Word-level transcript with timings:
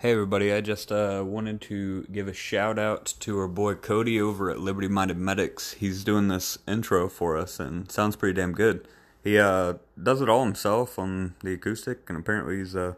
Hey 0.00 0.12
everybody, 0.12 0.52
I 0.52 0.60
just 0.60 0.92
uh, 0.92 1.24
wanted 1.26 1.60
to 1.62 2.04
give 2.04 2.28
a 2.28 2.32
shout 2.32 2.78
out 2.78 3.14
to 3.18 3.36
our 3.40 3.48
boy 3.48 3.74
Cody 3.74 4.20
over 4.20 4.48
at 4.48 4.60
Liberty 4.60 4.86
Minded 4.86 5.16
Medics. 5.16 5.72
He's 5.72 6.04
doing 6.04 6.28
this 6.28 6.56
intro 6.68 7.08
for 7.08 7.36
us 7.36 7.58
and 7.58 7.90
sounds 7.90 8.14
pretty 8.14 8.40
damn 8.40 8.52
good. 8.52 8.86
He 9.24 9.36
uh, 9.36 9.74
does 10.00 10.20
it 10.20 10.28
all 10.28 10.44
himself 10.44 11.00
on 11.00 11.34
the 11.42 11.54
acoustic, 11.54 12.08
and 12.08 12.16
apparently 12.16 12.58
he's 12.58 12.76
a 12.76 12.96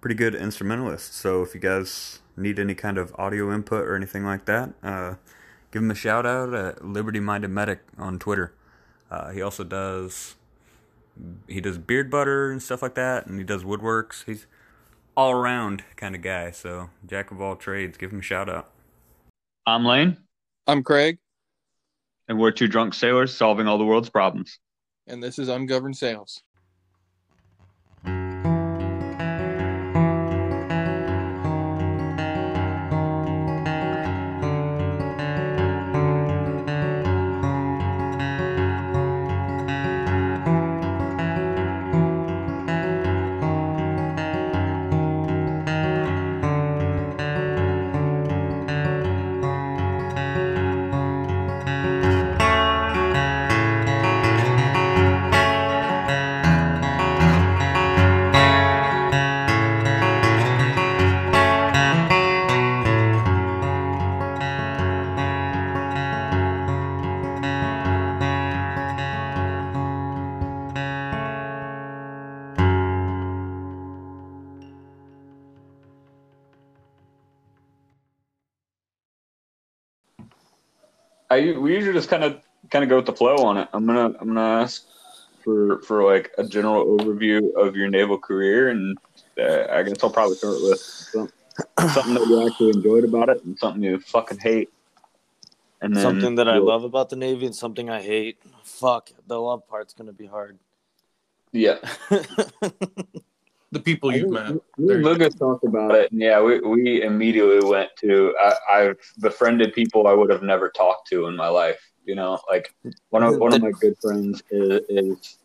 pretty 0.00 0.16
good 0.16 0.34
instrumentalist. 0.34 1.14
So 1.14 1.42
if 1.44 1.54
you 1.54 1.60
guys 1.60 2.18
need 2.36 2.58
any 2.58 2.74
kind 2.74 2.98
of 2.98 3.14
audio 3.16 3.54
input 3.54 3.86
or 3.86 3.94
anything 3.94 4.24
like 4.24 4.44
that, 4.46 4.72
uh, 4.82 5.14
give 5.70 5.82
him 5.82 5.90
a 5.92 5.94
shout 5.94 6.26
out 6.26 6.52
at 6.52 6.84
Liberty 6.84 7.20
Minded 7.20 7.50
Medic 7.50 7.78
on 7.96 8.18
Twitter. 8.18 8.52
Uh, 9.08 9.30
he 9.30 9.40
also 9.40 9.62
does 9.62 10.34
he 11.46 11.60
does 11.60 11.78
beard 11.78 12.10
butter 12.10 12.50
and 12.50 12.60
stuff 12.60 12.82
like 12.82 12.96
that, 12.96 13.28
and 13.28 13.38
he 13.38 13.44
does 13.44 13.62
woodworks. 13.62 14.24
He's 14.24 14.46
all 15.16 15.32
around 15.32 15.82
kind 15.96 16.14
of 16.14 16.22
guy. 16.22 16.50
So 16.50 16.90
jack 17.06 17.30
of 17.30 17.40
all 17.40 17.56
trades. 17.56 17.96
Give 17.98 18.12
him 18.12 18.20
a 18.20 18.22
shout 18.22 18.48
out. 18.48 18.70
I'm 19.66 19.84
Lane, 19.84 20.18
I'm 20.66 20.82
Craig, 20.82 21.18
and 22.28 22.38
we're 22.38 22.50
two 22.50 22.68
drunk 22.68 22.94
sailors 22.94 23.34
solving 23.34 23.66
all 23.66 23.78
the 23.78 23.84
world's 23.84 24.10
problems. 24.10 24.58
and 25.06 25.22
this 25.22 25.38
is 25.38 25.48
Ungoverned 25.48 25.96
Sales. 25.96 26.42
I 81.34 81.52
we 81.58 81.74
usually 81.74 81.94
just 81.94 82.08
kind 82.08 82.22
of 82.22 82.40
kind 82.70 82.84
of 82.84 82.88
go 82.88 82.96
with 82.96 83.06
the 83.06 83.12
flow 83.12 83.36
on 83.44 83.56
it. 83.56 83.68
I'm 83.72 83.86
gonna 83.86 84.14
I'm 84.20 84.28
gonna 84.28 84.62
ask 84.62 84.84
for 85.42 85.82
for 85.82 86.04
like 86.04 86.30
a 86.38 86.44
general 86.44 86.86
overview 86.86 87.54
of 87.56 87.74
your 87.76 87.88
naval 87.88 88.18
career, 88.18 88.68
and 88.68 88.96
uh, 89.38 89.66
I 89.70 89.82
guess 89.82 90.02
I'll 90.02 90.10
probably 90.10 90.36
start 90.36 90.62
with 90.62 90.80
some, 90.80 91.28
something 91.92 92.14
that 92.14 92.26
you 92.28 92.46
actually 92.46 92.70
enjoyed 92.70 93.04
about 93.04 93.28
it, 93.30 93.44
and 93.44 93.58
something 93.58 93.82
you 93.82 93.98
fucking 93.98 94.38
hate. 94.38 94.70
And 95.80 95.94
then 95.94 96.02
something 96.02 96.36
that 96.36 96.48
I 96.48 96.58
love 96.58 96.84
about 96.84 97.10
the 97.10 97.16
Navy 97.16 97.46
and 97.46 97.54
something 97.54 97.90
I 97.90 98.00
hate. 98.00 98.38
Fuck, 98.62 99.10
the 99.26 99.40
love 99.40 99.66
part's 99.66 99.92
gonna 99.92 100.12
be 100.12 100.26
hard. 100.26 100.58
Yeah, 101.52 101.78
The 103.74 103.80
people 103.80 104.14
you've 104.14 104.30
met. 104.30 104.54
Me 104.54 104.60
There 104.78 104.96
and 104.96 105.04
you 105.04 105.04
go. 105.04 105.10
Lucas 105.10 105.34
talked 105.34 105.64
about 105.64 105.96
it, 105.96 106.08
yeah, 106.12 106.40
we, 106.40 106.60
we 106.60 107.02
immediately 107.02 107.60
went 107.60 107.90
to. 108.02 108.32
I, 108.40 108.54
I've 108.72 108.96
befriended 109.18 109.74
people 109.74 110.06
I 110.06 110.12
would 110.12 110.30
have 110.30 110.44
never 110.44 110.70
talked 110.70 111.08
to 111.08 111.26
in 111.26 111.34
my 111.34 111.48
life. 111.48 111.80
You 112.04 112.14
know, 112.14 112.38
like 112.48 112.72
one 113.10 113.24
of 113.24 113.36
one 113.38 113.52
of 113.52 113.60
my 113.60 113.72
good 113.72 113.96
friends 114.00 114.44
is, 114.52 114.80
is 114.88 115.38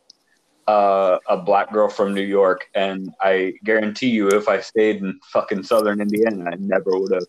uh, 0.68 1.18
a 1.28 1.38
black 1.38 1.74
girl 1.74 1.90
from 1.90 2.14
New 2.14 2.22
York, 2.22 2.68
and 2.76 3.10
I 3.20 3.54
guarantee 3.64 4.10
you, 4.12 4.28
if 4.28 4.48
I 4.48 4.60
stayed 4.60 4.98
in 4.98 5.20
fucking 5.34 5.64
Southern 5.64 6.00
Indiana, 6.00 6.52
I 6.52 6.56
never 6.60 7.00
would 7.00 7.14
have. 7.14 7.28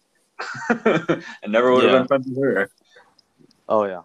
I 1.43 1.47
never 1.49 1.73
would 1.73 1.85
have 1.85 1.93
Yeah. 1.93 1.99
been 2.01 2.09
friends 2.09 2.27
with 2.29 2.45
her. 2.45 2.71
oh 3.71 3.85
yeah. 3.85 4.03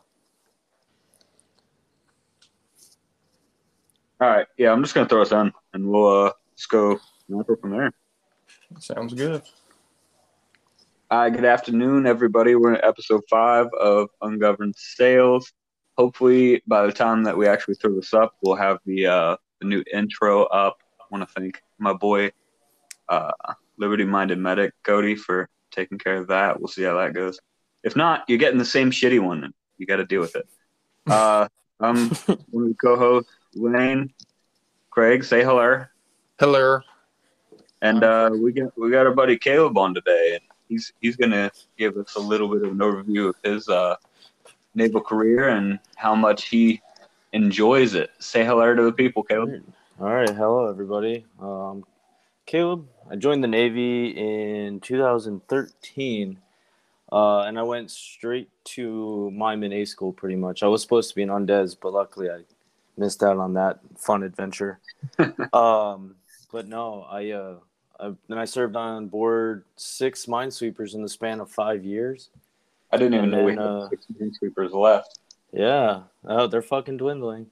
All 4.21 4.29
right, 4.29 4.47
yeah, 4.57 4.71
I'm 4.71 4.81
just 4.81 4.95
gonna 4.95 5.09
throw 5.09 5.23
us 5.23 5.33
in, 5.33 5.51
and 5.73 5.89
we'll 5.89 6.27
uh, 6.27 6.31
just 6.55 6.69
go 6.69 6.99
from 7.59 7.71
there. 7.71 7.91
Sounds 8.79 9.13
good. 9.13 9.41
Uh, 11.11 11.29
good 11.29 11.45
afternoon, 11.45 12.07
everybody. 12.07 12.55
We're 12.55 12.73
in 12.73 12.83
episode 12.83 13.21
five 13.29 13.67
of 13.79 14.09
Ungoverned 14.21 14.75
Sales. 14.77 15.51
Hopefully, 15.97 16.61
by 16.67 16.85
the 16.85 16.91
time 16.91 17.23
that 17.23 17.37
we 17.37 17.47
actually 17.47 17.75
throw 17.75 17.95
this 17.95 18.13
up, 18.13 18.35
we'll 18.41 18.55
have 18.55 18.79
the, 18.85 19.05
uh, 19.05 19.37
the 19.61 19.67
new 19.67 19.83
intro 19.93 20.43
up. 20.45 20.77
I 20.99 21.03
want 21.11 21.27
to 21.27 21.33
thank 21.33 21.61
my 21.77 21.93
boy, 21.93 22.31
uh, 23.07 23.31
Liberty 23.77 24.03
Minded 24.03 24.39
Medic 24.39 24.73
Cody, 24.83 25.15
for 25.15 25.47
taking 25.71 25.97
care 25.97 26.17
of 26.17 26.27
that. 26.27 26.59
We'll 26.59 26.67
see 26.67 26.83
how 26.83 26.97
that 26.97 27.13
goes. 27.13 27.39
If 27.83 27.95
not, 27.95 28.23
you're 28.27 28.39
getting 28.39 28.57
the 28.57 28.65
same 28.65 28.91
shitty 28.91 29.19
one. 29.19 29.43
and 29.43 29.53
You 29.77 29.85
got 29.85 29.97
to 29.97 30.05
deal 30.05 30.21
with 30.21 30.35
it. 30.35 30.47
Uh, 31.07 31.47
I'm 31.79 32.09
one 32.49 32.63
of 32.63 32.69
the 32.69 32.75
co-hosts, 32.81 33.31
Lane. 33.53 34.11
Craig, 34.89 35.23
say 35.23 35.43
hello. 35.43 35.85
Hello. 36.37 36.81
And 37.81 38.03
uh, 38.03 38.29
we 38.37 38.51
got 38.51 38.77
we 38.77 38.91
got 38.91 39.05
our 39.05 39.13
buddy 39.13 39.37
Caleb 39.37 39.77
on 39.77 39.93
today, 39.93 40.31
and 40.33 40.41
he's 40.67 40.91
he's 40.99 41.15
gonna 41.15 41.49
give 41.77 41.95
us 41.95 42.15
a 42.15 42.19
little 42.19 42.49
bit 42.49 42.63
of 42.63 42.71
an 42.71 42.79
overview 42.79 43.29
of 43.29 43.35
his 43.41 43.69
uh, 43.69 43.95
naval 44.73 44.99
career 44.99 45.47
and 45.47 45.79
how 45.95 46.13
much 46.13 46.49
he 46.49 46.81
enjoys 47.31 47.93
it. 47.93 48.09
Say 48.19 48.43
hello 48.43 48.75
to 48.75 48.83
the 48.83 48.91
people, 48.91 49.23
Caleb. 49.23 49.63
All 50.01 50.13
right, 50.13 50.29
hello 50.29 50.69
everybody. 50.69 51.25
Um, 51.39 51.85
Caleb, 52.45 52.85
I 53.09 53.15
joined 53.15 53.41
the 53.41 53.47
Navy 53.47 54.09
in 54.09 54.81
2013, 54.81 56.37
uh, 57.13 57.39
and 57.43 57.57
I 57.57 57.63
went 57.63 57.89
straight 57.91 58.49
to 58.65 59.31
Mineman 59.31 59.71
A 59.71 59.85
school. 59.85 60.11
Pretty 60.11 60.35
much, 60.35 60.63
I 60.63 60.67
was 60.67 60.81
supposed 60.81 61.11
to 61.11 61.15
be 61.15 61.23
an 61.23 61.29
undes, 61.29 61.75
but 61.75 61.93
luckily 61.93 62.29
I 62.29 62.41
missed 62.97 63.23
out 63.23 63.37
on 63.37 63.53
that 63.53 63.79
fun 63.97 64.23
adventure. 64.23 64.79
um, 65.53 66.15
but 66.55 66.69
no, 66.69 67.05
I, 67.11 67.31
uh, 67.31 67.55
I 67.99 68.13
then 68.29 68.37
I 68.37 68.45
served 68.45 68.77
on 68.77 69.07
board 69.07 69.65
six 69.75 70.25
minesweepers 70.25 70.95
in 70.95 71.01
the 71.01 71.09
span 71.09 71.41
of 71.41 71.51
five 71.51 71.83
years. 71.83 72.29
I 72.93 72.95
didn't 72.95 73.15
even 73.15 73.25
And 73.25 73.31
know 73.33 73.43
we 73.43 73.51
had 73.51 73.59
uh, 73.59 73.89
six 73.89 74.05
minesweepers 74.17 74.71
left. 74.71 75.19
Yeah, 75.51 76.03
oh, 76.23 76.47
they're 76.47 76.61
fucking 76.61 76.95
dwindling. 76.95 77.47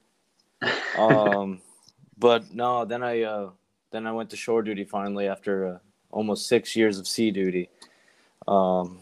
um, 0.97 1.59
but 2.17 2.53
no, 2.53 2.85
then 2.85 3.03
I 3.03 3.23
uh, 3.23 3.49
then 3.91 4.07
I 4.07 4.13
went 4.13 4.29
to 4.29 4.37
shore 4.37 4.61
duty 4.61 4.85
finally 4.85 5.27
after 5.27 5.67
uh, 5.67 5.77
almost 6.09 6.47
six 6.47 6.73
years 6.73 6.97
of 6.97 7.05
sea 7.05 7.29
duty. 7.29 7.67
Um, 8.47 9.01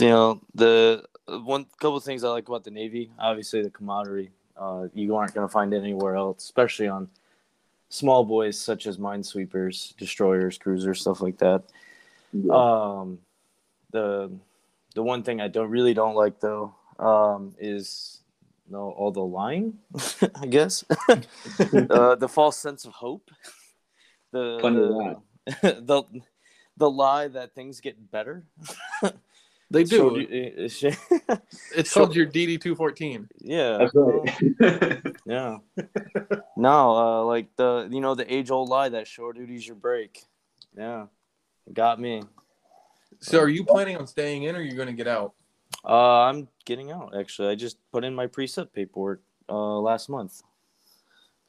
you 0.00 0.08
know 0.08 0.40
the 0.56 1.04
one 1.28 1.66
couple 1.78 2.00
things 2.00 2.24
I 2.24 2.30
like 2.30 2.48
about 2.48 2.64
the 2.64 2.72
Navy, 2.72 3.12
obviously 3.16 3.62
the 3.62 3.70
camaraderie. 3.70 4.32
Uh, 4.56 4.88
you 4.92 5.14
aren't 5.14 5.34
going 5.34 5.46
to 5.46 5.52
find 5.52 5.72
it 5.72 5.78
anywhere 5.78 6.16
else, 6.16 6.42
especially 6.42 6.88
on 6.88 7.08
small 7.88 8.24
boys 8.24 8.58
such 8.58 8.86
as 8.86 8.98
minesweepers, 8.98 9.96
destroyers, 9.96 10.58
cruisers, 10.58 11.00
stuff 11.00 11.20
like 11.20 11.38
that. 11.38 11.62
Um, 12.50 13.18
the 13.90 14.30
the 14.94 15.02
one 15.02 15.22
thing 15.22 15.40
I 15.40 15.48
don't 15.48 15.70
really 15.70 15.94
don't 15.94 16.14
like 16.14 16.40
though 16.40 16.74
um, 16.98 17.54
is 17.58 18.20
no 18.68 18.90
all 18.90 19.12
the 19.12 19.20
lying, 19.20 19.78
I 20.34 20.46
guess. 20.46 20.84
uh, 21.08 22.14
the 22.16 22.28
false 22.30 22.58
sense 22.58 22.84
of 22.84 22.92
hope. 22.92 23.30
The 24.32 24.58
the, 25.46 25.80
the 25.80 26.02
the 26.76 26.90
lie 26.90 27.28
that 27.28 27.54
things 27.54 27.80
get 27.80 28.10
better. 28.10 28.44
They 29.70 29.84
So, 29.86 30.10
do. 30.10 30.20
uh, 30.22 31.36
It's 31.74 31.92
called 31.92 32.14
your 32.14 32.26
DD 32.26 32.60
two 32.60 32.74
fourteen. 32.74 33.28
yeah. 33.40 33.88
Right. 33.92 35.02
Yeah. 35.26 35.58
no, 36.56 36.96
uh, 36.96 37.24
like 37.24 37.48
the 37.56 37.88
you 37.90 38.00
know 38.00 38.14
the 38.14 38.32
age 38.32 38.50
old 38.50 38.68
lie 38.68 38.88
that 38.90 39.08
shore 39.08 39.32
duty's 39.32 39.66
your 39.66 39.74
break. 39.76 40.22
Yeah, 40.76 41.06
got 41.72 41.98
me. 42.00 42.22
So, 43.20 43.40
are 43.40 43.48
you 43.48 43.64
planning 43.64 43.96
on 43.96 44.06
staying 44.06 44.44
in, 44.44 44.54
or 44.54 44.58
are 44.58 44.62
you 44.62 44.74
going 44.76 44.86
to 44.88 44.94
get 44.94 45.08
out? 45.08 45.32
Uh, 45.84 46.22
I'm 46.22 46.48
getting 46.64 46.92
out. 46.92 47.14
Actually, 47.18 47.48
I 47.48 47.54
just 47.56 47.78
put 47.90 48.04
in 48.04 48.14
my 48.14 48.26
preset 48.28 48.72
paperwork 48.72 49.20
uh, 49.48 49.78
last 49.80 50.08
month, 50.08 50.42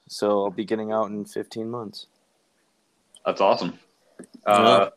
so 0.08 0.44
I'll 0.46 0.50
be 0.50 0.66
getting 0.66 0.92
out 0.92 1.12
in 1.12 1.24
15 1.25 1.69
months. 1.69 2.08
That's 3.25 3.42
awesome. 3.42 3.78
Uh, 4.46 4.90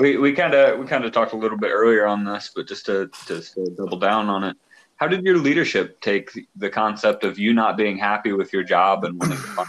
we 0.00 0.16
we 0.16 0.32
kind 0.32 0.54
of 0.54 0.78
we 0.78 0.86
kind 0.86 1.04
of 1.04 1.12
talked 1.12 1.32
a 1.32 1.36
little 1.36 1.58
bit 1.58 1.70
earlier 1.70 2.06
on 2.06 2.24
this, 2.24 2.50
but 2.54 2.66
just 2.66 2.86
to 2.86 3.10
just 3.26 3.54
to 3.54 3.70
double 3.76 3.98
down 3.98 4.28
on 4.28 4.44
it, 4.44 4.56
how 4.96 5.06
did 5.06 5.24
your 5.24 5.38
leadership 5.38 6.00
take 6.00 6.30
the 6.56 6.68
concept 6.70 7.24
of 7.24 7.38
you 7.38 7.54
not 7.54 7.76
being 7.76 7.96
happy 7.96 8.32
with 8.32 8.52
your 8.52 8.62
job 8.62 9.04
and 9.04 9.18
wanting 9.18 9.36
to 9.36 9.42
find? 9.42 9.68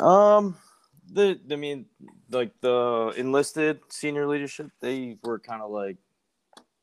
Um, 0.00 0.56
the 1.12 1.40
I 1.50 1.56
mean, 1.56 1.86
like 2.30 2.52
the 2.60 3.12
enlisted 3.16 3.80
senior 3.88 4.26
leadership, 4.26 4.70
they 4.80 5.18
were 5.22 5.38
kind 5.38 5.62
of 5.62 5.70
like 5.70 5.96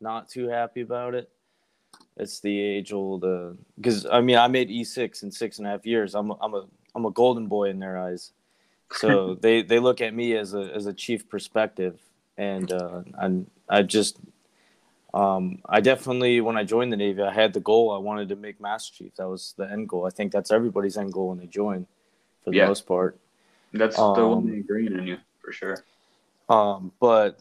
not 0.02 0.30
too 0.30 0.48
happy 0.50 0.82
about 0.82 1.16
it. 1.16 1.30
It's 2.18 2.40
the 2.40 2.60
age 2.60 2.94
old, 2.94 3.26
because 3.76 4.06
I 4.06 4.22
mean, 4.22 4.38
I 4.38 4.48
made 4.48 4.70
E 4.70 4.84
six 4.84 5.24
in 5.24 5.32
six 5.32 5.58
and 5.58 5.68
a 5.68 5.72
half 5.72 5.86
years. 5.86 6.16
I'm 6.16 6.32
a, 6.32 6.38
I'm 6.42 6.54
a 6.54 6.66
I'm 6.96 7.06
a 7.06 7.12
golden 7.12 7.48
boy 7.48 7.70
in 7.70 7.80
their 7.80 7.98
eyes, 7.98 8.34
so 8.92 9.36
they 9.42 9.62
they 9.64 9.80
look 9.80 10.02
at 10.02 10.14
me 10.14 10.36
as 10.36 10.54
a 10.54 10.72
as 10.76 10.86
a 10.86 10.94
chief 10.94 11.28
perspective, 11.28 12.00
and 12.38 12.72
uh, 12.72 13.02
and 13.16 13.50
I 13.70 13.84
just 13.84 14.20
um, 15.14 15.60
I 15.68 15.82
definitely 15.82 16.42
when 16.42 16.58
I 16.58 16.64
joined 16.64 16.92
the 16.92 16.98
Navy, 16.98 17.22
I 17.22 17.32
had 17.34 17.54
the 17.54 17.60
goal. 17.60 17.92
I 17.92 18.00
wanted 18.00 18.30
to 18.30 18.36
make 18.36 18.60
Master 18.60 18.94
Chief. 18.96 19.16
That 19.16 19.28
was 19.30 19.54
the 19.58 19.70
end 19.70 19.90
goal. 19.90 20.06
I 20.06 20.10
think 20.10 20.32
that's 20.32 20.52
everybody's 20.52 20.98
end 20.98 21.14
goal 21.14 21.30
when 21.30 21.38
they 21.38 21.46
join, 21.48 21.86
for 22.44 22.52
the 22.52 22.58
Yeah. 22.58 22.68
most 22.68 22.86
part. 22.88 23.20
That's 23.74 23.96
the 23.96 24.02
Um, 24.04 24.30
one 24.30 24.62
green 24.68 24.94
in 24.94 25.08
you 25.08 25.18
for 25.40 25.52
sure. 25.52 25.84
Um, 26.50 26.92
but 27.00 27.40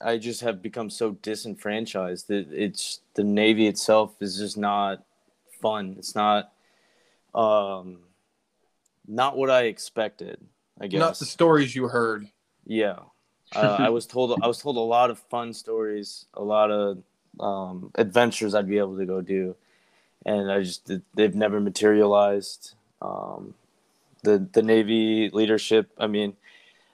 I 0.00 0.18
just 0.18 0.40
have 0.42 0.62
become 0.62 0.90
so 0.90 1.12
disenfranchised 1.12 2.28
that 2.28 2.48
it's 2.52 3.00
the 3.14 3.24
Navy 3.24 3.66
itself 3.66 4.14
is 4.20 4.36
just 4.38 4.56
not 4.56 5.04
fun. 5.60 5.96
It's 5.98 6.14
not 6.14 6.52
um 7.34 8.00
not 9.06 9.36
what 9.36 9.50
I 9.50 9.62
expected, 9.64 10.38
I 10.80 10.86
guess. 10.86 10.98
Not 11.00 11.18
the 11.18 11.26
stories 11.26 11.74
you 11.74 11.88
heard. 11.88 12.28
yeah. 12.64 12.98
Uh, 13.54 13.76
I 13.78 13.88
was 13.96 14.06
told 14.06 14.38
I 14.42 14.46
was 14.46 14.58
told 14.58 14.76
a 14.76 14.80
lot 14.80 15.10
of 15.10 15.18
fun 15.18 15.52
stories, 15.52 16.26
a 16.34 16.42
lot 16.42 16.70
of 16.70 17.02
um, 17.40 17.90
adventures 17.94 18.54
I'd 18.54 18.68
be 18.68 18.78
able 18.78 18.96
to 18.98 19.06
go 19.06 19.20
do, 19.20 19.56
and 20.24 20.50
I 20.50 20.62
just 20.62 20.90
they've 21.14 21.34
never 21.34 21.60
materialized. 21.60 22.74
Um, 23.00 23.54
the 24.22 24.46
the 24.52 24.62
Navy 24.62 25.30
leadership, 25.30 25.90
I 25.98 26.06
mean, 26.06 26.34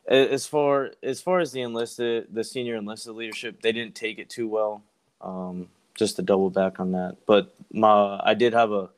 as 0.07 0.47
far 0.47 0.93
as 1.03 1.21
far 1.21 1.41
as 1.41 1.53
the 1.53 1.61
enlisted, 1.61 2.29
the 2.33 2.45
senior 2.45 2.77
enlisted 2.77 3.15
leadership, 3.15 3.61
they 3.61 3.73
didn't 3.73 3.95
take 3.95 4.19
it 4.19 4.31
too 4.31 4.49
well. 4.49 4.83
Um, 5.21 5.69
just 5.95 6.17
to 6.17 6.23
double 6.23 6.49
back 6.49 6.79
on 6.79 6.93
that, 6.93 7.17
but 7.27 7.53
my 7.73 8.21
I 8.23 8.35
did 8.35 8.53
have 8.53 8.73
a 8.73 8.91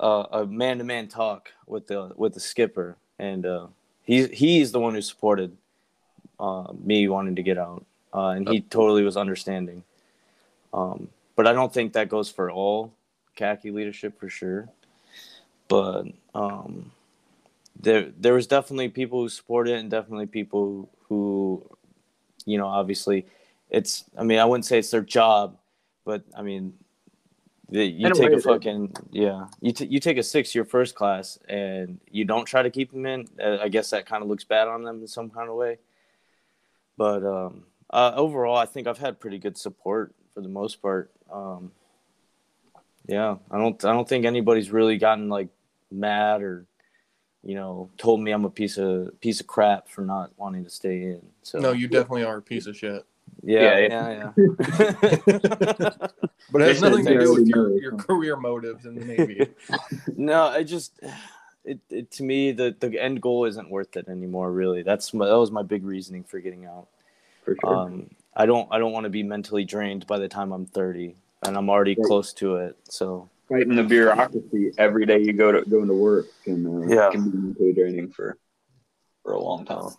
a 0.00 0.46
man 0.46 0.78
to 0.78 0.84
man 0.84 1.08
talk 1.08 1.52
with 1.66 1.86
the 1.88 2.12
with 2.16 2.34
the 2.34 2.40
skipper, 2.40 2.96
and 3.18 3.44
uh, 3.44 3.66
he's 4.04 4.30
he's 4.30 4.72
the 4.72 4.80
one 4.80 4.94
who 4.94 5.02
supported 5.02 5.56
uh, 6.40 6.72
me 6.82 7.08
wanting 7.08 7.36
to 7.36 7.42
get 7.42 7.58
out, 7.58 7.84
uh, 8.14 8.28
and 8.28 8.48
he 8.48 8.60
totally 8.60 9.02
was 9.02 9.16
understanding. 9.16 9.82
Um, 10.72 11.08
but 11.36 11.46
I 11.46 11.52
don't 11.52 11.72
think 11.72 11.92
that 11.92 12.08
goes 12.08 12.30
for 12.30 12.50
all 12.50 12.92
khaki 13.36 13.70
leadership 13.70 14.18
for 14.18 14.28
sure. 14.28 14.68
But 15.68 16.06
um, 16.34 16.90
there 17.80 18.10
there 18.18 18.34
was 18.34 18.46
definitely 18.46 18.88
people 18.88 19.20
who 19.20 19.28
supported 19.28 19.74
it, 19.74 19.80
and 19.80 19.90
definitely 19.90 20.26
people 20.26 20.88
who, 21.08 21.62
you 22.44 22.58
know, 22.58 22.66
obviously, 22.66 23.26
it's. 23.70 24.04
I 24.16 24.24
mean, 24.24 24.38
I 24.38 24.44
wouldn't 24.44 24.64
say 24.64 24.78
it's 24.78 24.90
their 24.90 25.02
job, 25.02 25.56
but 26.04 26.22
I 26.36 26.42
mean, 26.42 26.72
the, 27.70 27.84
you 27.84 28.12
take 28.14 28.32
a 28.32 28.40
fucking 28.40 28.96
yeah, 29.10 29.46
you 29.60 29.72
t- 29.72 29.86
you 29.86 30.00
take 30.00 30.16
a 30.16 30.22
six 30.22 30.54
year 30.54 30.64
first 30.64 30.94
class, 30.94 31.38
and 31.48 32.00
you 32.10 32.24
don't 32.24 32.46
try 32.46 32.62
to 32.62 32.70
keep 32.70 32.90
them 32.92 33.04
in. 33.04 33.28
Uh, 33.42 33.58
I 33.60 33.68
guess 33.68 33.90
that 33.90 34.06
kind 34.06 34.22
of 34.22 34.28
looks 34.28 34.44
bad 34.44 34.68
on 34.68 34.82
them 34.82 35.02
in 35.02 35.06
some 35.06 35.28
kind 35.28 35.50
of 35.50 35.54
way. 35.56 35.78
But 36.98 37.24
um, 37.24 37.62
uh, 37.90 38.12
overall, 38.16 38.56
I 38.56 38.66
think 38.66 38.86
I've 38.86 38.98
had 38.98 39.20
pretty 39.20 39.38
good 39.38 39.56
support 39.56 40.12
for 40.34 40.42
the 40.42 40.48
most 40.48 40.82
part. 40.82 41.10
Um, 41.32 41.70
yeah, 43.06 43.36
I 43.50 43.56
don't 43.56 43.82
I 43.84 43.92
don't 43.92 44.06
think 44.08 44.26
anybody's 44.26 44.70
really 44.70 44.98
gotten 44.98 45.28
like 45.30 45.48
mad 45.90 46.42
or 46.42 46.66
you 47.42 47.54
know 47.54 47.88
told 47.96 48.20
me 48.20 48.32
I'm 48.32 48.44
a 48.44 48.50
piece 48.50 48.76
of 48.76 49.18
piece 49.20 49.40
of 49.40 49.46
crap 49.46 49.88
for 49.88 50.02
not 50.02 50.32
wanting 50.36 50.64
to 50.64 50.70
stay 50.70 51.02
in. 51.02 51.22
So 51.42 51.60
No, 51.60 51.72
you 51.72 51.88
definitely 51.88 52.24
are 52.24 52.38
a 52.38 52.42
piece 52.42 52.66
of 52.66 52.76
shit. 52.76 53.06
yeah, 53.42 53.78
Yeah, 53.78 53.88
yeah, 53.88 54.32
yeah. 54.36 55.90
But 56.50 56.62
it 56.62 56.68
has 56.68 56.80
They 56.80 56.88
nothing 56.90 57.04
to 57.04 57.20
do 57.20 57.34
with 57.34 57.46
your, 57.46 57.78
your 57.78 57.92
career 57.92 58.34
motives 58.36 58.86
in 58.86 58.94
the 58.94 59.04
Navy. 59.04 59.48
no, 60.16 60.44
I 60.44 60.62
just 60.62 60.98
it, 61.68 61.78
it 61.90 62.10
to 62.12 62.22
me 62.22 62.52
the 62.52 62.74
the 62.78 63.00
end 63.00 63.20
goal 63.20 63.44
isn't 63.44 63.70
worth 63.70 63.96
it 63.96 64.08
anymore. 64.08 64.50
Really, 64.50 64.82
that's 64.82 65.12
my, 65.12 65.26
that 65.26 65.38
was 65.38 65.50
my 65.50 65.62
big 65.62 65.84
reasoning 65.84 66.24
for 66.24 66.40
getting 66.40 66.64
out. 66.64 66.88
For 67.44 67.56
sure. 67.60 67.74
Um, 67.74 68.10
I 68.34 68.46
don't 68.46 68.68
I 68.70 68.78
don't 68.78 68.92
want 68.92 69.04
to 69.04 69.10
be 69.10 69.22
mentally 69.22 69.64
drained 69.64 70.06
by 70.06 70.18
the 70.18 70.28
time 70.28 70.52
I'm 70.52 70.66
30, 70.66 71.14
and 71.42 71.56
I'm 71.56 71.68
already 71.68 71.94
Right. 71.94 72.06
close 72.06 72.32
to 72.34 72.56
it. 72.56 72.76
So 72.88 73.28
Fighting 73.48 73.76
the 73.76 73.84
bureaucracy 73.84 74.72
every 74.78 75.06
day 75.06 75.20
you 75.20 75.32
go 75.32 75.52
to 75.52 75.62
go 75.68 75.82
into 75.82 75.94
work 75.94 76.26
can 76.44 76.66
uh, 76.66 76.88
Yeah. 76.88 77.10
can 77.10 77.30
be 77.30 77.36
mentally 77.36 77.72
draining 77.72 78.10
for 78.10 78.36
for 79.22 79.32
a 79.32 79.40
long 79.40 79.64
time. 79.64 79.90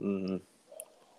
mm, 0.00 0.40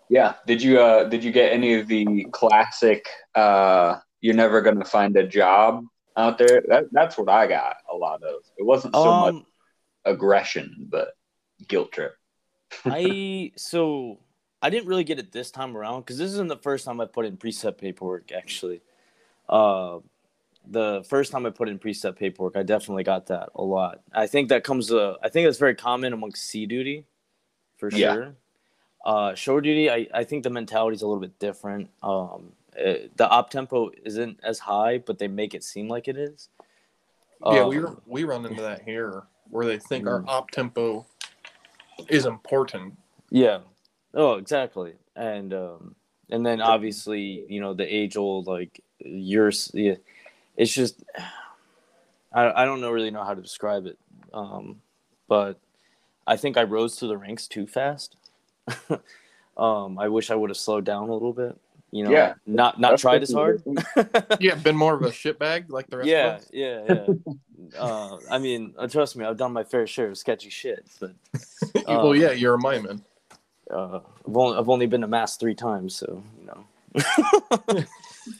Yeah. 0.08 0.34
Did 0.46 0.62
you 0.62 0.80
uh 0.80 1.04
did 1.04 1.22
you 1.24 1.32
get 1.32 1.52
any 1.52 1.74
of 1.74 1.86
the 1.86 2.24
classic 2.32 3.06
uh 3.34 3.98
you're 4.20 4.34
never 4.34 4.60
gonna 4.62 4.84
find 4.84 5.16
a 5.16 5.26
job 5.26 5.84
out 6.16 6.38
there? 6.38 6.62
That 6.68 6.84
that's 6.92 7.16
what 7.18 7.28
I 7.28 7.46
got 7.46 7.76
a 7.92 7.96
lot 7.96 8.22
of. 8.22 8.40
It 8.56 8.64
wasn't 8.64 8.94
so 8.94 9.12
much 9.14 9.34
um, 9.34 9.46
aggression, 10.04 10.86
but 10.90 11.08
guilt 11.66 11.92
trip. 11.92 12.14
I 12.84 13.52
so 13.56 14.18
I 14.62 14.70
didn't 14.70 14.88
really 14.88 15.04
get 15.04 15.18
it 15.18 15.32
this 15.32 15.50
time 15.50 15.76
around 15.76 16.00
because 16.00 16.18
this 16.18 16.32
isn't 16.32 16.48
the 16.48 16.56
first 16.56 16.84
time 16.84 17.00
I 17.00 17.06
put 17.06 17.26
in 17.26 17.36
preset 17.36 17.78
paperwork. 17.78 18.32
Actually, 18.32 18.80
uh, 19.48 19.98
the 20.66 21.04
first 21.08 21.32
time 21.32 21.46
I 21.46 21.50
put 21.50 21.68
in 21.68 21.78
preset 21.78 22.16
paperwork, 22.16 22.56
I 22.56 22.62
definitely 22.62 23.04
got 23.04 23.26
that 23.28 23.50
a 23.54 23.62
lot. 23.62 24.00
I 24.12 24.26
think 24.26 24.48
that 24.50 24.64
comes. 24.64 24.90
Uh, 24.92 25.16
I 25.22 25.28
think 25.28 25.46
that's 25.46 25.58
very 25.58 25.74
common 25.74 26.12
amongst 26.12 26.44
sea 26.46 26.66
duty, 26.66 27.04
for 27.76 27.90
Yeah. 27.90 28.12
sure. 28.12 28.36
Uh, 29.04 29.34
shore 29.34 29.60
duty, 29.60 29.88
I, 29.88 30.08
I 30.12 30.24
think 30.24 30.42
the 30.42 30.50
mentality 30.50 30.96
is 30.96 31.02
a 31.02 31.06
little 31.06 31.20
bit 31.20 31.38
different. 31.38 31.88
Um, 32.02 32.52
uh, 32.78 32.94
the 33.16 33.28
op 33.28 33.48
tempo 33.48 33.90
isn't 34.04 34.40
as 34.42 34.58
high, 34.58 34.98
but 34.98 35.18
they 35.18 35.28
make 35.28 35.54
it 35.54 35.64
seem 35.64 35.88
like 35.88 36.08
it 36.08 36.16
is. 36.16 36.48
yeah, 37.40 37.64
Um, 37.64 37.68
we 37.68 37.80
we 38.06 38.24
run 38.24 38.44
into 38.44 38.62
that 38.62 38.82
here 38.82 39.22
where 39.50 39.66
they 39.66 39.78
think 39.78 40.06
our 40.06 40.20
Mm. 40.22 40.28
op 40.28 40.50
tempo 40.50 41.06
is 42.08 42.26
important. 42.26 42.96
Yeah. 43.30 43.60
Oh, 44.14 44.34
exactly. 44.34 44.94
And 45.16 45.52
um 45.52 45.94
and 46.30 46.44
then 46.44 46.60
obviously, 46.60 47.44
you 47.48 47.60
know, 47.60 47.74
the 47.74 47.84
age 47.84 48.16
old 48.16 48.46
like 48.46 48.80
you're 49.00 49.52
yeah, 49.72 49.94
it's 50.56 50.72
just 50.72 51.02
I 52.32 52.62
I 52.62 52.64
don't 52.64 52.80
know 52.80 52.90
really 52.90 53.10
know 53.10 53.24
how 53.24 53.34
to 53.34 53.42
describe 53.42 53.86
it. 53.86 53.98
Um 54.32 54.80
but 55.28 55.58
I 56.26 56.36
think 56.36 56.56
I 56.56 56.62
rose 56.64 56.96
to 56.96 57.06
the 57.06 57.16
ranks 57.16 57.48
too 57.48 57.66
fast. 57.66 58.16
um 59.56 59.98
I 59.98 60.08
wish 60.08 60.30
I 60.30 60.34
would 60.34 60.50
have 60.50 60.56
slowed 60.56 60.84
down 60.84 61.08
a 61.08 61.12
little 61.12 61.32
bit, 61.32 61.58
you 61.90 62.04
know, 62.04 62.10
Yeah. 62.10 62.34
not 62.46 62.78
not 62.78 62.98
tried 62.98 63.22
as 63.22 63.32
hard. 63.32 63.62
Yeah, 64.40 64.54
been 64.56 64.76
more 64.76 64.94
of 64.94 65.02
a 65.02 65.08
shitbag 65.10 65.70
like 65.70 65.88
the 65.88 65.98
rest 65.98 66.08
yeah, 66.08 66.26
of 66.26 66.40
us. 66.40 66.50
yeah, 66.52 66.84
yeah. 66.88 67.78
uh, 67.80 68.18
I 68.30 68.38
mean, 68.38 68.74
uh, 68.78 68.86
trust 68.88 69.16
me, 69.16 69.24
I've 69.24 69.36
done 69.36 69.52
my 69.52 69.64
fair 69.64 69.86
share 69.86 70.08
of 70.08 70.18
sketchy 70.18 70.50
shit, 70.50 70.86
but 71.00 71.12
well, 71.86 72.08
Uh, 72.10 72.12
yeah, 72.12 72.32
you're 72.32 72.54
a 72.54 72.58
mineman. 72.58 73.02
uh, 73.70 74.00
I've 74.26 74.36
only 74.36 74.58
I've 74.58 74.68
only 74.68 74.86
been 74.86 75.00
to 75.02 75.08
mast 75.08 75.40
three 75.40 75.54
times, 75.54 75.94
so 75.96 76.22
you 76.40 76.46
know. 76.46 76.64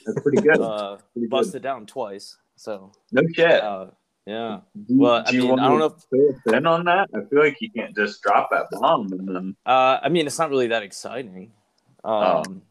That's 0.07 0.21
pretty 0.23 0.43
good. 0.43 0.61
uh, 0.61 0.97
Pretty 1.12 1.26
good. 1.26 1.31
busted 1.31 1.62
down 1.62 1.87
twice. 1.87 2.37
So 2.57 2.93
No 3.12 3.23
shit. 3.35 3.62
uh, 3.62 3.87
yeah, 4.26 4.61
Do 4.87 4.99
well, 4.99 5.23
I 5.26 5.31
do 5.31 5.37
you 5.37 5.43
mean, 5.43 5.50
want 5.50 5.61
I 5.62 5.69
don't 5.69 5.73
to 5.75 5.78
know 5.78 5.95
if- 5.97 6.05
fill 6.11 6.52
us 6.55 6.59
in 6.59 6.67
on 6.67 6.85
that. 6.85 7.09
I 7.14 7.21
feel 7.31 7.38
like 7.40 7.57
you 7.61 7.71
can't 7.71 7.97
just 7.97 8.21
drop 8.23 8.50
that 8.50 8.67
bomb 8.73 9.11
and 9.12 9.28
then. 9.28 9.57
uh, 9.64 9.99
I 10.02 10.09
mean 10.11 10.26
it's 10.26 10.38
not 10.38 10.50
really 10.50 10.67
that 10.69 10.83
exciting. 10.83 11.52
Um, 12.05 12.62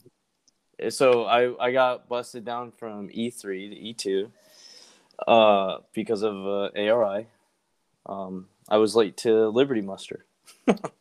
so 0.89 1.25
I 1.25 1.65
I 1.65 1.71
got 1.71 2.07
busted 2.07 2.45
down 2.45 2.71
from 2.71 3.09
E 3.11 3.29
three 3.29 3.69
to 3.69 3.75
E 3.75 3.93
two, 3.93 4.31
uh, 5.27 5.77
because 5.93 6.23
of 6.23 6.35
uh, 6.35 6.69
ARI. 6.75 7.27
Um, 8.05 8.47
I 8.69 8.77
was 8.77 8.95
late 8.95 9.17
to 9.17 9.49
Liberty 9.49 9.81
muster, 9.81 10.25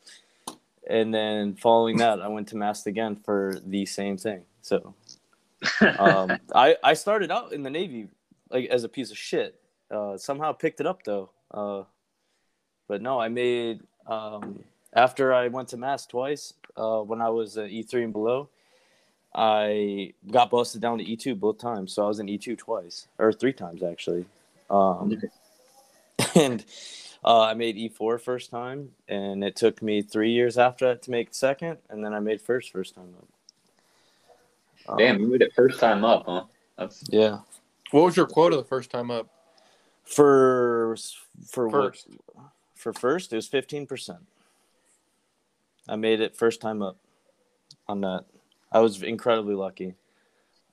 and 0.88 1.12
then 1.12 1.54
following 1.54 1.98
that, 1.98 2.20
I 2.20 2.28
went 2.28 2.48
to 2.48 2.56
Mast 2.56 2.86
again 2.86 3.16
for 3.16 3.60
the 3.64 3.86
same 3.86 4.16
thing. 4.16 4.42
So 4.62 4.94
um, 5.98 6.38
I 6.54 6.76
I 6.82 6.94
started 6.94 7.30
out 7.30 7.52
in 7.52 7.62
the 7.62 7.70
Navy 7.70 8.08
like 8.50 8.66
as 8.66 8.84
a 8.84 8.88
piece 8.88 9.10
of 9.10 9.18
shit. 9.18 9.60
Uh, 9.90 10.16
somehow 10.16 10.52
picked 10.52 10.80
it 10.80 10.86
up 10.86 11.02
though. 11.04 11.30
Uh, 11.50 11.82
but 12.88 13.02
no, 13.02 13.20
I 13.20 13.28
made 13.28 13.82
um, 14.06 14.64
after 14.92 15.32
I 15.32 15.48
went 15.48 15.68
to 15.68 15.76
Mast 15.76 16.10
twice 16.10 16.54
uh, 16.76 17.00
when 17.00 17.20
I 17.20 17.28
was 17.30 17.56
at 17.56 17.70
E3 17.70 18.04
and 18.04 18.12
below. 18.12 18.48
I 19.36 20.14
got 20.30 20.48
busted 20.50 20.80
down 20.80 20.96
to 20.96 21.04
E2 21.04 21.38
both 21.38 21.58
times, 21.58 21.92
so 21.92 22.04
I 22.04 22.08
was 22.08 22.20
in 22.20 22.26
E2 22.26 22.56
twice 22.56 23.06
or 23.18 23.34
three 23.34 23.52
times 23.52 23.82
actually. 23.82 24.24
Um, 24.70 25.20
and 26.34 26.64
uh, 27.22 27.42
I 27.42 27.52
made 27.52 27.76
E4 27.76 28.18
first 28.18 28.50
time, 28.50 28.92
and 29.08 29.44
it 29.44 29.54
took 29.54 29.82
me 29.82 30.00
three 30.00 30.30
years 30.30 30.56
after 30.56 30.88
that 30.88 31.02
to 31.02 31.10
make 31.10 31.34
second, 31.34 31.76
and 31.90 32.02
then 32.02 32.14
I 32.14 32.20
made 32.20 32.40
first 32.40 32.72
first 32.72 32.94
time 32.94 33.14
up. 33.18 33.28
Um, 34.88 34.98
Damn, 34.98 35.20
you 35.20 35.26
made 35.26 35.42
it 35.42 35.52
first 35.54 35.80
time 35.80 36.02
up, 36.02 36.24
huh? 36.26 36.44
That's 36.78 37.04
Yeah. 37.10 37.40
What 37.90 38.04
was 38.04 38.16
your 38.16 38.26
quota 38.26 38.56
the 38.56 38.64
first 38.64 38.90
time 38.90 39.10
up? 39.10 39.28
For 40.04 40.96
for 41.46 41.68
First. 41.68 42.08
what? 42.32 42.46
For 42.74 42.92
first, 42.92 43.32
it 43.32 43.36
was 43.36 43.48
fifteen 43.48 43.86
percent. 43.86 44.20
I 45.88 45.96
made 45.96 46.20
it 46.20 46.36
first 46.36 46.60
time 46.60 46.80
up 46.80 46.96
on 47.88 48.00
that. 48.00 48.24
I 48.72 48.80
was 48.80 49.02
incredibly 49.02 49.54
lucky. 49.54 49.94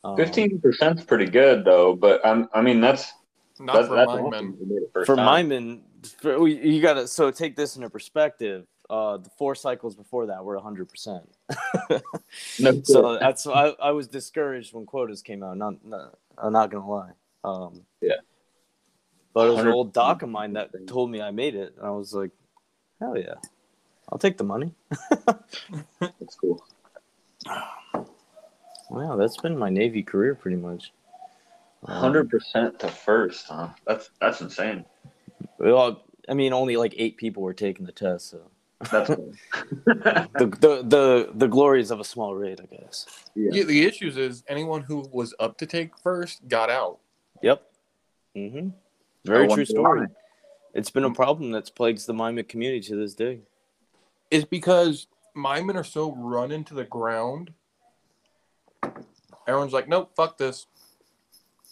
Um, 0.03 0.17
Fifteen 0.17 0.59
percent's 0.59 1.03
pretty 1.03 1.25
good 1.25 1.63
though, 1.63 1.95
but 1.95 2.25
I'm, 2.25 2.49
I 2.53 2.61
mean 2.61 2.81
that's 2.81 3.13
Not 3.59 3.73
that's, 3.73 3.87
for 3.87 3.95
that's 3.95 4.07
my 4.11 4.29
men. 4.29 4.57
to 4.57 4.65
do 4.65 4.77
it 4.77 4.91
first 4.93 5.07
for 5.07 5.15
time. 5.15 5.25
Mineman, 5.25 5.83
for, 6.21 6.47
you 6.47 6.81
got 6.81 6.95
to 6.95 7.07
so 7.07 7.31
take 7.31 7.55
this 7.55 7.75
into 7.75 7.89
perspective. 7.89 8.65
Uh, 8.89 9.17
the 9.17 9.29
four 9.37 9.55
cycles 9.55 9.95
before 9.95 10.25
that 10.25 10.43
were 10.43 10.59
100%. 10.59 11.25
No, 12.59 12.81
so 12.83 13.17
that's 13.17 13.47
I, 13.47 13.73
I 13.81 13.91
was 13.91 14.07
discouraged 14.09 14.73
when 14.73 14.85
quotas 14.85 15.21
came 15.21 15.41
out. 15.41 15.57
Not, 15.57 15.83
not 15.85 16.17
I'm 16.37 16.51
not 16.51 16.69
gonna 16.69 16.89
lie. 16.89 17.11
Um, 17.45 17.83
Yeah. 18.01 18.15
But 19.33 19.47
it 19.47 19.51
was 19.51 19.59
an 19.61 19.67
100%. 19.67 19.73
old 19.73 19.93
doc 19.93 20.21
of 20.21 20.29
mine 20.29 20.53
that 20.53 20.69
told 20.85 21.09
me 21.09 21.21
I 21.21 21.31
made 21.31 21.55
it, 21.55 21.73
and 21.77 21.87
I 21.87 21.91
was 21.91 22.13
like, 22.13 22.31
hell 22.99 23.17
yeah, 23.17 23.35
I'll 24.11 24.19
take 24.19 24.37
the 24.37 24.43
money. 24.43 24.73
that's 25.99 26.35
cool. 26.39 26.63
Wow, 28.93 29.15
that's 29.15 29.37
been 29.37 29.57
my 29.57 29.69
Navy 29.69 30.03
career 30.03 30.35
pretty 30.35 30.57
much. 30.57 30.93
Um, 31.83 31.99
Hundred 31.99 32.29
percent 32.29 32.77
to 32.79 32.87
first, 32.89 33.47
huh? 33.47 33.69
That's 33.87 34.11
that's 34.21 34.39
insane. 34.41 34.85
Well, 35.57 36.03
I 36.29 36.35
mean, 36.35 36.53
only 36.53 36.77
like 36.77 36.93
eight 36.95 37.17
people 37.17 37.41
were 37.41 37.55
taking 37.55 37.87
the 37.87 37.91
test, 37.91 38.29
so 38.29 38.51
That's 38.91 39.09
cool. 39.15 39.33
the 39.85 40.27
the 40.59 40.83
the, 40.83 41.29
the 41.33 41.47
glories 41.47 41.89
of 41.89 41.99
a 41.99 42.03
small 42.03 42.35
raid, 42.35 42.61
I 42.61 42.75
guess. 42.75 43.07
yeah. 43.35 43.49
Yeah, 43.51 43.63
the 43.63 43.83
issues 43.83 44.15
is 44.15 44.43
anyone 44.47 44.83
who 44.83 45.09
was 45.11 45.33
up 45.39 45.57
to 45.57 45.65
take 45.65 45.97
first 45.97 46.47
got 46.47 46.69
out. 46.69 46.99
Yep. 47.41 47.63
Mm-hmm. 48.37 48.69
Very 49.25 49.47
true 49.47 49.65
story. 49.65 50.01
mine. 50.01 50.09
It's 50.75 50.91
been 50.91 51.03
a 51.03 51.13
problem 51.13 51.51
that's 51.51 51.71
plagues 51.71 52.05
the 52.05 52.13
Mimic 52.13 52.47
community 52.47 52.81
to 52.89 52.95
this 52.95 53.15
day. 53.15 53.39
It's 54.29 54.45
because 54.45 55.07
my 55.33 55.61
men 55.61 55.77
are 55.77 55.83
so 55.83 56.13
run 56.15 56.51
into 56.51 56.75
the 56.75 56.83
ground. 56.83 57.53
Everyone's 59.47 59.73
like, 59.73 59.87
nope, 59.87 60.11
fuck 60.15 60.37
this. 60.37 60.67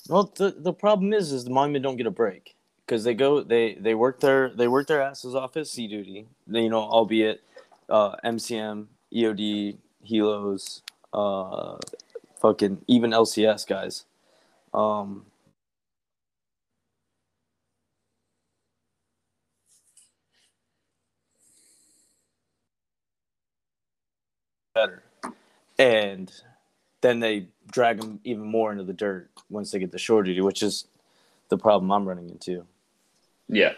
Well, 0.09 0.31
the 0.35 0.55
the 0.57 0.73
problem 0.73 1.13
is, 1.13 1.31
is 1.31 1.45
the 1.45 1.51
Mimic 1.51 1.81
don't 1.83 1.97
get 1.97 2.07
a 2.07 2.11
break 2.11 2.55
because 2.85 3.03
they 3.03 3.13
go 3.13 3.41
they 3.41 3.75
they 3.75 3.95
work 3.95 4.19
their 4.19 4.49
they 4.49 4.67
work 4.67 4.87
their 4.87 5.01
asses 5.01 5.35
off 5.35 5.55
at 5.57 5.67
sea 5.67 5.87
duty. 5.87 6.27
They, 6.47 6.63
you 6.63 6.69
know, 6.69 6.81
albeit 6.81 7.41
uh, 7.89 8.15
MCM, 8.25 8.87
EOD, 9.13 9.77
Helos, 10.09 10.81
uh, 11.13 11.77
fucking 12.41 12.83
even 12.87 13.11
LCS 13.11 13.67
guys. 13.67 14.05
Um, 14.73 15.25
better, 24.75 25.03
and 25.79 26.31
then 27.01 27.19
they 27.19 27.47
drag 27.71 27.99
them 27.99 28.19
even 28.23 28.43
more 28.43 28.71
into 28.71 28.83
the 28.83 28.93
dirt 28.93 29.29
once 29.49 29.71
they 29.71 29.79
get 29.79 29.91
the 29.91 29.97
shore 29.97 30.21
duty, 30.21 30.41
which 30.41 30.61
is 30.61 30.85
the 31.49 31.57
problem 31.57 31.91
I'm 31.91 32.07
running 32.07 32.29
into. 32.29 32.65
Yeah. 33.47 33.73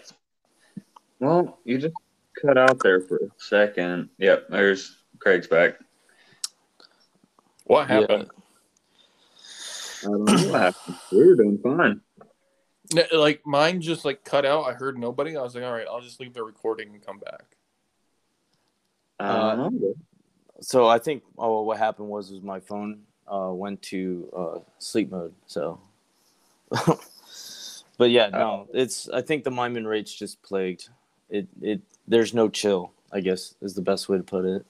Well, 1.20 1.60
you 1.64 1.78
just 1.78 1.96
cut 2.42 2.58
out 2.58 2.80
there 2.80 3.02
for 3.02 3.18
a 3.18 3.30
second. 3.38 4.10
Yep, 4.18 4.48
there's 4.50 4.98
Craig's 5.20 5.48
back. 5.48 5.80
What 7.66 7.88
happened? 7.88 8.30
I 10.02 10.06
don't 10.06 10.26
know 10.26 10.34
what 10.34 10.62
happened. 10.62 10.98
We 11.12 11.28
were 11.28 11.36
doing 11.36 11.58
fine. 11.60 12.02
Like 13.14 13.42
mine 13.46 13.82
just 13.82 14.04
like 14.04 14.24
cut 14.26 14.46
out. 14.46 14.64
I 14.64 14.74
heard 14.74 14.98
nobody. 14.98 15.38
I 15.38 15.42
was 15.42 15.56
like, 15.56 15.64
all 15.64 15.72
right, 15.72 15.88
I'll 15.90 16.02
just 16.02 16.20
leave 16.20 16.34
the 16.34 16.44
recording 16.44 16.90
and 16.94 17.04
come 17.04 17.20
back. 17.20 17.56
I 19.20 19.56
don't. 19.56 19.82
Uh, 19.82 19.88
so 20.62 20.88
I 20.88 21.00
think 21.00 21.24
oh, 21.38 21.64
what 21.64 21.78
happened 21.78 22.10
was 22.10 22.32
was 22.32 22.42
my 22.42 22.60
phone 22.60 23.02
uh, 23.32 23.52
went 23.52 23.82
to 23.84 24.30
uh, 24.36 24.60
sleep 24.80 25.12
mode. 25.12 25.34
So, 25.48 25.80
but 27.98 28.10
yeah, 28.10 28.30
no, 28.30 28.68
it's 28.74 29.10
I 29.10 29.22
think 29.22 29.44
the 29.44 29.52
Mineman 29.52 29.88
rate's 29.88 30.14
just 30.14 30.42
plagued. 30.42 30.90
It 31.30 31.48
it 31.62 31.82
there's 32.08 32.34
no 32.34 32.50
chill. 32.50 32.92
I 33.12 33.20
guess 33.20 33.56
is 33.62 33.76
the 33.76 33.82
best 33.82 34.10
way 34.10 34.18
to 34.18 34.24
put 34.24 34.46
it. 34.46 34.66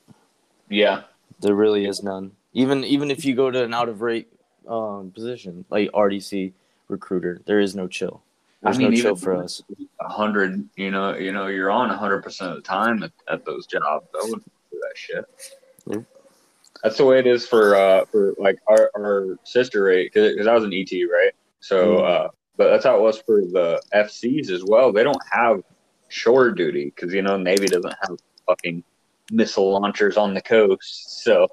Yeah. 0.69 1.03
There 1.39 1.55
really 1.55 1.85
is 1.85 2.03
none. 2.03 2.31
Even 2.53 2.83
even 2.83 3.09
if 3.09 3.25
you 3.25 3.35
go 3.35 3.49
to 3.49 3.63
an 3.63 3.73
out 3.73 3.89
of 3.89 4.01
rate 4.01 4.27
um, 4.67 5.11
position 5.11 5.65
like 5.69 5.91
RDC 5.91 6.53
recruiter, 6.87 7.41
there 7.45 7.59
is 7.59 7.75
no 7.75 7.87
chill. 7.87 8.21
There's 8.61 8.77
I 8.77 8.79
mean, 8.79 8.91
no 8.91 9.01
chill 9.01 9.15
for 9.15 9.35
us. 9.35 9.61
A 9.99 10.07
hundred, 10.09 10.67
you 10.77 10.91
know, 10.91 11.15
you 11.15 11.31
know, 11.31 11.47
you're 11.47 11.71
on 11.71 11.89
a 11.89 11.97
hundred 11.97 12.21
percent 12.23 12.51
of 12.51 12.55
the 12.57 12.61
time 12.61 13.03
at, 13.03 13.11
at 13.27 13.45
those 13.45 13.65
jobs. 13.65 14.07
I 14.15 14.23
wouldn't 14.23 14.45
do 14.71 14.79
that 14.81 14.97
shit. 14.97 16.05
That's 16.83 16.97
the 16.97 17.05
way 17.05 17.19
it 17.19 17.27
is 17.27 17.47
for 17.47 17.75
uh 17.75 18.05
for 18.11 18.33
like 18.37 18.57
our, 18.67 18.91
our 18.95 19.37
sister 19.45 19.83
rate 19.83 20.11
because 20.13 20.45
I 20.45 20.53
was 20.53 20.65
an 20.65 20.73
ET 20.73 20.91
right. 20.91 21.31
So, 21.61 21.97
Mhm. 21.97 22.05
uh, 22.05 22.27
but 22.57 22.69
that's 22.69 22.83
how 22.83 22.97
it 22.97 23.01
was 23.01 23.19
for 23.21 23.41
the 23.41 23.81
FCs 23.93 24.51
as 24.51 24.63
well. 24.65 24.91
They 24.91 25.03
don't 25.03 25.21
have 25.31 25.61
shore 26.09 26.51
duty 26.51 26.91
because 26.93 27.13
you 27.13 27.21
know 27.21 27.37
Navy 27.37 27.67
doesn't 27.67 27.95
have 28.01 28.17
fucking 28.45 28.83
missile 29.31 29.71
launchers 29.71 30.17
on 30.17 30.33
the 30.33 30.41
coast. 30.41 31.23
So, 31.23 31.47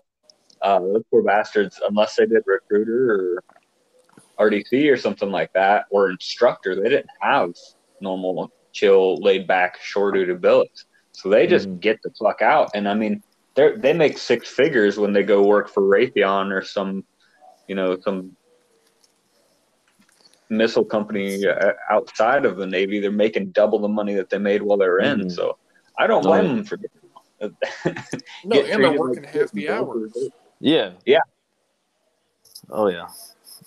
uh, 0.61 0.81
those 0.81 1.05
poor 1.11 1.23
bastards, 1.23 1.81
unless 1.89 2.17
they 2.17 2.27
did 2.27 2.43
recruiter 2.45 3.43
or 4.37 4.47
RDC 4.51 4.91
or 4.93 4.97
something 4.97 5.31
like 5.31 5.53
that, 5.53 5.85
or 5.91 6.11
instructor, 6.11 6.75
they 6.75 6.89
didn't 6.89 7.11
have 7.21 7.53
normal, 8.01 8.51
chill, 8.73 9.17
laid 9.17 9.47
back, 9.47 9.79
shore 9.81 10.11
duty 10.11 10.35
billets. 10.35 10.87
So 11.13 11.29
they 11.29 11.47
just 11.47 11.69
Mhm. 11.69 11.81
get 11.81 12.01
the 12.03 12.11
fuck 12.19 12.43
out. 12.43 12.71
And 12.75 12.89
I 12.89 12.95
mean, 12.95 13.23
they 13.61 13.77
they 13.77 13.93
make 13.93 14.19
six 14.19 14.49
figures 14.49 14.99
when 14.99 15.13
they 15.13 15.23
go 15.23 15.43
work 15.43 15.69
for 15.69 15.83
Raytheon 15.83 16.53
or 16.53 16.63
some, 16.63 17.05
you 17.67 17.75
know, 17.75 17.99
some 18.01 18.37
missile 20.49 20.85
company 20.85 21.47
uh, 21.47 21.73
outside 21.91 22.45
of 22.45 22.57
the 22.57 22.67
Navy. 22.67 23.01
They're 23.01 23.13
making 23.13 23.51
double 23.51 23.79
the 23.79 23.89
money 23.89 24.15
that 24.15 24.31
they 24.31 24.39
made 24.39 24.63
while 24.63 24.79
they 24.79 24.89
were 24.89 25.01
in. 25.01 25.21
Mhm. 25.21 25.33
So 25.33 25.59
I 25.99 26.07
don't 26.07 26.23
blame 26.23 26.47
yeah. 26.47 26.55
them 26.55 26.65
for 26.65 26.79
No, 28.45 28.57
Get 28.57 28.71
and 28.71 28.87
I'm 28.87 28.97
working 28.97 29.25
like 29.25 29.35
half 29.35 29.53
the 29.53 29.69
and 29.69 29.77
hours. 29.77 30.13
Yeah. 30.61 30.93
Yeah. 31.07 31.21
Oh 32.69 32.89
yeah. 32.89 33.09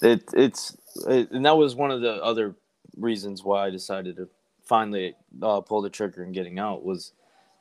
It 0.01 0.23
it's 0.33 0.77
it, 1.07 1.31
and 1.31 1.45
that 1.45 1.57
was 1.57 1.75
one 1.75 1.91
of 1.91 2.01
the 2.01 2.13
other 2.23 2.55
reasons 2.97 3.43
why 3.43 3.65
I 3.65 3.69
decided 3.69 4.17
to 4.17 4.29
finally 4.63 5.15
uh, 5.41 5.61
pull 5.61 5.81
the 5.81 5.89
trigger 5.89 6.23
and 6.23 6.33
getting 6.33 6.59
out 6.59 6.83
was 6.85 7.13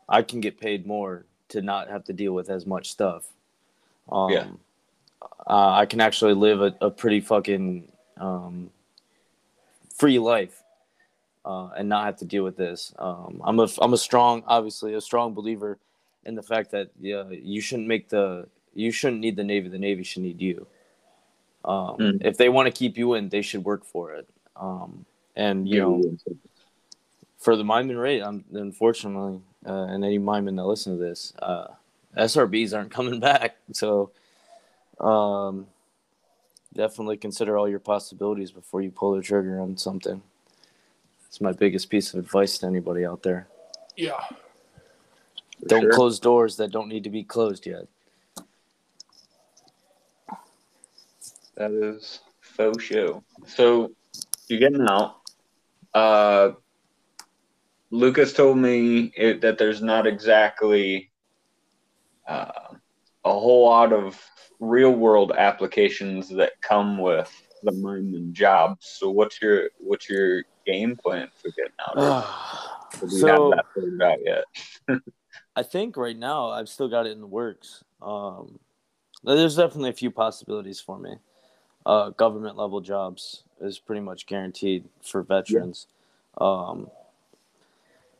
I 0.09 0.23
can 0.23 0.41
get 0.41 0.61
paid 0.61 0.87
more 0.87 1.27
to 1.53 1.63
not 1.63 1.89
have 1.89 2.05
to 2.05 2.13
deal 2.13 2.33
with 2.33 2.51
as 2.51 2.67
much 2.67 2.91
stuff. 2.91 3.25
Um, 4.11 4.31
Yeah. 4.31 4.47
Uh, 5.47 5.71
I 5.75 5.87
can 5.87 6.01
actually 6.01 6.35
live 6.35 6.61
a, 6.61 6.75
a 6.81 6.91
pretty 6.91 7.21
fucking 7.21 7.87
um, 8.17 8.71
free 9.95 10.19
life 10.19 10.63
uh, 11.45 11.69
and 11.77 11.89
not 11.89 12.05
have 12.07 12.17
to 12.17 12.25
deal 12.25 12.43
with 12.43 12.57
this. 12.57 12.93
Um, 12.99 13.41
I'm 13.45 13.61
a 13.61 13.69
I'm 13.81 13.93
a 13.93 13.99
strong, 13.99 14.43
obviously 14.47 14.95
a 14.95 15.01
strong 15.01 15.33
believer 15.33 15.79
in 16.25 16.35
the 16.35 16.43
fact 16.43 16.73
that 16.73 16.91
yeah, 17.01 17.25
you 17.31 17.61
shouldn't 17.61 17.89
make 17.89 18.09
the 18.09 18.49
you 18.75 18.91
shouldn't 18.91 19.21
need 19.21 19.37
the 19.37 19.45
Navy. 19.45 19.69
The 19.69 19.79
Navy 19.79 20.03
should 20.03 20.23
need 20.23 20.41
you. 20.41 20.67
Um, 21.65 21.97
Mm. 21.99 22.25
If 22.25 22.37
they 22.37 22.49
want 22.49 22.67
to 22.67 22.73
keep 22.73 22.99
you 22.99 23.15
in, 23.15 23.29
they 23.29 23.43
should 23.43 23.65
work 23.65 23.85
for 23.85 24.15
it. 24.15 24.29
Um, 24.57 25.07
and 25.37 25.69
you 25.69 25.81
know, 25.81 26.17
for 27.39 27.57
the 27.57 27.65
Mineman 27.65 27.97
rate, 27.97 28.23
I'm 28.23 28.45
unfortunately, 28.53 29.41
uh, 29.67 29.85
and 29.85 30.05
any 30.05 30.19
Mineman 30.19 30.57
that 30.57 30.65
listen 30.65 30.97
to 30.97 31.03
this, 31.03 31.33
uh, 31.41 31.69
SRBs 32.17 32.75
aren't 32.77 32.91
coming 32.99 33.21
back. 33.21 33.57
So, 33.73 34.11
um, 35.01 35.67
definitely 36.75 37.17
consider 37.17 37.57
all 37.59 37.69
your 37.69 37.79
possibilities 37.79 38.51
before 38.51 38.83
you 38.83 38.91
pull 38.91 39.15
the 39.15 39.23
trigger 39.23 39.61
on 39.61 39.77
something. 39.77 40.23
It's 41.29 41.41
my 41.41 41.53
biggest 41.53 41.89
piece 41.91 42.13
of 42.13 42.21
advice 42.21 42.59
to 42.59 42.67
anybody 42.67 43.07
out 43.07 43.23
there. 43.23 43.47
Yeah. 43.97 44.21
For 45.61 45.69
Don't 45.69 45.83
sure. 45.83 45.93
close 45.93 46.19
doors 46.19 46.57
that 46.57 46.71
don't 46.71 46.89
need 46.89 47.05
to 47.05 47.11
be 47.11 47.25
closed 47.25 47.67
yet. 47.67 47.87
That 51.55 51.71
is 51.71 52.21
faux 52.41 52.83
show. 52.83 53.23
So 53.47 53.93
you're 54.49 54.59
getting 54.59 54.87
out. 54.89 55.17
Uh, 55.95 56.53
Lucas 57.93 58.33
told 58.33 58.57
me 58.57 59.13
it, 59.15 59.43
that 59.43 59.59
there's 59.59 59.83
not 59.83 60.07
exactly 60.07 61.13
uh, 62.27 62.51
a 63.25 63.31
whole 63.31 63.67
lot 63.67 63.93
of 63.93 64.19
real 64.59 64.93
world 64.93 65.31
applications 65.37 66.31
that 66.31 66.53
come 66.63 66.97
with 66.97 67.31
the 67.63 67.73
mining 67.73 68.33
jobs. 68.33 68.97
So 68.99 69.11
what's 69.11 69.43
your 69.43 69.69
what's 69.79 70.09
your 70.09 70.43
game 70.67 70.97
plan 70.97 71.29
for 71.41 71.51
getting 71.51 71.73
out? 71.87 71.99
Or 73.03 73.09
do 73.09 73.15
you 73.15 73.21
so 73.21 73.27
have 73.27 73.59
that 73.59 73.65
figured 73.75 74.03
out 74.03 74.19
yet? 74.25 74.45
I 75.57 75.63
think 75.63 75.99
right 75.99 76.17
now 76.17 76.49
I've 76.49 76.71
still 76.71 76.89
got 76.89 77.07
it 77.07 77.13
in 77.13 77.21
the 77.21 77.27
works. 77.27 77.85
Um, 78.01 78.59
there's 79.23 79.57
definitely 79.57 79.91
a 79.91 79.95
few 79.95 80.11
possibilities 80.11 80.81
for 80.81 80.99
me. 80.99 81.17
Uh, 81.85 82.09
government 82.11 82.57
level 82.57 82.81
jobs 82.81 83.43
is 83.61 83.79
pretty 83.79 84.01
much 84.01 84.27
guaranteed 84.27 84.89
for 85.03 85.23
veterans. 85.23 85.89
Um, 86.39 86.91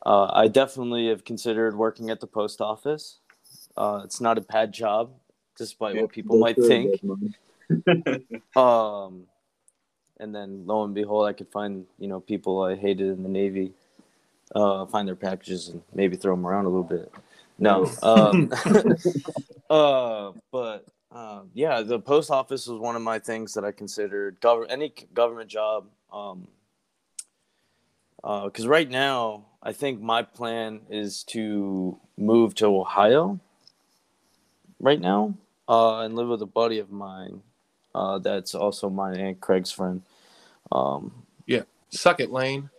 uh, 0.05 0.31
I 0.33 0.47
definitely 0.47 1.07
have 1.09 1.23
considered 1.23 1.75
working 1.75 2.09
at 2.09 2.19
the 2.19 2.27
post 2.27 2.61
office. 2.61 3.19
Uh, 3.75 4.01
it's 4.03 4.21
not 4.21 4.37
a 4.37 4.41
bad 4.41 4.73
job, 4.73 5.11
despite 5.57 5.95
what 5.95 6.11
people 6.11 6.37
might 6.37 6.57
think. 6.57 7.01
Um, 8.55 9.23
and 10.19 10.33
then 10.33 10.65
lo 10.67 10.83
and 10.83 10.93
behold, 10.93 11.27
I 11.27 11.33
could 11.33 11.49
find 11.49 11.85
you 11.97 12.07
know 12.07 12.19
people 12.19 12.61
I 12.61 12.75
hated 12.75 13.07
in 13.09 13.23
the 13.23 13.29
Navy, 13.29 13.73
uh, 14.53 14.85
find 14.85 15.07
their 15.07 15.15
packages 15.15 15.69
and 15.69 15.81
maybe 15.93 16.15
throw 16.15 16.35
them 16.35 16.45
around 16.45 16.65
a 16.65 16.69
little 16.69 16.83
bit. 16.83 17.11
No, 17.57 17.91
um, 18.03 18.51
uh, 19.69 20.31
but 20.51 20.85
um, 21.11 21.49
yeah, 21.53 21.81
the 21.81 21.99
post 21.99 22.29
office 22.31 22.67
was 22.67 22.79
one 22.79 22.95
of 22.95 23.01
my 23.01 23.19
things 23.19 23.53
that 23.53 23.65
I 23.65 23.71
considered. 23.71 24.39
Gov- 24.39 24.67
any 24.69 24.93
government 25.13 25.49
job, 25.49 25.87
um, 26.11 26.47
because 28.21 28.67
right 28.67 28.89
now 28.89 29.45
I 29.63 29.71
think 29.71 30.01
my 30.01 30.21
plan 30.21 30.81
is 30.89 31.23
to 31.25 31.97
move 32.17 32.53
to 32.55 32.67
Ohio. 32.67 33.39
Right 34.79 34.99
now, 34.99 35.35
uh, 35.69 35.99
and 35.99 36.15
live 36.15 36.27
with 36.27 36.41
a 36.41 36.45
buddy 36.45 36.79
of 36.79 36.91
mine 36.91 37.41
uh, 37.95 38.19
that's 38.19 38.55
also 38.55 38.89
my 38.89 39.13
aunt 39.13 39.39
Craig's 39.39 39.71
friend. 39.71 40.01
Um, 40.71 41.23
Suck 41.89 42.19
it, 42.19 42.31
Lane. 42.31 42.69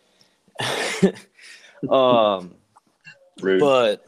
um, 1.89 2.55
Rude. 3.41 3.61
but 3.61 4.05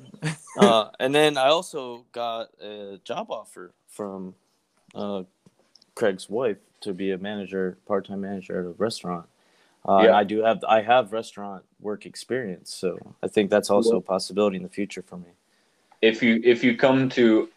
uh, 0.58 0.90
and 0.98 1.14
then 1.14 1.38
I 1.38 1.48
also 1.48 2.04
got 2.12 2.48
a 2.60 2.98
job 3.04 3.30
offer 3.30 3.72
from 3.88 4.34
uh, 4.94 5.22
Craig's 5.94 6.28
wife 6.28 6.58
to 6.80 6.92
be 6.92 7.12
a 7.12 7.18
manager, 7.18 7.78
part-time 7.86 8.20
manager 8.20 8.58
at 8.58 8.66
a 8.66 8.70
restaurant. 8.70 9.26
Uh, 9.86 9.98
and 9.98 10.06
Yeah. 10.06 10.16
I 10.16 10.24
do 10.24 10.42
have 10.42 10.64
I 10.68 10.82
have 10.82 11.12
restaurant 11.12 11.64
work 11.80 12.06
experience, 12.06 12.74
so 12.74 13.14
I 13.22 13.28
think 13.28 13.50
that's 13.50 13.70
also 13.70 13.96
a 13.96 14.00
possibility 14.00 14.56
in 14.56 14.62
the 14.62 14.68
future 14.68 15.02
for 15.02 15.16
me. 15.16 15.30
if 16.02 16.22
you 16.22 16.40
if 16.44 16.62
you 16.64 16.76
come 16.76 17.08
to 17.10 17.48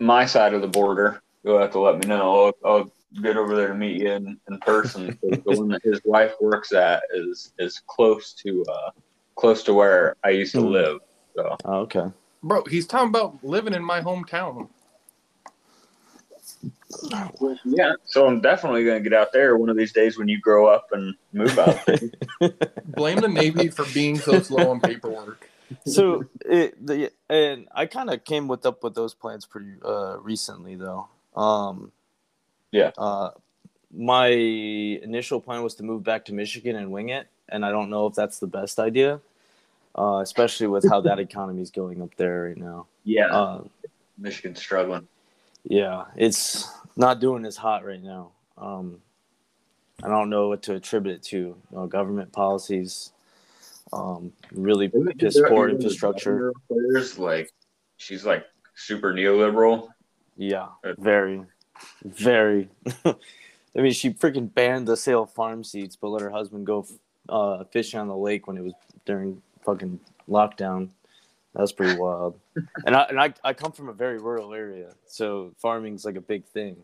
my 0.00 0.26
side 0.26 0.54
of 0.54 0.60
the 0.62 0.68
border, 0.68 1.20
you'll 1.44 1.58
have 1.60 1.70
to 1.72 1.80
let 1.80 1.98
me 1.98 2.06
know. 2.06 2.46
I'll, 2.64 2.70
I'll 2.70 2.92
get 3.22 3.36
over 3.36 3.54
there 3.54 3.68
to 3.68 3.74
meet 3.74 4.00
you 4.00 4.10
in, 4.10 4.40
in 4.48 4.58
person. 4.60 5.16
'cause 5.20 5.38
the 5.44 5.52
one 5.52 5.68
that 5.68 5.82
his 5.84 6.00
wife 6.04 6.34
works 6.40 6.72
at 6.72 7.02
is 7.14 7.52
is 7.58 7.80
close 7.86 8.32
to 8.44 8.64
uh 8.64 8.90
close 9.36 9.62
to 9.64 9.74
where 9.74 10.16
I 10.24 10.30
used 10.30 10.54
to 10.54 10.60
Hmm. 10.62 10.72
live. 10.72 10.98
So 11.36 11.56
Oh, 11.64 11.78
okay. 11.80 12.06
Bro, 12.42 12.64
he's 12.64 12.86
talking 12.86 13.08
about 13.08 13.42
living 13.44 13.74
in 13.74 13.84
my 13.84 14.00
hometown. 14.00 14.68
Yeah, 17.64 17.92
so 18.04 18.26
I'm 18.26 18.40
definitely 18.40 18.84
gonna 18.84 19.00
get 19.00 19.12
out 19.12 19.32
there 19.32 19.56
one 19.56 19.68
of 19.68 19.76
these 19.76 19.92
days 19.92 20.18
when 20.18 20.28
you 20.28 20.40
grow 20.40 20.66
up 20.66 20.88
and 20.92 21.14
move 21.32 21.58
out 21.58 21.78
there. 21.86 21.98
Blame 22.84 23.20
the 23.20 23.28
Navy 23.28 23.68
for 23.68 23.84
being 23.92 24.18
so 24.18 24.40
slow 24.40 24.70
on 24.70 24.80
paperwork. 24.80 25.48
so 25.86 26.24
it, 26.44 26.86
the 26.86 27.10
and 27.28 27.68
I 27.74 27.86
kind 27.86 28.10
of 28.10 28.24
came 28.24 28.48
with 28.48 28.64
up 28.66 28.82
with 28.82 28.94
those 28.94 29.14
plans 29.14 29.46
pretty 29.46 29.72
uh, 29.84 30.18
recently 30.20 30.76
though. 30.76 31.08
Um, 31.36 31.90
Yeah. 32.70 32.90
Uh, 32.96 33.30
my 33.96 34.26
initial 34.26 35.40
plan 35.40 35.62
was 35.62 35.74
to 35.76 35.82
move 35.84 36.02
back 36.02 36.24
to 36.26 36.32
Michigan 36.32 36.74
and 36.76 36.90
wing 36.90 37.10
it, 37.10 37.28
and 37.48 37.64
I 37.64 37.70
don't 37.70 37.90
know 37.90 38.06
if 38.06 38.14
that's 38.14 38.40
the 38.40 38.46
best 38.48 38.80
idea, 38.80 39.20
uh, 39.96 40.18
especially 40.22 40.66
with 40.66 40.88
how 40.88 41.00
that 41.02 41.18
economy 41.28 41.62
is 41.62 41.70
going 41.70 42.02
up 42.02 42.10
there 42.16 42.44
right 42.44 42.56
now. 42.56 42.86
yeah, 43.04 43.26
Uh, 43.28 43.62
Michigan's 44.18 44.60
struggling. 44.60 45.06
Yeah, 45.64 46.04
it's 46.16 46.70
not 46.96 47.20
doing 47.20 47.44
as 47.44 47.56
hot 47.56 47.84
right 47.84 48.02
now. 48.02 48.32
Um, 48.56 49.00
I 50.02 50.08
don't 50.08 50.30
know 50.30 50.48
what 50.48 50.62
to 50.64 50.74
attribute 50.74 51.16
it 51.16 51.22
to. 51.24 51.36
You 51.36 51.56
know, 51.72 51.86
government 51.86 52.32
policies, 52.32 53.12
um, 53.92 54.32
really 54.52 54.90
piss 55.18 55.40
poor 55.48 55.68
infrastructure. 55.68 56.52
Players 56.68 57.18
like 57.18 57.50
she's 57.96 58.24
like 58.24 58.44
super 58.74 59.12
neoliberal. 59.12 59.88
Yeah, 60.36 60.68
very, 60.98 61.42
very. 62.04 62.68
I 63.76 63.80
mean, 63.80 63.92
she 63.92 64.10
freaking 64.10 64.52
banned 64.52 64.86
the 64.86 64.96
sale 64.96 65.24
of 65.24 65.32
farm 65.32 65.64
seeds, 65.64 65.96
but 65.96 66.08
let 66.08 66.22
her 66.22 66.30
husband 66.30 66.66
go 66.66 66.86
uh, 67.28 67.64
fishing 67.64 67.98
on 68.00 68.08
the 68.08 68.16
lake 68.16 68.46
when 68.46 68.56
it 68.56 68.62
was 68.62 68.74
during 69.04 69.42
fucking 69.64 69.98
lockdown. 70.28 70.90
That's 71.54 71.72
pretty 71.72 71.96
wild. 71.96 72.38
And 72.84 72.96
I 72.96 73.02
and 73.02 73.20
I, 73.20 73.32
I 73.44 73.52
come 73.52 73.72
from 73.72 73.88
a 73.88 73.92
very 73.92 74.18
rural 74.18 74.52
area, 74.52 74.90
so 75.06 75.54
farming's 75.58 76.04
like 76.04 76.16
a 76.16 76.20
big 76.20 76.44
thing. 76.46 76.76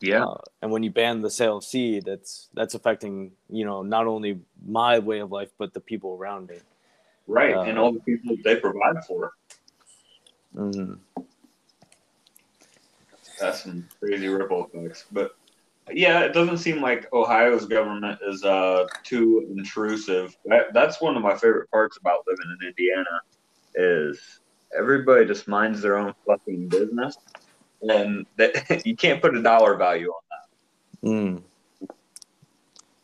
Yeah, 0.00 0.24
Uh, 0.24 0.38
and 0.60 0.70
when 0.70 0.82
you 0.82 0.90
ban 0.90 1.20
the 1.20 1.30
sale 1.30 1.58
of 1.58 1.64
seed, 1.64 2.04
that's 2.04 2.48
that's 2.54 2.74
affecting 2.74 3.32
you 3.48 3.64
know 3.64 3.82
not 3.82 4.06
only 4.06 4.40
my 4.66 4.98
way 4.98 5.20
of 5.20 5.32
life 5.32 5.50
but 5.58 5.72
the 5.72 5.80
people 5.80 6.16
around 6.18 6.48
me. 6.48 6.56
right. 7.26 7.54
uh, 7.54 7.62
and 7.62 7.78
all 7.78 7.92
the 7.92 8.00
people 8.00 8.36
they 8.44 8.56
provide 8.56 9.04
for. 9.06 9.32
hmm 10.54 10.94
That's 13.40 13.62
some 13.62 13.88
crazy 13.98 14.28
ripple 14.28 14.68
effects. 14.72 15.06
But 15.10 15.36
yeah, 15.90 16.20
it 16.20 16.32
doesn't 16.32 16.58
seem 16.58 16.82
like 16.82 17.10
Ohio's 17.12 17.64
government 17.64 18.18
is 18.26 18.44
uh 18.44 18.86
too 19.04 19.46
intrusive. 19.56 20.36
That, 20.44 20.74
that's 20.74 21.00
one 21.00 21.16
of 21.16 21.22
my 21.22 21.34
favorite 21.34 21.70
parts 21.70 21.96
about 21.96 22.26
living 22.26 22.54
in 22.60 22.68
Indiana 22.68 23.22
is 23.74 24.40
everybody 24.76 25.24
just 25.26 25.48
minds 25.48 25.80
their 25.82 25.98
own 25.98 26.14
fucking 26.26 26.68
business, 26.68 27.16
and 27.82 28.26
that 28.36 28.82
you 28.86 28.96
can't 28.96 29.20
put 29.20 29.36
a 29.36 29.42
dollar 29.42 29.76
value 29.76 30.08
on 30.08 30.22
that. 30.30 31.08
Mm. 31.08 31.42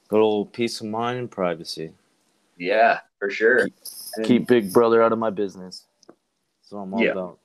Good 0.08 0.20
old 0.20 0.52
peace 0.52 0.80
of 0.80 0.86
mind 0.86 1.18
and 1.18 1.30
privacy. 1.30 1.92
Yeah, 2.56 3.00
for 3.18 3.30
sure. 3.30 3.68
And- 4.16 4.26
Keep 4.26 4.46
Big 4.48 4.72
Brother 4.72 5.02
out 5.02 5.12
of 5.12 5.18
my 5.18 5.30
business. 5.30 5.84
That's 6.08 6.72
what 6.72 6.80
I'm 6.80 6.94
all 6.94 7.02
Yeah. 7.02 7.10
about. 7.12 7.38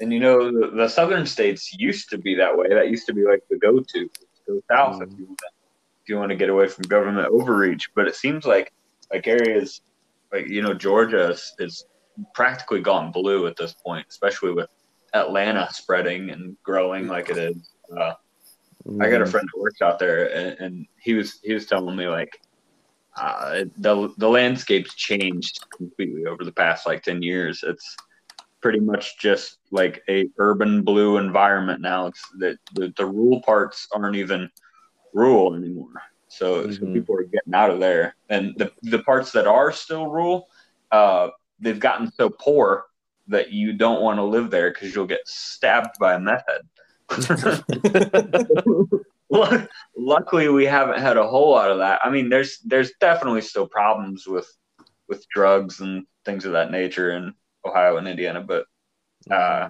And 0.00 0.12
you 0.12 0.20
know, 0.20 0.50
the, 0.52 0.70
the 0.74 0.88
southern 0.88 1.24
states 1.24 1.72
used 1.72 2.10
to 2.10 2.18
be 2.18 2.34
that 2.34 2.56
way. 2.56 2.68
That 2.68 2.90
used 2.90 3.06
to 3.06 3.14
be 3.14 3.24
like 3.24 3.40
the 3.48 3.56
go-to. 3.56 4.10
Go 4.46 4.60
south 4.70 5.00
if 5.02 5.08
Mhm. 5.08 5.18
you 5.18 5.26
want 5.26 5.40
if 6.02 6.08
you 6.10 6.16
want 6.18 6.28
to 6.30 6.36
get 6.36 6.50
away 6.50 6.68
from 6.68 6.82
government 6.82 7.28
overreach. 7.28 7.88
But 7.94 8.06
it 8.06 8.14
seems 8.14 8.44
like 8.44 8.72
like 9.10 9.26
areas 9.26 9.80
like 10.34 10.48
you 10.48 10.62
know 10.62 10.74
Georgia 10.74 11.30
is, 11.30 11.52
is 11.58 11.86
practically 12.34 12.80
gone 12.80 13.12
blue 13.12 13.46
at 13.46 13.56
this 13.56 13.74
point, 13.86 14.06
especially 14.10 14.52
with 14.52 14.68
Atlanta 15.14 15.68
spreading 15.72 16.30
and 16.30 16.56
growing 16.64 17.06
like 17.06 17.30
it 17.30 17.38
is. 17.38 17.70
Uh, 17.96 18.12
I 19.00 19.08
got 19.08 19.22
a 19.22 19.26
Mm. 19.26 19.30
friend 19.30 19.48
that 19.52 19.60
works 19.60 19.80
out 19.80 19.98
there, 19.98 20.34
and, 20.34 20.58
and 20.60 20.86
he 21.00 21.14
was 21.14 21.38
he 21.42 21.54
was 21.54 21.66
telling 21.66 21.96
me 21.96 22.08
like 22.08 22.30
uh, 23.16 23.64
the 23.78 24.12
the 24.18 24.28
landscape's 24.28 24.94
changed 24.94 25.60
completely 25.76 26.26
over 26.26 26.44
the 26.44 26.52
past 26.52 26.86
like 26.86 27.02
ten 27.02 27.22
years. 27.22 27.64
It's 27.66 27.96
pretty 28.60 28.80
much 28.80 29.18
just 29.20 29.58
like 29.70 30.02
a 30.08 30.28
urban 30.38 30.82
blue 30.82 31.18
environment 31.18 31.80
now. 31.80 32.06
It's 32.06 32.22
that 32.38 32.56
the, 32.74 32.92
the 32.96 33.06
rural 33.06 33.42
parts 33.42 33.86
aren't 33.94 34.16
even 34.16 34.50
rural 35.12 35.54
anymore. 35.54 35.92
So, 36.36 36.70
so 36.70 36.80
Mhm. 36.80 36.94
people 36.94 37.16
are 37.16 37.24
getting 37.24 37.54
out 37.54 37.70
of 37.70 37.80
there, 37.80 38.16
and 38.28 38.54
the 38.56 38.72
the 38.82 39.00
parts 39.00 39.32
that 39.32 39.46
are 39.46 39.72
still 39.72 40.08
rural, 40.08 40.48
uh, 40.90 41.30
they've 41.60 41.80
gotten 41.80 42.10
so 42.12 42.30
poor 42.30 42.86
that 43.28 43.52
you 43.52 43.72
don't 43.72 44.02
want 44.02 44.18
to 44.18 44.24
live 44.24 44.50
there 44.50 44.70
because 44.70 44.94
you'll 44.94 45.06
get 45.06 45.26
stabbed 45.26 45.96
by 45.98 46.14
a 46.14 46.20
meth 46.20 46.44
head. 46.48 46.62
Luckily, 49.96 50.48
we 50.48 50.66
haven't 50.66 51.00
had 51.00 51.16
a 51.16 51.26
whole 51.26 51.50
lot 51.50 51.70
of 51.70 51.78
that. 51.78 52.00
I 52.04 52.10
mean, 52.10 52.28
there's 52.28 52.58
there's 52.60 52.92
definitely 53.00 53.40
still 53.40 53.66
problems 53.66 54.26
with 54.26 54.50
with 55.08 55.26
drugs 55.30 55.80
and 55.80 56.06
things 56.24 56.44
of 56.44 56.52
that 56.52 56.70
nature 56.70 57.12
in 57.12 57.34
Ohio 57.64 57.96
and 57.96 58.08
Indiana, 58.08 58.40
but 58.40 58.66
uh, 59.30 59.68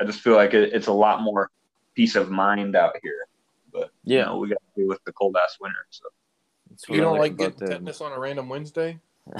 I 0.00 0.04
just 0.04 0.20
feel 0.20 0.34
like 0.34 0.54
it, 0.54 0.72
it's 0.72 0.86
a 0.86 0.92
lot 0.92 1.22
more 1.22 1.50
peace 1.94 2.16
of 2.16 2.30
mind 2.30 2.76
out 2.76 2.96
here. 3.02 3.26
But 3.72 3.90
you 4.04 4.18
Yeah. 4.18 4.26
know, 4.26 4.38
we 4.38 4.48
got 4.48 4.58
to 4.58 4.80
deal 4.80 4.88
with 4.88 5.02
the 5.04 5.12
cold 5.12 5.36
ass 5.42 5.56
winter. 5.60 5.86
So 5.90 6.04
That's 6.68 6.88
You 6.88 7.00
don't 7.00 7.18
like 7.18 7.32
about 7.32 7.58
getting 7.58 7.68
tetanus 7.68 8.00
on 8.00 8.12
a 8.12 8.18
random 8.18 8.48
Wednesday? 8.48 8.98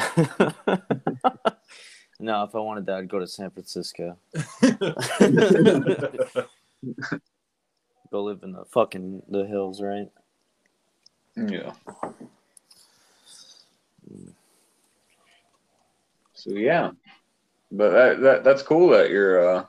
no, 2.20 2.44
if 2.44 2.54
I 2.54 2.58
wanted 2.58 2.86
that, 2.86 2.96
I'd 2.96 3.08
go 3.08 3.18
to 3.18 3.26
San 3.26 3.50
Francisco. 3.50 4.16
Go 8.10 8.24
live 8.24 8.42
in 8.42 8.52
the 8.52 8.64
fucking 8.64 9.22
the 9.28 9.46
hills, 9.46 9.80
right? 9.80 10.10
yeah. 11.36 11.72
So 16.34 16.50
yeah, 16.50 16.90
but 17.70 17.90
that, 17.90 18.20
that 18.20 18.44
that's 18.44 18.62
cool 18.62 18.88
that 18.88 19.10
you're 19.10 19.56
uh, 19.56 19.64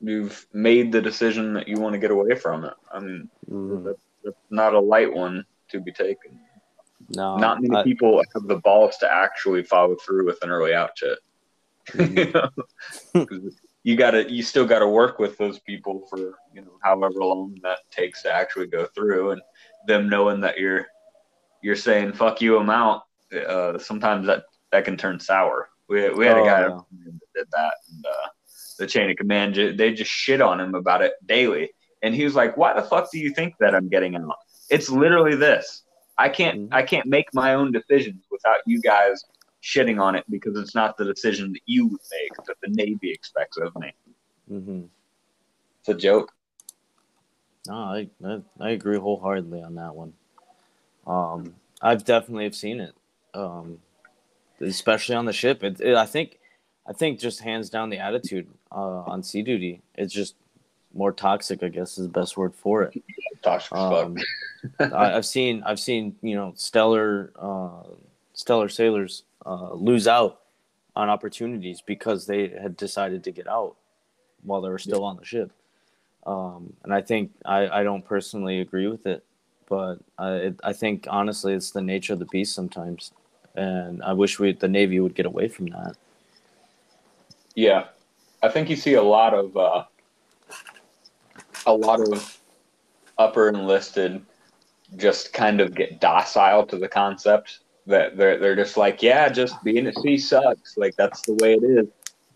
you've 0.00 0.46
made 0.52 0.92
the 0.92 1.00
decision 1.02 1.52
that 1.54 1.68
you 1.68 1.78
want 1.80 1.92
to 1.94 1.98
get 1.98 2.10
away 2.10 2.34
from 2.34 2.64
it. 2.64 2.74
I 2.92 3.00
mean, 3.00 3.28
Mhm. 3.50 3.84
that's, 3.84 4.02
that's 4.24 4.36
not 4.50 4.74
a 4.74 4.80
light 4.80 5.12
one 5.12 5.44
to 5.70 5.80
be 5.80 5.92
taken. 5.92 6.38
No, 7.10 7.36
not 7.36 7.60
many 7.62 7.74
I- 7.76 7.82
people 7.84 8.22
have 8.34 8.46
the 8.46 8.56
balls 8.56 8.96
to 8.98 9.12
actually 9.12 9.62
follow 9.62 9.96
through 9.96 10.26
with 10.26 10.42
an 10.42 10.50
early 10.50 10.74
out 10.74 10.90
shit. 10.96 11.18
you 11.94 12.30
know? 12.32 13.26
you 13.82 13.96
gotta, 13.96 14.30
you 14.30 14.42
still 14.42 14.66
gotta 14.66 14.86
work 14.86 15.18
with 15.18 15.38
those 15.38 15.58
people 15.60 16.06
for 16.10 16.18
you 16.52 16.60
know 16.60 16.78
however 16.82 17.14
long 17.20 17.56
that 17.62 17.78
takes 17.90 18.22
to 18.22 18.32
actually 18.32 18.66
go 18.66 18.84
through, 18.94 19.30
and 19.30 19.40
them 19.86 20.08
knowing 20.08 20.40
that 20.42 20.58
you're 20.58 20.86
you're 21.62 21.76
saying 21.76 22.12
fuck 22.12 22.42
you, 22.42 22.58
I'm 22.58 22.68
out. 22.68 23.04
Uh, 23.34 23.78
sometimes 23.78 24.26
that 24.26 24.44
that 24.70 24.84
can 24.84 24.96
turn 24.98 25.18
sour. 25.18 25.70
We 25.88 26.10
we 26.10 26.26
had 26.26 26.36
a 26.36 26.40
Oh, 26.40 26.44
guy 26.44 26.60
yeah. 26.60 26.68
that 26.68 27.20
did 27.34 27.46
that, 27.52 27.72
and 27.90 28.04
uh, 28.04 28.28
the 28.78 28.86
chain 28.86 29.10
of 29.10 29.16
command. 29.16 29.54
They 29.76 29.92
just 29.92 30.10
shit 30.10 30.40
on 30.40 30.60
him 30.60 30.74
about 30.74 31.02
it 31.02 31.12
daily, 31.26 31.70
and 32.02 32.14
he 32.14 32.24
was 32.24 32.34
like, 32.34 32.56
"Why 32.56 32.72
the 32.72 32.82
fuck 32.82 33.10
do 33.12 33.18
you 33.18 33.34
think 33.34 33.54
that 33.60 33.74
I'm 33.74 33.88
getting 33.88 34.16
out? 34.16 34.36
It's 34.70 34.88
literally 34.88 35.36
this. 35.36 35.82
I 36.16 36.28
can't 36.28 36.58
Mhm. 36.60 36.68
I 36.72 36.82
can't 36.82 37.06
make 37.06 37.32
my 37.34 37.54
own 37.54 37.72
decisions 37.72 38.24
without 38.30 38.60
you 38.66 38.80
guys." 38.80 39.24
Shitting 39.60 40.00
on 40.00 40.14
it 40.14 40.24
because 40.30 40.56
it's 40.56 40.74
not 40.74 40.96
the 40.96 41.04
decision 41.04 41.52
that 41.52 41.62
you 41.66 41.88
would 41.88 42.00
make 42.12 42.46
that 42.46 42.56
the 42.62 42.68
Navy 42.68 43.10
expects 43.10 43.56
of 43.56 43.74
me. 43.76 43.92
hmm 44.46 44.82
It's 45.80 45.88
a 45.88 45.94
joke. 45.94 46.32
No, 47.66 47.74
I, 47.74 48.08
I 48.24 48.40
I 48.60 48.70
agree 48.70 48.98
wholeheartedly 48.98 49.60
on 49.62 49.74
that 49.74 49.94
one. 49.96 50.12
Um, 51.06 51.56
I've 51.82 52.04
definitely 52.04 52.44
have 52.44 52.54
seen 52.54 52.80
it, 52.80 52.94
um, 53.34 53.80
especially 54.60 55.16
on 55.16 55.24
the 55.24 55.32
ship. 55.32 55.64
It, 55.64 55.80
it, 55.80 55.96
I 55.96 56.06
think, 56.06 56.38
I 56.88 56.92
think 56.94 57.20
just 57.20 57.40
hands 57.40 57.68
down 57.68 57.90
the 57.90 57.98
attitude 57.98 58.48
uh, 58.72 59.02
on 59.02 59.22
sea 59.22 59.42
duty. 59.42 59.82
It's 59.94 60.12
just 60.12 60.34
more 60.94 61.12
toxic. 61.12 61.62
I 61.62 61.68
guess 61.68 61.98
is 61.98 62.06
the 62.06 62.12
best 62.12 62.36
word 62.36 62.54
for 62.54 62.82
it. 62.82 63.02
Toxic. 63.42 63.76
Um, 63.76 64.16
I, 64.80 65.14
I've 65.14 65.26
seen 65.26 65.62
I've 65.64 65.78
seen 65.78 66.16
you 66.22 66.34
know 66.34 66.54
stellar 66.56 67.30
uh, 67.38 67.82
stellar 68.32 68.70
sailors 68.70 69.24
uh, 69.44 69.74
lose 69.74 70.08
out 70.08 70.40
on 70.96 71.10
opportunities 71.10 71.82
because 71.82 72.26
they 72.26 72.48
had 72.48 72.76
decided 72.76 73.22
to 73.24 73.30
get 73.30 73.46
out 73.46 73.76
while 74.42 74.62
they 74.62 74.70
were 74.70 74.78
still 74.78 75.04
on 75.04 75.16
the 75.16 75.24
ship. 75.24 75.52
Um, 76.26 76.72
and 76.84 76.92
I 76.92 77.02
think 77.02 77.32
I, 77.44 77.68
I 77.68 77.82
don't 77.82 78.04
personally 78.04 78.60
agree 78.60 78.88
with 78.88 79.06
it, 79.06 79.24
but 79.68 79.96
I 80.18 80.30
it, 80.32 80.60
I 80.64 80.72
think 80.72 81.06
honestly 81.08 81.52
it's 81.52 81.70
the 81.70 81.82
nature 81.82 82.14
of 82.14 82.18
the 82.18 82.26
beast 82.26 82.54
sometimes, 82.54 83.12
and 83.54 84.02
I 84.02 84.14
wish 84.14 84.38
we 84.38 84.52
the 84.52 84.68
Navy 84.68 85.00
would 85.00 85.14
get 85.14 85.26
away 85.26 85.48
from 85.48 85.66
that. 85.66 85.96
Yeah, 87.58 87.86
I 88.40 88.50
think 88.50 88.70
you 88.70 88.76
see 88.76 88.94
a 88.94 89.02
lot 89.02 89.34
of 89.34 89.56
uh, 89.56 89.82
a 91.66 91.72
lot 91.72 92.00
of 92.00 92.38
upper 93.18 93.48
enlisted 93.48 94.24
just 94.94 95.32
kind 95.32 95.60
of 95.60 95.74
get 95.74 96.00
docile 96.00 96.64
to 96.66 96.78
the 96.78 96.86
concept 96.86 97.58
that 97.88 98.16
they're 98.16 98.38
they're 98.38 98.54
just 98.54 98.76
like, 98.76 99.02
yeah, 99.02 99.28
just 99.28 99.60
being 99.64 99.88
at 99.88 99.98
sea 99.98 100.18
sucks. 100.18 100.76
Like 100.76 100.94
that's 100.94 101.22
the 101.22 101.34
way 101.34 101.54
it 101.54 101.64
is. 101.64 101.88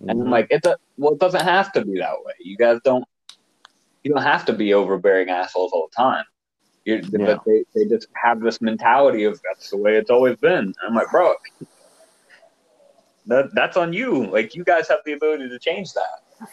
And 0.08 0.22
I'm 0.22 0.28
like, 0.28 0.48
it 0.50 0.64
do- 0.64 0.74
well, 0.98 1.12
it 1.12 1.20
doesn't 1.20 1.44
have 1.44 1.70
to 1.74 1.84
be 1.84 2.00
that 2.00 2.16
way. 2.24 2.32
You 2.40 2.56
guys 2.56 2.80
don't 2.82 3.04
you 4.02 4.12
don't 4.12 4.24
have 4.24 4.44
to 4.46 4.52
be 4.52 4.74
overbearing 4.74 5.30
assholes 5.30 5.70
all 5.70 5.88
the 5.88 6.02
time. 6.02 6.24
You, 6.84 7.00
Yeah. 7.12 7.26
But 7.26 7.44
they, 7.46 7.62
they 7.76 7.84
just 7.84 8.08
have 8.20 8.40
this 8.40 8.60
mentality 8.60 9.22
of 9.22 9.40
that's 9.44 9.70
the 9.70 9.76
way 9.76 9.98
it's 9.98 10.10
always 10.10 10.34
been. 10.38 10.64
And 10.64 10.74
I'm 10.84 10.96
like, 10.96 11.12
bro, 11.12 11.34
that 13.26 13.54
that's 13.54 13.76
on 13.76 13.92
you. 13.92 14.26
Like 14.30 14.54
you 14.54 14.64
guys 14.64 14.88
have 14.88 15.00
the 15.04 15.12
ability 15.12 15.48
to 15.48 15.58
change 15.58 15.92
that. 15.92 16.48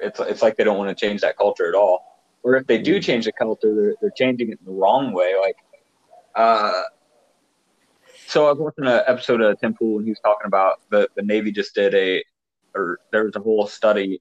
It's 0.00 0.20
it's 0.20 0.42
like 0.42 0.56
they 0.56 0.64
don't 0.64 0.78
want 0.78 0.96
to 0.96 1.06
change 1.06 1.20
that 1.20 1.36
culture 1.36 1.68
at 1.68 1.74
all. 1.74 2.22
Or 2.42 2.56
if 2.56 2.66
they 2.66 2.78
do 2.78 3.00
change 3.00 3.24
the 3.24 3.32
culture, 3.32 3.74
they're 3.74 3.94
they're 4.00 4.10
changing 4.16 4.50
it 4.50 4.58
in 4.60 4.66
the 4.66 4.72
wrong 4.72 5.12
way. 5.12 5.34
Like, 5.40 5.56
uh, 6.34 6.82
so 8.26 8.46
I 8.46 8.52
was 8.52 8.58
watching 8.58 8.86
an 8.86 9.02
episode 9.06 9.40
of 9.40 9.58
Tim 9.60 9.74
Pool 9.74 9.98
and 9.98 10.06
he 10.06 10.10
was 10.10 10.20
talking 10.20 10.46
about 10.46 10.80
the 10.90 11.08
the 11.16 11.22
Navy 11.22 11.52
just 11.52 11.74
did 11.74 11.94
a, 11.94 12.22
or 12.74 12.98
there 13.12 13.24
was 13.24 13.36
a 13.36 13.40
whole 13.40 13.66
study 13.66 14.20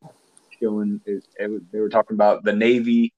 showing 0.61 1.01
it, 1.05 1.25
it 1.37 1.71
they 1.71 1.79
were 1.79 1.89
talking 1.89 2.15
about 2.15 2.43
the 2.43 2.53
Navy, 2.53 3.13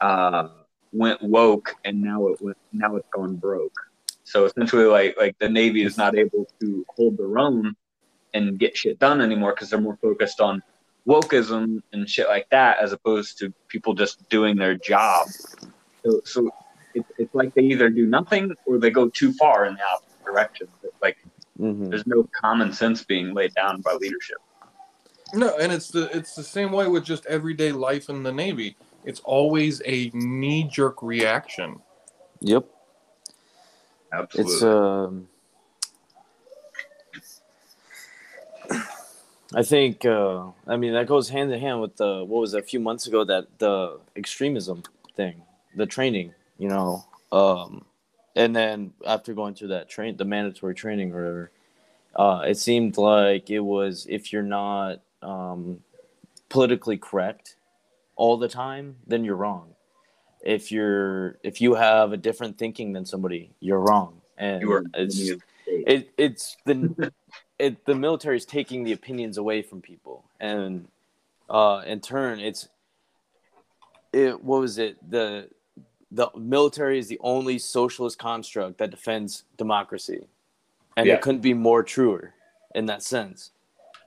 uh, 0.00 0.48
went 0.92 1.22
woke 1.22 1.74
and 1.84 2.00
now 2.00 2.28
it 2.28 2.40
went 2.40 2.56
now 2.72 2.96
it's 2.96 3.08
gone 3.12 3.36
broke. 3.36 3.76
So 4.24 4.46
essentially, 4.46 4.86
like 4.86 5.16
like 5.18 5.36
the 5.38 5.48
Navy 5.48 5.82
is 5.82 5.96
not 5.96 6.16
able 6.16 6.46
to 6.60 6.84
hold 6.96 7.16
their 7.18 7.38
own 7.38 7.74
and 8.32 8.58
get 8.58 8.76
shit 8.76 8.98
done 8.98 9.20
anymore 9.20 9.52
because 9.52 9.70
they're 9.70 9.80
more 9.80 9.98
focused 10.02 10.40
on 10.40 10.62
wokeism 11.06 11.80
and 11.92 12.08
shit 12.08 12.26
like 12.26 12.46
that, 12.50 12.78
as 12.78 12.92
opposed 12.92 13.38
to 13.38 13.52
people 13.68 13.94
just 13.94 14.28
doing 14.30 14.56
their 14.56 14.74
job. 14.76 15.28
So, 16.04 16.20
so 16.24 16.50
it's 16.94 17.08
it's 17.18 17.34
like 17.34 17.54
they 17.54 17.62
either 17.62 17.90
do 17.90 18.06
nothing 18.06 18.52
or 18.66 18.78
they 18.78 18.90
go 18.90 19.08
too 19.08 19.32
far 19.34 19.66
in 19.66 19.74
the 19.74 19.80
opposite 19.82 20.24
direction. 20.24 20.68
Like 21.02 21.16
Mhm. 21.60 21.90
there's 21.90 22.06
no 22.06 22.28
common 22.40 22.72
sense 22.72 23.04
being 23.04 23.34
laid 23.34 23.54
down 23.54 23.80
by 23.82 23.92
leadership. 23.92 24.38
No, 25.34 25.56
and 25.58 25.72
it's 25.72 25.88
the 25.88 26.04
it's 26.16 26.34
the 26.34 26.42
same 26.42 26.72
way 26.72 26.88
with 26.88 27.04
just 27.04 27.26
everyday 27.26 27.72
life 27.72 28.08
in 28.08 28.22
the 28.22 28.32
Navy. 28.32 28.76
It's 29.04 29.20
always 29.20 29.82
a 29.84 30.10
knee 30.14 30.64
jerk 30.64 31.02
reaction. 31.02 31.80
Yep. 32.40 32.66
Absolutely. 34.18 34.54
It's 34.54 34.62
um 34.62 35.28
I 39.54 39.62
think 39.62 40.04
uh 40.04 40.48
I 40.66 40.76
mean 40.76 40.92
that 40.94 41.06
goes 41.06 41.28
hand 41.30 41.52
in 41.52 41.60
hand 41.60 41.80
with 41.80 41.96
the 41.96 42.24
what 42.24 42.40
was 42.40 42.54
it, 42.54 42.60
a 42.60 42.62
few 42.62 42.80
months 42.80 43.06
ago 43.06 43.24
that 43.24 43.58
the 43.58 44.00
extremism 44.16 44.82
thing, 45.16 45.42
the 45.76 45.86
training, 45.86 46.34
you 46.58 46.68
know. 46.68 47.04
Um 47.32 47.84
and 48.36 48.54
then 48.54 48.92
after 49.06 49.34
going 49.34 49.54
through 49.54 49.68
that 49.68 49.88
train 49.88 50.16
the 50.16 50.24
mandatory 50.24 50.74
training 50.74 51.12
or 51.12 51.18
whatever, 51.22 51.50
uh 52.16 52.42
it 52.46 52.56
seemed 52.58 52.96
like 52.98 53.50
it 53.50 53.60
was 53.60 54.06
if 54.08 54.32
you're 54.32 54.42
not 54.42 55.00
um 55.22 55.80
politically 56.48 56.98
correct 56.98 57.56
all 58.16 58.36
the 58.36 58.48
time, 58.48 58.96
then 59.06 59.24
you're 59.24 59.36
wrong. 59.36 59.73
If 60.44 60.70
you're 60.70 61.38
if 61.42 61.60
you 61.62 61.74
have 61.74 62.12
a 62.12 62.18
different 62.18 62.58
thinking 62.58 62.92
than 62.92 63.06
somebody, 63.06 63.50
you're 63.60 63.80
wrong. 63.80 64.20
And 64.36 64.60
you 64.60 64.72
are 64.72 64.84
it's 64.92 65.16
the 65.16 65.40
it 65.66 66.10
it's 66.18 66.56
the 66.66 67.12
it 67.58 67.86
the 67.86 67.94
military 67.94 68.36
is 68.36 68.44
taking 68.44 68.84
the 68.84 68.92
opinions 68.92 69.38
away 69.38 69.62
from 69.62 69.80
people. 69.80 70.22
And 70.38 70.86
uh 71.48 71.82
in 71.86 72.00
turn 72.00 72.40
it's 72.40 72.68
it 74.12 74.44
what 74.44 74.60
was 74.60 74.76
it? 74.76 74.98
The 75.10 75.48
the 76.10 76.28
military 76.36 76.98
is 76.98 77.08
the 77.08 77.18
only 77.20 77.58
socialist 77.58 78.18
construct 78.18 78.76
that 78.78 78.90
defends 78.90 79.44
democracy. 79.56 80.26
And 80.96 81.06
Yeah. 81.08 81.14
it 81.14 81.22
couldn't 81.22 81.40
be 81.40 81.54
more 81.54 81.82
truer 81.82 82.34
in 82.74 82.84
that 82.86 83.02
sense. 83.02 83.50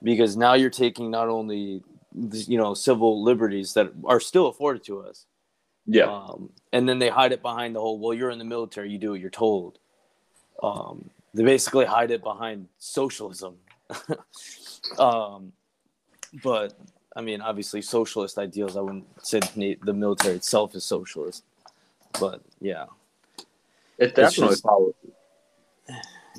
Because 0.04 0.36
now 0.36 0.54
you're 0.54 0.70
taking 0.70 1.10
not 1.10 1.28
only 1.28 1.82
you 2.14 2.56
know 2.56 2.74
civil 2.74 3.24
liberties 3.24 3.74
that 3.74 3.92
are 4.04 4.20
still 4.20 4.46
afforded 4.46 4.84
to 4.84 5.00
us 5.00 5.26
yeah. 5.88 6.04
um, 6.04 6.50
and 6.72 6.88
then 6.88 6.98
they 6.98 7.08
hide 7.08 7.32
it 7.32 7.42
behind 7.42 7.74
the 7.74 7.80
whole 7.80 7.98
well 7.98 8.12
you're 8.14 8.30
in 8.30 8.38
the 8.38 8.44
military 8.44 8.90
you 8.90 8.98
do 8.98 9.10
what 9.10 9.20
you're 9.20 9.30
told 9.30 9.78
um, 10.62 11.10
they 11.34 11.42
basically 11.42 11.86
hide 11.86 12.10
it 12.10 12.22
behind 12.22 12.68
socialism 12.78 13.56
um, 14.98 15.52
but 16.42 16.78
i 17.16 17.20
mean 17.22 17.40
obviously 17.40 17.80
socialist 17.80 18.38
ideals 18.38 18.76
i 18.76 18.80
wouldn't 18.80 19.06
say 19.24 19.40
the 19.82 19.94
military 19.94 20.34
itself 20.36 20.74
is 20.74 20.84
socialist 20.84 21.42
but 22.20 22.42
yeah 22.60 22.84
It 23.96 24.14
definitely 24.14 24.56
follows. 24.56 24.94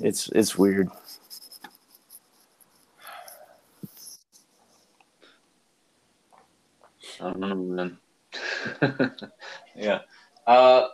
it's 0.00 0.28
it's 0.28 0.56
weird 0.56 0.88
I 7.20 7.24
don't 7.24 7.40
know, 7.40 7.54
man. 7.54 7.98
yeah. 9.76 10.00
Uh, 10.46 10.88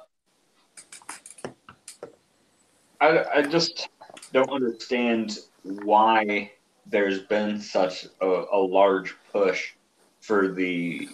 I 3.00 3.24
I 3.35 3.42
just 3.42 3.88
don't 4.33 4.50
understand 4.50 5.38
why 5.62 6.52
there's 6.87 7.20
been 7.20 7.61
such 7.61 8.07
a, 8.20 8.44
a 8.52 8.59
large 8.59 9.14
push 9.33 9.72
for 10.20 10.48
the 10.48 11.09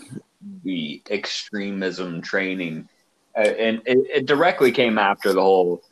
the 0.64 1.02
extremism 1.10 2.20
training, 2.20 2.88
uh, 3.36 3.40
and 3.40 3.80
it, 3.86 3.98
it 4.12 4.26
directly 4.26 4.72
came 4.72 4.98
after 4.98 5.32
the 5.32 5.40
whole 5.40 5.82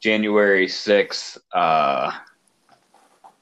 January 0.00 0.68
sixth 0.68 1.38
uh, 1.52 2.12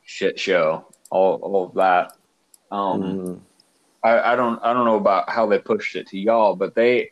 shit 0.04 0.38
show, 0.38 0.87
all 1.10 1.34
all 1.37 1.64
of 1.66 1.74
that. 1.74 2.16
Um, 2.70 3.02
Mhm. 3.02 3.40
I, 4.05 4.33
I 4.33 4.37
don't 4.37 4.61
I 4.62 4.73
don't 4.75 4.85
know 4.85 4.97
about 4.97 5.31
how 5.31 5.47
they 5.47 5.59
pushed 5.59 5.97
it 5.97 6.07
to 6.09 6.19
y'all, 6.19 6.55
but 6.57 6.75
they 6.75 7.11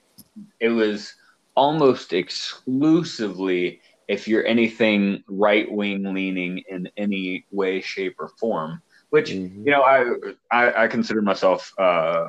it 0.60 0.68
was 0.68 1.14
almost 1.56 2.12
exclusively 2.12 3.80
if 4.08 4.28
you're 4.28 4.46
anything 4.46 5.22
right 5.28 5.70
wing 5.70 6.12
leaning 6.14 6.62
in 6.68 6.88
any 6.96 7.46
way, 7.50 7.80
shape, 7.80 8.16
or 8.20 8.28
form. 8.40 8.82
Which 9.10 9.30
Mhm. 9.30 9.66
you 9.66 9.72
know 9.72 9.82
I 9.82 10.04
I, 10.50 10.84
I 10.84 10.88
consider 10.88 11.22
myself 11.22 11.72
uh, 11.78 12.28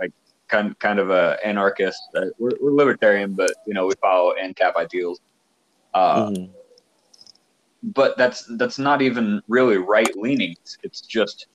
like 0.00 0.12
kind 0.48 0.78
kind 0.80 0.98
of 0.98 1.10
a 1.10 1.38
anarchist. 1.44 2.00
Uh, 2.16 2.26
we're, 2.38 2.56
we're 2.60 2.72
libertarian, 2.72 3.34
but 3.34 3.54
you 3.66 3.74
know 3.74 3.86
we 3.86 3.94
follow 4.00 4.34
ANCAP 4.42 4.76
ideals. 4.76 5.20
Uh, 5.94 6.30
Mhm. 6.30 6.50
but 7.82 8.16
that's 8.16 8.44
that's 8.58 8.78
not 8.78 9.02
even 9.02 9.40
really 9.48 9.78
right 9.78 10.14
leaning. 10.16 10.52
It's, 10.60 10.76
it's 10.82 11.00
just 11.00 11.46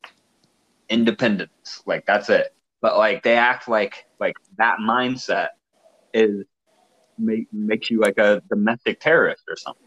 independence. 0.89 1.84
Like 1.86 2.06
that's 2.06 2.30
it. 2.30 2.54
But 2.82 2.98
like 2.98 3.24
they 3.24 3.38
act 3.38 3.67
like 3.67 4.06
like 4.19 4.36
that 4.58 4.78
mindset 4.80 5.50
is 6.13 6.45
make, 7.17 7.48
makes 7.52 7.89
you 7.89 8.00
like 8.00 8.17
a 8.17 8.41
domestic 8.50 9.00
terrorist 9.00 9.43
or 9.50 9.56
something. 9.56 9.86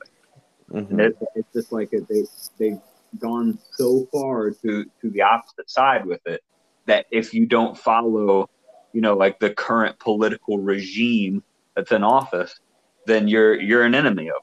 Mhm. 0.70 0.90
And 0.90 1.00
it, 1.00 1.16
it's 1.34 1.52
just 1.52 1.72
like 1.72 1.90
they 1.90 2.24
they've 2.58 2.80
gone 3.18 3.58
so 3.72 4.06
far 4.12 4.50
to 4.50 4.84
to 5.00 5.10
the 5.10 5.22
opposite 5.22 5.70
side 5.70 6.04
with 6.04 6.20
it 6.26 6.42
that 6.86 7.06
if 7.10 7.32
you 7.32 7.46
don't 7.46 7.76
follow, 7.76 8.50
you 8.92 9.00
know, 9.00 9.14
like 9.14 9.38
the 9.38 9.50
current 9.50 9.98
political 9.98 10.58
regime 10.58 11.42
that's 11.74 11.92
in 11.92 12.02
office, 12.02 12.58
then 13.06 13.28
you're 13.28 13.60
you're 13.60 13.84
an 13.84 13.94
enemy 13.94 14.28
of 14.28 14.34
them. 14.34 14.42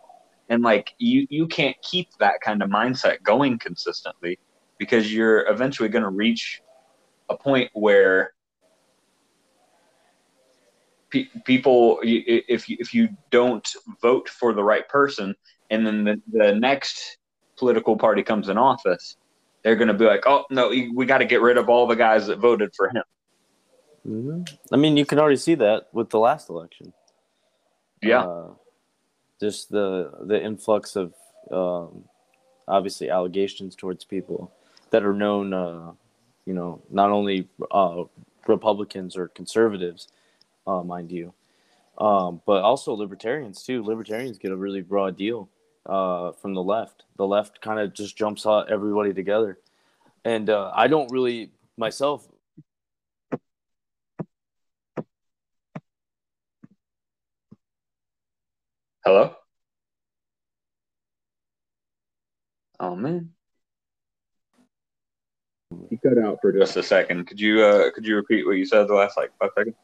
And 0.50 0.64
like 0.64 0.94
you 0.98 1.28
you 1.30 1.48
can't 1.48 1.76
keep 1.82 2.10
that 2.20 2.40
kind 2.42 2.62
of 2.62 2.70
mindset 2.70 3.22
going 3.24 3.60
consistently 3.60 4.40
because 4.78 5.14
you're 5.14 5.50
eventually 5.50 5.90
going 5.90 6.04
to 6.04 6.10
reach 6.10 6.62
a 7.30 7.38
point 7.38 7.70
where 7.74 8.34
pe- 11.10 11.28
people 11.46 12.00
if 12.04 12.70
you, 12.70 12.78
if 12.80 12.94
you 12.94 13.10
don't 13.32 13.68
vote 14.02 14.30
for 14.30 14.54
the 14.54 14.64
right 14.64 14.88
person 14.90 15.34
and 15.70 15.86
then 15.86 16.04
the, 16.04 16.22
the 16.32 16.54
next 16.54 17.18
political 17.58 17.96
party 17.96 18.22
comes 18.22 18.50
in 18.50 18.58
office 18.58 19.18
they're 19.64 19.76
going 19.76 19.88
to 19.88 19.94
be 19.94 20.06
like 20.06 20.24
oh 20.28 20.46
no 20.50 20.70
we 20.94 21.06
got 21.06 21.20
to 21.20 21.26
get 21.26 21.42
rid 21.42 21.58
of 21.58 21.70
all 21.70 21.88
the 21.88 21.96
guys 21.96 22.28
that 22.28 22.40
voted 22.40 22.72
for 22.76 22.90
him. 22.90 23.04
Mm-hmm. 24.08 24.74
i 24.74 24.78
mean 24.78 24.98
you 24.98 25.06
can 25.06 25.18
already 25.18 25.38
see 25.38 25.56
that 25.56 25.88
with 25.94 26.10
the 26.10 26.20
last 26.20 26.50
election. 26.50 26.94
Yeah. 28.04 28.24
Uh, 28.24 28.54
just 29.40 29.70
the 29.70 30.12
the 30.28 30.42
influx 30.42 30.96
of 30.96 31.14
um, 31.52 32.04
obviously 32.68 33.10
allegations 33.10 33.76
towards 33.76 34.06
people 34.06 34.54
that 34.92 35.04
are 35.04 35.14
known 35.14 35.54
uh, 35.54 35.92
you 36.46 36.54
know 36.54 36.82
not 36.90 37.10
only 37.12 37.48
uh, 37.72 38.04
republicans 38.48 39.18
or 39.18 39.28
conservatives 39.30 40.08
uh, 40.68 40.84
mind 40.84 41.12
you. 41.12 41.34
Um, 41.98 42.42
but 42.46 42.62
also 42.62 42.94
libertarians 42.94 43.64
too. 43.64 43.84
Libertarians 43.84 44.38
get 44.38 44.52
a 44.52 44.56
really 44.56 44.82
broad 44.82 45.18
deal 45.18 45.50
uh, 45.86 46.34
from 46.34 46.54
the 46.54 46.64
left. 46.64 47.04
The 47.18 47.26
left 47.26 47.62
kind 47.62 47.80
of 47.80 47.94
just 47.94 48.18
jumps 48.18 48.46
out 48.46 48.70
everybody 48.72 49.14
together, 49.14 49.60
and 50.26 50.50
uh, 50.50 50.72
I 50.76 50.88
don't 50.88 51.12
really 51.12 51.52
myself. 51.78 52.28
Hello. 59.06 59.36
Oh 62.80 62.96
man, 62.96 63.35
you 66.04 66.10
cut 66.10 66.24
out 66.24 66.40
for 66.42 66.52
just 66.52 66.78
a 66.78 66.84
second. 66.84 67.26
Could 67.26 67.40
you 67.40 67.64
uh, 67.64 67.92
could 67.92 68.06
you 68.06 68.16
repeat 68.16 68.46
what 68.46 68.54
you 68.54 68.66
said 68.66 68.88
the 68.88 68.94
last 68.94 69.18
like 69.18 69.32
five 69.40 69.52
seconds? 69.58 69.76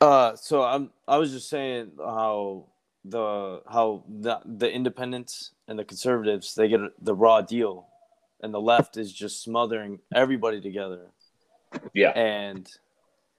Uh, 0.00 0.34
so 0.36 0.62
I'm 0.62 0.90
I 1.06 1.18
was 1.18 1.32
just 1.32 1.48
saying 1.48 1.92
how 1.98 2.66
the 3.04 3.62
how 3.70 4.04
the 4.08 4.40
the 4.44 4.70
independents 4.70 5.52
and 5.68 5.78
the 5.78 5.84
conservatives 5.84 6.54
they 6.54 6.68
get 6.68 6.80
the 7.02 7.14
raw 7.14 7.40
deal, 7.40 7.86
and 8.42 8.52
the 8.52 8.60
left 8.60 8.96
is 8.96 9.12
just 9.12 9.42
smothering 9.42 10.00
everybody 10.14 10.60
together. 10.60 11.06
Yeah, 11.94 12.10
and 12.10 12.68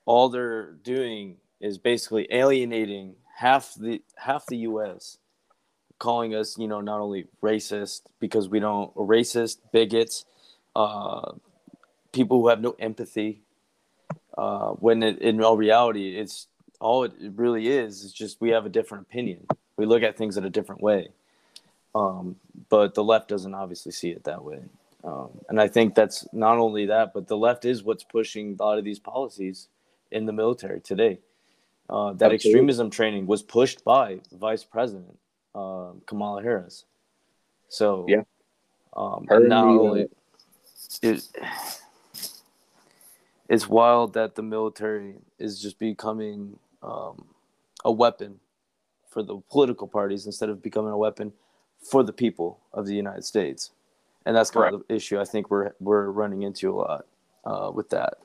all 0.05 0.29
they're 0.29 0.73
doing 0.83 1.37
is 1.59 1.77
basically 1.77 2.27
alienating 2.31 3.15
half 3.35 3.73
the 3.75 4.01
half 4.15 4.45
the 4.45 4.57
U.S., 4.57 5.17
calling 5.99 6.35
us 6.35 6.57
you 6.57 6.67
know 6.67 6.81
not 6.81 6.99
only 6.99 7.27
racist 7.41 8.01
because 8.19 8.49
we 8.49 8.59
don't 8.59 8.93
racist 8.95 9.57
bigots, 9.73 10.25
uh, 10.75 11.33
people 12.11 12.41
who 12.41 12.47
have 12.49 12.61
no 12.61 12.75
empathy. 12.79 13.41
Uh, 14.37 14.69
when 14.71 15.03
it, 15.03 15.19
in 15.19 15.43
all 15.43 15.57
reality, 15.57 16.17
it's 16.17 16.47
all 16.79 17.03
it 17.03 17.13
really 17.35 17.67
is 17.67 18.03
is 18.03 18.13
just 18.13 18.41
we 18.41 18.49
have 18.49 18.65
a 18.65 18.69
different 18.69 19.05
opinion. 19.09 19.45
We 19.77 19.85
look 19.85 20.03
at 20.03 20.17
things 20.17 20.37
in 20.37 20.45
a 20.45 20.49
different 20.49 20.81
way. 20.81 21.09
Um, 21.93 22.37
but 22.69 22.93
the 22.93 23.03
left 23.03 23.27
doesn't 23.27 23.53
obviously 23.53 23.91
see 23.91 24.09
it 24.09 24.23
that 24.23 24.43
way. 24.43 24.61
Um, 25.03 25.29
and 25.49 25.59
I 25.59 25.67
think 25.67 25.95
that's 25.95 26.27
not 26.31 26.57
only 26.57 26.85
that, 26.87 27.13
but 27.13 27.27
the 27.27 27.37
left 27.37 27.65
is 27.65 27.83
what's 27.83 28.03
pushing 28.03 28.55
a 28.59 28.63
lot 28.63 28.77
of 28.77 28.85
these 28.85 28.99
policies 28.99 29.67
in 30.11 30.25
the 30.25 30.33
military 30.33 30.79
today. 30.79 31.19
Uh, 31.89 32.13
that 32.13 32.31
Absolutely. 32.31 32.35
extremism 32.35 32.89
training 32.89 33.25
was 33.27 33.41
pushed 33.41 33.83
by 33.83 34.19
Vice 34.31 34.63
President 34.63 35.17
uh, 35.53 35.91
Kamala 36.05 36.41
Harris. 36.41 36.85
So 37.67 38.05
yeah, 38.07 38.23
um, 38.95 39.25
not 39.29 39.65
only 39.65 40.09
it, 41.01 41.23
it's 43.49 43.67
wild 43.67 44.13
that 44.13 44.35
the 44.35 44.43
military 44.43 45.15
is 45.39 45.61
just 45.61 45.79
becoming 45.79 46.57
um, 46.83 47.25
a 47.83 47.91
weapon 47.91 48.39
for 49.09 49.23
the 49.23 49.37
political 49.49 49.87
parties 49.87 50.25
instead 50.25 50.49
of 50.49 50.61
becoming 50.61 50.91
a 50.91 50.97
weapon 50.97 51.33
for 51.81 52.03
the 52.03 52.13
people 52.13 52.59
of 52.73 52.85
the 52.85 52.95
United 52.95 53.25
States. 53.25 53.71
And 54.25 54.35
that's 54.35 54.51
kind 54.51 54.75
of 54.75 54.83
the 54.87 54.95
issue 54.95 55.19
I 55.19 55.25
think 55.25 55.49
we're 55.49 55.73
we're 55.79 56.11
running 56.11 56.43
into 56.43 56.71
a 56.71 56.75
lot 56.75 57.05
uh, 57.43 57.71
with 57.73 57.89
that. 57.89 58.19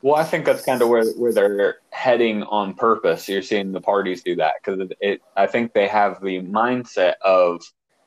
Well, 0.00 0.16
I 0.16 0.24
think 0.24 0.46
that's 0.46 0.64
kind 0.64 0.80
of 0.82 0.88
where 0.88 1.04
where 1.12 1.32
they're 1.32 1.76
heading 1.90 2.42
on 2.44 2.74
purpose. 2.74 3.28
You're 3.28 3.42
seeing 3.42 3.72
the 3.72 3.80
parties 3.80 4.22
do 4.22 4.34
that 4.36 4.54
because 4.62 4.80
it, 4.80 4.96
it. 5.00 5.22
I 5.36 5.46
think 5.46 5.74
they 5.74 5.86
have 5.88 6.22
the 6.22 6.40
mindset 6.40 7.14
of 7.22 7.62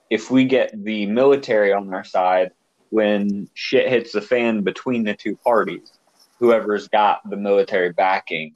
if 0.10 0.32
we 0.32 0.46
get 0.46 0.72
the 0.84 1.06
military 1.06 1.72
on 1.72 1.94
our 1.94 2.04
side 2.04 2.52
when 2.90 3.50
shit 3.54 3.90
hits 3.90 4.12
the 4.12 4.22
fan 4.22 4.62
between 4.62 5.04
the 5.04 5.14
two 5.14 5.36
parties, 5.38 5.94
whoever's 6.40 6.88
got 6.88 7.28
the 7.30 7.38
military 7.38 7.92
backing 7.92 8.54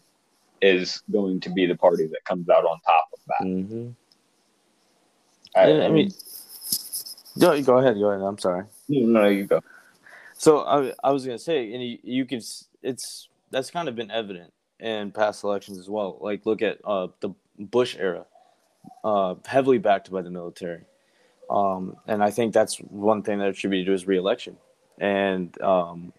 is 0.61 1.01
going 1.11 1.39
to 1.41 1.49
be 1.49 1.65
the 1.65 1.75
party 1.75 2.07
that 2.07 2.23
comes 2.25 2.47
out 2.49 2.63
on 2.65 2.79
top 2.81 3.09
of 3.13 3.19
that. 3.27 3.45
Mm-hmm. 3.45 3.89
I, 5.55 5.85
I, 5.85 5.89
mean, 5.89 6.11
no, 7.35 7.61
go 7.61 7.77
ahead. 7.79 7.95
Go 7.95 8.11
ahead. 8.11 8.25
I'm 8.25 8.37
sorry. 8.37 8.65
No, 8.87 9.21
no, 9.21 9.27
you 9.27 9.45
go. 9.45 9.61
So 10.33 10.59
I, 10.59 10.93
I 11.03 11.11
was 11.11 11.25
gonna 11.25 11.39
say, 11.39 11.73
and 11.73 11.83
you, 11.83 11.97
you 12.03 12.25
can, 12.25 12.41
it's 12.81 13.29
that's 13.51 13.69
kind 13.69 13.89
of 13.89 13.95
been 13.95 14.11
evident 14.11 14.53
in 14.79 15.11
past 15.11 15.43
elections 15.43 15.77
as 15.77 15.89
well. 15.89 16.17
Like 16.21 16.45
look 16.45 16.61
at 16.61 16.79
uh, 16.85 17.07
the 17.19 17.31
Bush 17.59 17.95
era, 17.99 18.25
uh, 19.03 19.35
heavily 19.45 19.77
backed 19.77 20.11
by 20.11 20.21
the 20.21 20.31
military, 20.31 20.83
um, 21.51 21.97
and 22.07 22.23
I 22.23 22.31
think 22.31 22.53
that's 22.53 22.77
one 22.77 23.23
thing 23.23 23.39
that 23.39 23.49
attributed 23.49 23.87
to 23.87 23.91
his 23.91 24.07
reelection, 24.07 24.55
and 24.97 25.59
um, 25.61 26.13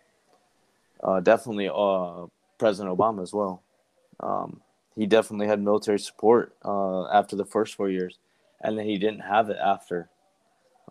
uh, 1.03 1.21
definitely 1.21 1.71
uh, 1.75 2.27
President 2.59 2.97
Obama 2.97 3.23
as 3.23 3.33
well. 3.33 3.63
Um, 4.21 4.61
he 4.95 5.07
definitely 5.07 5.47
had 5.47 5.61
military 5.61 5.99
support 5.99 6.55
uh, 6.65 7.07
after 7.07 7.35
the 7.35 7.47
first 7.47 7.77
four 7.77 7.89
years, 7.89 8.19
and 8.61 8.77
then 8.79 8.85
he 8.85 8.99
didn't 8.99 9.21
have 9.21 9.49
it 9.49 9.57
after. 9.57 10.11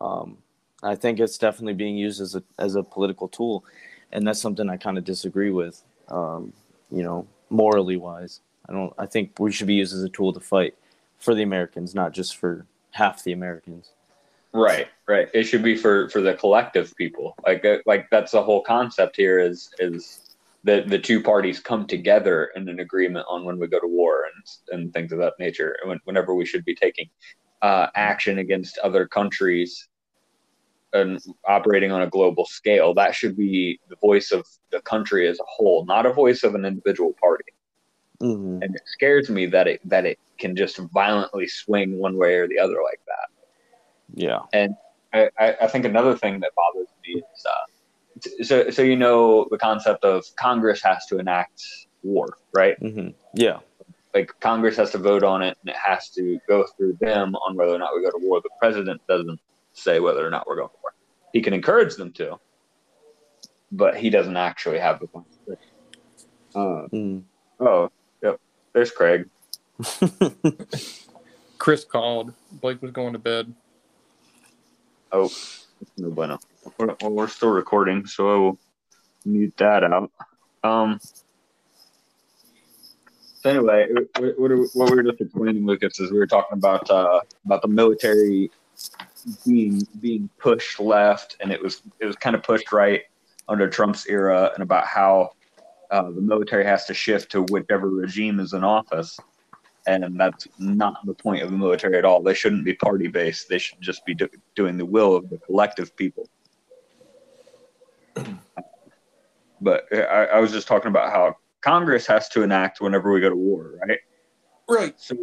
Um, 0.01 0.39
I 0.81 0.95
think 0.95 1.19
it's 1.19 1.37
definitely 1.37 1.75
being 1.75 1.95
used 1.95 2.19
as 2.19 2.33
a 2.33 2.41
as 2.57 2.73
a 2.73 2.81
political 2.81 3.27
tool, 3.27 3.63
and 4.11 4.25
that's 4.25 4.41
something 4.41 4.71
I 4.71 4.77
kind 4.77 4.97
of 4.97 5.03
disagree 5.03 5.51
with. 5.51 5.83
Um, 6.07 6.53
you 6.89 7.03
know, 7.03 7.27
morally 7.51 7.95
wise, 7.95 8.41
I 8.67 8.73
don't. 8.73 8.93
I 8.97 9.05
think 9.05 9.39
we 9.39 9.51
should 9.51 9.67
be 9.67 9.75
used 9.75 9.93
as 9.93 10.01
a 10.01 10.09
tool 10.09 10.33
to 10.33 10.39
fight 10.39 10.73
for 11.19 11.35
the 11.35 11.43
Americans, 11.43 11.93
not 11.93 12.11
just 12.11 12.35
for 12.37 12.65
half 12.89 13.23
the 13.23 13.33
Americans. 13.33 13.91
Right, 14.53 14.87
right. 15.07 15.29
It 15.33 15.43
should 15.43 15.63
be 15.63 15.77
for 15.77 16.09
for 16.09 16.21
the 16.21 16.33
collective 16.33 16.93
people. 16.97 17.35
Like 17.45 17.65
like 17.85 18.07
that's 18.11 18.33
the 18.33 18.43
whole 18.43 18.61
concept 18.61 19.15
here. 19.15 19.39
Is 19.39 19.69
is 19.79 20.35
the 20.63 20.83
the 20.85 20.99
two 20.99 21.21
parties 21.23 21.59
come 21.59 21.87
together 21.87 22.51
in 22.55 22.67
an 22.67 22.79
agreement 22.79 23.25
on 23.29 23.45
when 23.45 23.57
we 23.59 23.67
go 23.67 23.79
to 23.79 23.87
war 23.87 24.25
and 24.25 24.79
and 24.79 24.93
things 24.93 25.11
of 25.11 25.19
that 25.19 25.33
nature. 25.39 25.77
When, 25.85 25.99
whenever 26.03 26.35
we 26.35 26.45
should 26.45 26.65
be 26.65 26.75
taking 26.75 27.09
uh, 27.61 27.87
action 27.95 28.39
against 28.39 28.77
other 28.79 29.07
countries 29.07 29.87
and 30.93 31.21
operating 31.47 31.93
on 31.93 32.01
a 32.01 32.09
global 32.09 32.45
scale, 32.45 32.93
that 32.95 33.15
should 33.15 33.37
be 33.37 33.79
the 33.87 33.95
voice 33.97 34.31
of 34.31 34.45
the 34.71 34.81
country 34.81 35.27
as 35.27 35.39
a 35.39 35.45
whole, 35.47 35.85
not 35.85 36.05
a 36.05 36.11
voice 36.11 36.43
of 36.43 36.55
an 36.55 36.65
individual 36.65 37.13
party. 37.21 37.45
Mm-hmm. 38.21 38.61
And 38.61 38.75
it 38.75 38.81
scares 38.85 39.29
me 39.29 39.45
that 39.47 39.67
it 39.67 39.81
that 39.85 40.05
it 40.05 40.19
can 40.37 40.55
just 40.55 40.77
violently 40.93 41.47
swing 41.47 41.97
one 41.97 42.17
way 42.17 42.35
or 42.35 42.47
the 42.47 42.59
other 42.59 42.77
like 42.83 42.99
that. 43.07 43.29
Yeah. 44.13 44.39
And 44.53 44.75
I, 45.13 45.29
I 45.39 45.67
think 45.67 45.85
another 45.85 46.17
thing 46.17 46.39
that 46.39 46.51
bothers 46.55 46.87
me 47.05 47.15
is 47.15 47.45
uh, 47.45 48.43
so 48.43 48.69
so 48.69 48.81
you 48.81 48.95
know 48.95 49.47
the 49.51 49.57
concept 49.57 50.03
of 50.03 50.23
Congress 50.35 50.81
has 50.83 51.05
to 51.07 51.19
enact 51.19 51.63
war, 52.03 52.37
right? 52.53 52.79
Mm-hmm. 52.79 53.09
Yeah. 53.33 53.59
Like 54.13 54.33
Congress 54.39 54.77
has 54.77 54.91
to 54.91 54.97
vote 54.97 55.23
on 55.23 55.41
it, 55.41 55.57
and 55.61 55.69
it 55.69 55.75
has 55.77 56.09
to 56.09 56.39
go 56.47 56.65
through 56.77 56.97
them 56.99 57.35
on 57.35 57.55
whether 57.55 57.73
or 57.73 57.79
not 57.79 57.95
we 57.95 58.03
go 58.03 58.11
to 58.11 58.19
war. 58.25 58.41
The 58.41 58.49
president 58.59 59.01
doesn't 59.07 59.39
say 59.73 59.99
whether 59.99 60.25
or 60.25 60.29
not 60.29 60.47
we're 60.47 60.57
going 60.57 60.69
to 60.69 60.75
war. 60.81 60.93
He 61.33 61.41
can 61.41 61.53
encourage 61.53 61.95
them 61.95 62.11
to, 62.13 62.37
but 63.71 63.95
he 63.95 64.09
doesn't 64.09 64.35
actually 64.35 64.79
have 64.79 64.99
the 64.99 65.07
plan. 65.07 65.25
Uh, 66.53 66.87
mm. 66.91 67.23
Oh, 67.61 67.89
yep. 68.21 68.39
There's 68.73 68.91
Craig. 68.91 69.29
Chris 71.57 71.85
called. 71.85 72.33
Blake 72.51 72.81
was 72.81 72.91
going 72.91 73.13
to 73.13 73.19
bed. 73.19 73.53
Oh, 75.11 75.29
no 75.97 76.09
bueno. 76.09 76.39
We're, 76.77 76.95
well, 77.01 77.11
we're 77.11 77.27
still 77.27 77.49
recording, 77.49 78.05
so 78.05 78.29
I 78.29 78.37
will 78.37 78.59
mute 79.25 79.53
that 79.57 79.83
out. 79.83 80.11
Um. 80.63 80.99
So 83.41 83.49
anyway, 83.49 83.87
what, 83.91 84.39
what, 84.39 84.51
what 84.75 84.91
we 84.91 84.97
were 84.97 85.03
just 85.03 85.21
explaining, 85.21 85.65
Lucas, 85.65 85.99
is 85.99 86.11
we 86.11 86.19
were 86.19 86.27
talking 86.27 86.57
about 86.57 86.89
uh, 86.89 87.21
about 87.45 87.61
the 87.63 87.67
military 87.67 88.51
being 89.45 89.81
being 89.99 90.29
pushed 90.37 90.79
left, 90.79 91.37
and 91.39 91.51
it 91.51 91.61
was 91.61 91.81
it 91.99 92.05
was 92.05 92.15
kind 92.15 92.35
of 92.35 92.43
pushed 92.43 92.71
right 92.71 93.01
under 93.49 93.67
Trump's 93.67 94.07
era, 94.07 94.51
and 94.53 94.61
about 94.61 94.85
how 94.85 95.31
uh, 95.89 96.03
the 96.03 96.21
military 96.21 96.63
has 96.63 96.85
to 96.85 96.93
shift 96.93 97.31
to 97.31 97.41
whichever 97.43 97.89
regime 97.89 98.39
is 98.39 98.53
in 98.53 98.63
office, 98.63 99.19
and 99.87 100.19
that's 100.19 100.47
not 100.59 100.97
the 101.05 101.13
point 101.13 101.41
of 101.41 101.51
the 101.51 101.57
military 101.57 101.97
at 101.97 102.05
all. 102.05 102.21
They 102.21 102.33
shouldn't 102.33 102.65
be 102.65 102.73
party 102.73 103.07
based. 103.07 103.49
They 103.49 103.57
should 103.57 103.81
just 103.81 104.05
be 104.05 104.13
do- 104.13 104.29
doing 104.55 104.77
the 104.77 104.85
will 104.85 105.15
of 105.15 105.29
the 105.29 105.37
collective 105.37 105.95
people. 105.95 106.29
but 109.61 109.85
I, 109.91 110.25
I 110.25 110.39
was 110.39 110.51
just 110.51 110.67
talking 110.67 110.89
about 110.89 111.11
how 111.11 111.35
Congress 111.61 112.05
has 112.07 112.29
to 112.29 112.43
enact 112.43 112.81
whenever 112.81 113.11
we 113.11 113.21
go 113.21 113.29
to 113.29 113.35
war, 113.35 113.79
right? 113.87 113.99
Right. 114.69 114.99
So, 114.99 115.15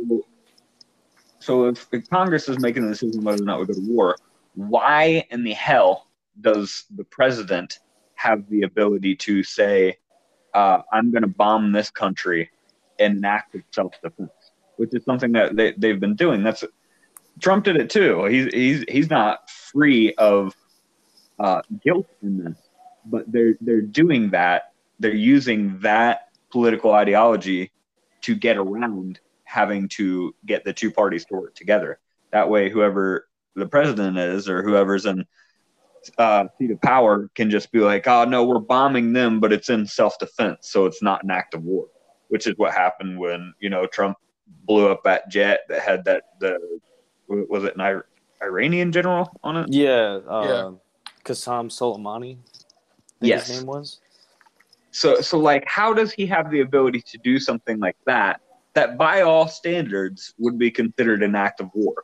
so 1.38 1.66
if, 1.66 1.86
if 1.92 2.08
Congress 2.08 2.48
is 2.48 2.58
making 2.58 2.82
the 2.84 2.90
decision 2.90 3.22
whether 3.22 3.42
or 3.42 3.44
not 3.44 3.60
we 3.60 3.66
go 3.66 3.74
to 3.74 3.80
war, 3.80 4.16
why 4.54 5.24
in 5.30 5.44
the 5.44 5.52
hell 5.52 6.08
does 6.40 6.84
the 6.96 7.04
president 7.04 7.78
have 8.14 8.48
the 8.50 8.62
ability 8.62 9.14
to 9.14 9.42
say, 9.44 9.96
uh, 10.54 10.82
"I'm 10.92 11.12
going 11.12 11.22
to 11.22 11.28
bomb 11.28 11.70
this 11.70 11.90
country" 11.90 12.50
in 12.98 13.12
an 13.12 13.24
act 13.24 13.54
of 13.54 13.62
self-defense, 13.70 14.30
which 14.78 14.94
is 14.94 15.04
something 15.04 15.32
that 15.32 15.56
they, 15.56 15.72
they've 15.76 16.00
been 16.00 16.14
doing. 16.14 16.42
That's 16.42 16.64
Trump 17.40 17.64
did 17.64 17.76
it 17.76 17.90
too. 17.90 18.24
He's 18.24 18.52
he's 18.52 18.84
he's 18.88 19.10
not 19.10 19.50
free 19.50 20.14
of 20.14 20.54
uh, 21.38 21.62
guilt 21.84 22.06
in 22.22 22.42
this, 22.42 22.58
but 23.04 23.30
they're 23.30 23.56
they're 23.60 23.82
doing 23.82 24.30
that. 24.30 24.72
They're 24.98 25.14
using 25.14 25.78
that 25.80 26.28
political 26.50 26.92
ideology 26.92 27.70
to 28.22 28.34
get 28.34 28.56
around 28.56 29.20
having 29.44 29.88
to 29.88 30.34
get 30.46 30.64
the 30.64 30.72
two 30.72 30.90
parties 30.90 31.24
to 31.26 31.34
work 31.34 31.54
together. 31.54 31.98
That 32.32 32.48
way, 32.48 32.70
whoever 32.70 33.28
the 33.54 33.66
president 33.66 34.18
is 34.18 34.48
or 34.48 34.62
whoever's 34.62 35.06
in 35.06 35.24
uh, 36.16 36.46
seat 36.58 36.70
of 36.70 36.80
power 36.80 37.28
can 37.34 37.50
just 37.50 37.70
be 37.72 37.80
like, 37.80 38.06
"Oh 38.06 38.24
no, 38.24 38.44
we're 38.44 38.58
bombing 38.58 39.12
them, 39.12 39.40
but 39.40 39.52
it's 39.52 39.70
in 39.70 39.86
self-defense, 39.86 40.68
so 40.68 40.86
it's 40.86 41.02
not 41.02 41.24
an 41.24 41.30
act 41.30 41.54
of 41.54 41.64
war." 41.64 41.86
Which 42.28 42.46
is 42.46 42.54
what 42.56 42.74
happened 42.74 43.18
when 43.18 43.54
you 43.60 43.70
know 43.70 43.86
Trump 43.86 44.16
blew 44.64 44.88
up 44.88 45.02
that 45.04 45.28
jet 45.30 45.60
that 45.68 45.80
had 45.80 46.04
that 46.04 46.38
the 46.40 46.58
was 47.28 47.64
it 47.64 47.76
an 47.76 48.02
Iranian 48.42 48.92
general 48.92 49.30
on 49.42 49.56
it? 49.56 49.66
Yeah, 49.70 50.20
uh, 50.28 50.42
yeah. 50.44 50.70
Qasem 51.24 51.68
Soleimani. 51.70 52.38
yes. 53.20 53.48
his 53.48 53.58
name 53.58 53.66
was. 53.66 54.00
So, 54.90 55.20
so 55.20 55.38
like, 55.38 55.64
how 55.66 55.92
does 55.92 56.12
he 56.12 56.26
have 56.26 56.50
the 56.50 56.60
ability 56.60 57.02
to 57.02 57.18
do 57.18 57.38
something 57.38 57.78
like 57.78 57.96
that? 58.06 58.40
That 58.74 58.96
by 58.96 59.22
all 59.22 59.48
standards 59.48 60.34
would 60.38 60.58
be 60.58 60.70
considered 60.70 61.22
an 61.22 61.34
act 61.34 61.60
of 61.60 61.70
war, 61.74 61.94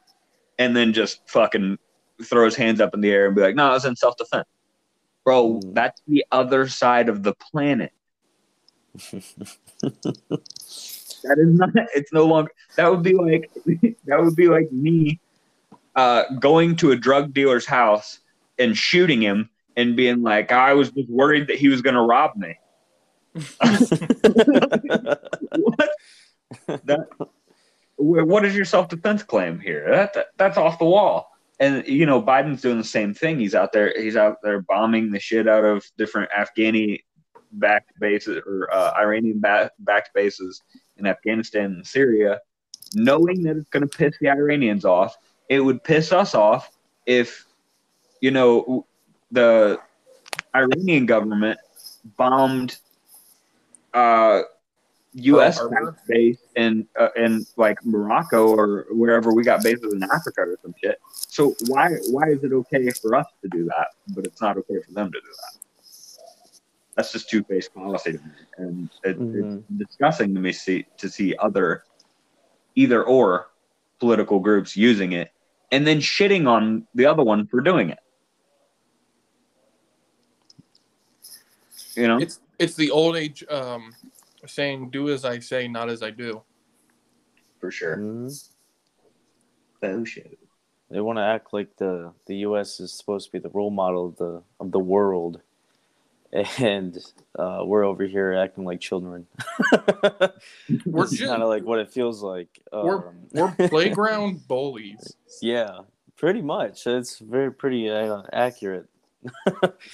and 0.59 0.77
then 0.77 0.93
just 0.93 1.21
fucking 1.29 1.79
throw 2.23 2.45
his 2.45 2.57
hands 2.57 2.81
up 2.81 2.95
in 2.95 3.01
the 3.01 3.11
air 3.11 3.27
and 3.27 3.35
be 3.35 3.43
like, 3.43 3.55
"No, 3.55 3.69
I 3.69 3.73
was 3.73 3.85
in 3.85 3.97
self 3.97 4.17
defense." 4.17 4.49
Bro, 5.25 5.61
mm. 5.61 5.75
that's 5.75 6.03
the 6.09 6.25
other 6.33 6.69
side 6.69 7.09
of 7.09 7.23
the 7.23 7.35
planet. 7.35 7.93
that 11.25 11.39
is 11.39 11.59
not. 11.59 11.71
It's 11.95 12.13
no 12.13 12.27
longer. 12.27 12.51
That 12.77 12.91
would 12.91 13.03
be 13.03 13.15
like. 13.15 13.51
that 14.07 14.23
would 14.23 14.37
be 14.37 14.49
like 14.49 14.71
me 14.73 15.21
uh, 15.97 16.25
going 16.39 16.77
to 16.77 16.93
a 16.93 16.97
drug 16.97 17.33
dealer's 17.33 17.67
house 17.67 18.21
and 18.59 18.77
shooting 18.77 19.21
him 19.21 19.51
and 19.77 19.97
being 19.97 20.23
like, 20.23 20.53
"I 20.53 20.75
was 20.75 20.91
just 20.91 21.09
worried 21.09 21.49
that 21.49 21.57
he 21.57 21.69
was 21.69 21.83
going 21.83 21.95
to 21.95 22.03
rob 22.03 22.37
me." 22.37 22.59
what? 23.35 23.51
That, 26.67 27.09
what 27.97 28.45
is 28.45 28.55
your 28.55 28.65
self 28.65 28.89
defense 28.89 29.23
claim 29.23 29.59
here? 29.59 29.87
That, 29.91 30.15
that, 30.15 30.27
that's 30.37 30.57
off 30.57 30.79
the 30.79 30.85
wall. 30.85 31.31
And 31.61 31.87
you 31.87 32.07
know, 32.07 32.21
Biden's 32.21 32.63
doing 32.63 32.79
the 32.79 32.85
same 32.85 33.15
thing. 33.15 33.39
He's 33.39 33.55
out 33.55 33.73
there. 33.73 33.93
He's 33.97 34.17
out 34.17 34.39
there 34.43 34.63
bombing 34.63 35.11
the 35.11 35.21
shit 35.21 35.49
out 35.49 35.65
of 35.65 35.85
different 35.97 36.31
Afghani 36.31 37.03
backed 37.53 37.93
bases 38.01 38.43
or 38.47 38.73
uh, 38.73 38.93
Iranian 38.99 39.41
backed 39.41 40.15
bases 40.15 40.61
in 40.99 41.07
Afghanistan 41.07 41.67
and 41.67 41.87
Syria, 41.87 42.41
knowing 42.95 43.43
that 43.45 43.57
it's 43.57 43.69
going 43.71 43.87
to 43.87 43.97
piss 43.97 44.15
the 44.21 44.29
Iranians 44.29 44.85
off. 44.85 45.17
It 45.49 45.61
would 45.61 45.83
piss 45.85 46.13
us 46.13 46.35
off 46.35 46.71
if, 47.07 47.47
you 48.21 48.31
know, 48.31 48.87
the 49.31 49.79
Iranian 50.55 51.07
government 51.07 51.59
bombed 52.17 52.79
uh, 53.93 54.43
U.S. 55.15 55.61
base 56.09 56.39
in 56.57 56.87
uh, 56.99 57.09
in 57.17 57.47
like 57.57 57.79
Morocco 57.85 58.49
or 58.49 58.87
wherever 58.91 59.33
we 59.33 59.45
got 59.45 59.63
bases 59.63 59.93
in 59.93 60.03
Africa 60.03 60.41
or 60.41 60.59
some 60.63 60.75
shit. 60.83 61.01
So 61.13 61.55
why 61.67 61.91
why 62.11 62.31
is 62.31 62.43
it 62.43 62.53
okay 62.53 62.91
for 62.91 63.15
us 63.15 63.27
to 63.43 63.49
do 63.49 63.65
that, 63.67 63.89
but 64.09 64.25
it's 64.27 64.41
not 64.41 64.57
okay 64.57 64.81
for 64.85 64.93
them 64.93 65.13
to 65.13 65.21
do 65.21 65.27
that? 65.27 65.64
That's 66.97 67.13
just 67.13 67.29
two 67.29 67.43
faced 67.45 67.75
policy, 67.75 68.19
and 68.57 68.89
it, 69.03 69.19
mm-hmm. 69.19 69.57
it's 69.57 69.89
disgusting 69.89 70.35
to 70.35 70.41
me 70.41 70.53
see 70.53 70.87
to 70.99 71.09
see 71.09 71.35
other 71.39 71.85
either 72.77 73.03
or 73.03 73.51
political 73.99 74.39
groups 74.39 74.77
using 74.77 75.13
it 75.13 75.31
and 75.73 75.87
then 75.87 75.99
shitting 75.99 76.47
on 76.49 76.87
the 76.95 77.07
other 77.07 77.25
one 77.25 77.47
for 77.47 77.61
doing 77.61 77.91
it. 77.91 77.99
You 81.97 82.09
know, 82.09 82.19
it's 82.19 82.41
it's 82.59 82.75
the 82.75 82.91
old 82.91 83.17
age 83.17 83.45
um, 83.51 83.93
saying 84.47 84.91
"Do 84.91 85.11
as 85.11 85.25
I 85.25 85.41
say, 85.41 85.69
not 85.69 85.89
as 85.89 86.03
I 86.03 86.11
do." 86.11 86.43
For 87.61 87.71
sure. 87.71 87.97
Mm-hmm. 87.97 88.29
Bullshit. 89.81 90.39
They 90.91 91.01
want 91.01 91.19
to 91.19 91.23
act 91.23 91.53
like 91.53 91.77
the 91.77 92.13
the 92.27 92.37
U.S. 92.49 92.79
is 92.79 92.93
supposed 92.93 93.27
to 93.27 93.33
be 93.33 93.39
the 93.39 93.51
role 93.51 93.71
model 93.71 94.07
of 94.09 94.17
the 94.17 94.43
of 94.61 94.71
the 94.71 94.79
world, 94.79 95.41
and 96.59 96.99
uh, 97.39 97.63
we're 97.65 97.85
over 97.85 98.05
here 98.05 98.35
acting 98.35 98.65
like 98.65 98.81
children. 98.81 99.27
we're 100.85 101.07
kind 101.07 101.43
of 101.43 101.49
like 101.49 101.65
what 101.65 101.79
it 101.79 101.93
feels 101.93 102.23
like. 102.23 102.49
We're 102.73 103.09
um, 103.09 103.17
we're 103.33 103.53
playground 103.69 104.47
bullies. 104.49 105.17
Yeah, 105.41 105.81
pretty 106.17 106.43
much. 106.43 106.87
It's 106.87 107.19
very 107.19 107.53
pretty 107.53 107.89
uh, 107.91 108.23
accurate. 108.33 108.89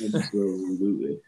Absolutely 0.09 1.21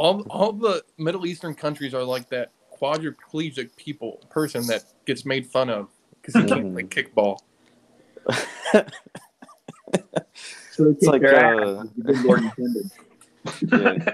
all 0.00 0.22
all 0.30 0.52
the 0.52 0.82
Middle 0.96 1.26
Eastern 1.26 1.54
countries 1.54 1.92
are 1.92 2.02
like 2.02 2.30
that 2.30 2.52
quadriplegic 2.80 3.76
people 3.76 4.22
person 4.30 4.66
that 4.66 4.84
gets 5.04 5.26
made 5.26 5.46
fun 5.46 5.68
of 5.68 5.90
because 6.14 6.40
he 6.40 6.48
can't 6.48 6.72
play 6.72 6.84
kickball. 6.84 7.38
So 10.80 10.88
it's 10.88 11.04
like 11.04 11.22
uh, 11.22 11.84
yeah. 13.68 14.12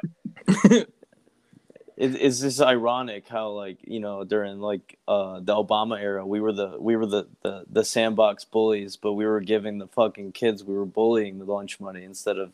it, 1.96 2.14
it's 2.16 2.40
just 2.40 2.60
ironic 2.74 3.28
how 3.28 3.50
like 3.50 3.78
you 3.84 4.00
know 4.00 4.24
during 4.24 4.58
like 4.58 4.98
uh, 5.06 5.38
the 5.38 5.54
Obama 5.54 6.00
era 6.00 6.26
we 6.26 6.40
were 6.40 6.52
the 6.52 6.76
we 6.80 6.96
were 6.96 7.06
the, 7.06 7.28
the 7.42 7.64
the 7.70 7.84
sandbox 7.84 8.44
bullies 8.44 8.96
but 8.96 9.12
we 9.12 9.24
were 9.24 9.40
giving 9.40 9.78
the 9.78 9.86
fucking 9.86 10.32
kids 10.32 10.64
we 10.64 10.74
were 10.74 10.84
bullying 10.84 11.38
the 11.38 11.44
lunch 11.44 11.78
money 11.78 12.02
instead 12.02 12.36
of 12.36 12.50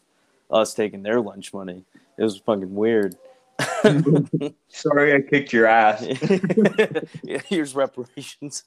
us 0.50 0.74
taking 0.74 1.02
their 1.02 1.22
lunch 1.22 1.54
money. 1.54 1.84
It 2.18 2.22
was 2.22 2.36
fucking 2.36 2.74
weird. 2.74 3.16
Sorry, 4.68 5.14
I 5.14 5.22
kicked 5.22 5.54
your 5.54 5.66
ass. 5.66 6.02
yeah, 7.22 7.40
here's 7.46 7.74
reparations. 7.74 8.64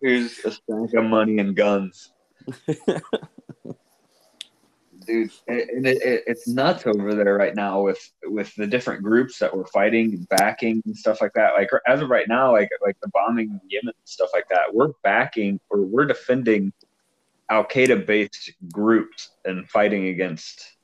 here's 0.00 0.40
a 0.40 0.50
stack 0.50 0.94
of 0.94 1.04
money 1.04 1.38
and 1.38 1.54
guns. 1.54 2.10
Dude, 5.06 5.30
it, 5.46 5.86
it, 5.86 6.24
it's 6.26 6.48
nuts 6.48 6.86
over 6.86 7.14
there 7.14 7.34
right 7.34 7.54
now 7.54 7.82
with 7.82 8.10
with 8.24 8.54
the 8.54 8.66
different 8.66 9.02
groups 9.02 9.38
that 9.38 9.54
we're 9.54 9.66
fighting 9.66 10.14
and 10.14 10.28
backing 10.28 10.82
and 10.86 10.96
stuff 10.96 11.20
like 11.20 11.32
that. 11.34 11.54
Like 11.54 11.70
as 11.86 12.00
of 12.00 12.08
right 12.10 12.28
now, 12.28 12.52
like 12.52 12.70
like 12.84 12.96
the 13.00 13.08
bombing 13.08 13.50
in 13.50 13.60
Yemen 13.68 13.88
and 13.88 13.94
stuff 14.04 14.30
like 14.32 14.48
that, 14.50 14.72
we're 14.72 14.92
backing 15.02 15.60
or 15.70 15.82
we're 15.82 16.06
defending 16.06 16.72
Al 17.50 17.64
Qaeda 17.64 18.06
based 18.06 18.52
groups 18.72 19.30
and 19.44 19.68
fighting 19.68 20.08
against 20.08 20.76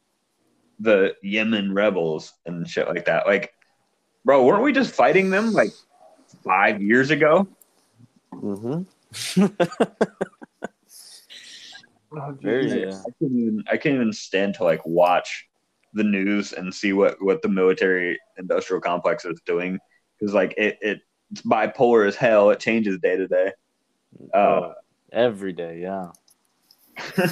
the 0.78 1.14
Yemen 1.22 1.72
rebels 1.72 2.34
and 2.46 2.68
shit 2.68 2.88
like 2.88 3.04
that. 3.06 3.26
Like, 3.26 3.54
bro, 4.24 4.44
weren't 4.44 4.62
we 4.62 4.72
just 4.72 4.94
fighting 4.94 5.30
them 5.30 5.52
like 5.52 5.70
five 6.44 6.82
years 6.82 7.10
ago? 7.10 7.48
Mm-hmm. 8.32 9.46
Very, 12.40 12.82
yeah. 12.82 12.88
I 12.88 13.10
can't 13.20 13.32
even 13.32 13.64
I 13.70 13.76
can't 13.76 13.94
even 13.94 14.12
stand 14.12 14.54
to 14.54 14.64
like 14.64 14.84
watch 14.84 15.46
the 15.94 16.04
news 16.04 16.52
and 16.52 16.74
see 16.74 16.92
what 16.92 17.16
what 17.20 17.42
the 17.42 17.48
military 17.48 18.18
industrial 18.36 18.80
complex 18.80 19.24
is 19.24 19.40
doing 19.46 19.78
because 20.18 20.34
like 20.34 20.54
it, 20.56 20.78
it 20.80 21.00
it's 21.30 21.42
bipolar 21.42 22.06
as 22.06 22.16
hell. 22.16 22.50
It 22.50 22.58
changes 22.58 22.98
day 22.98 23.16
to 23.16 23.28
day. 23.28 23.52
Uh, 24.34 24.36
oh, 24.36 24.72
every 25.12 25.52
day, 25.52 25.80
yeah. 25.80 26.10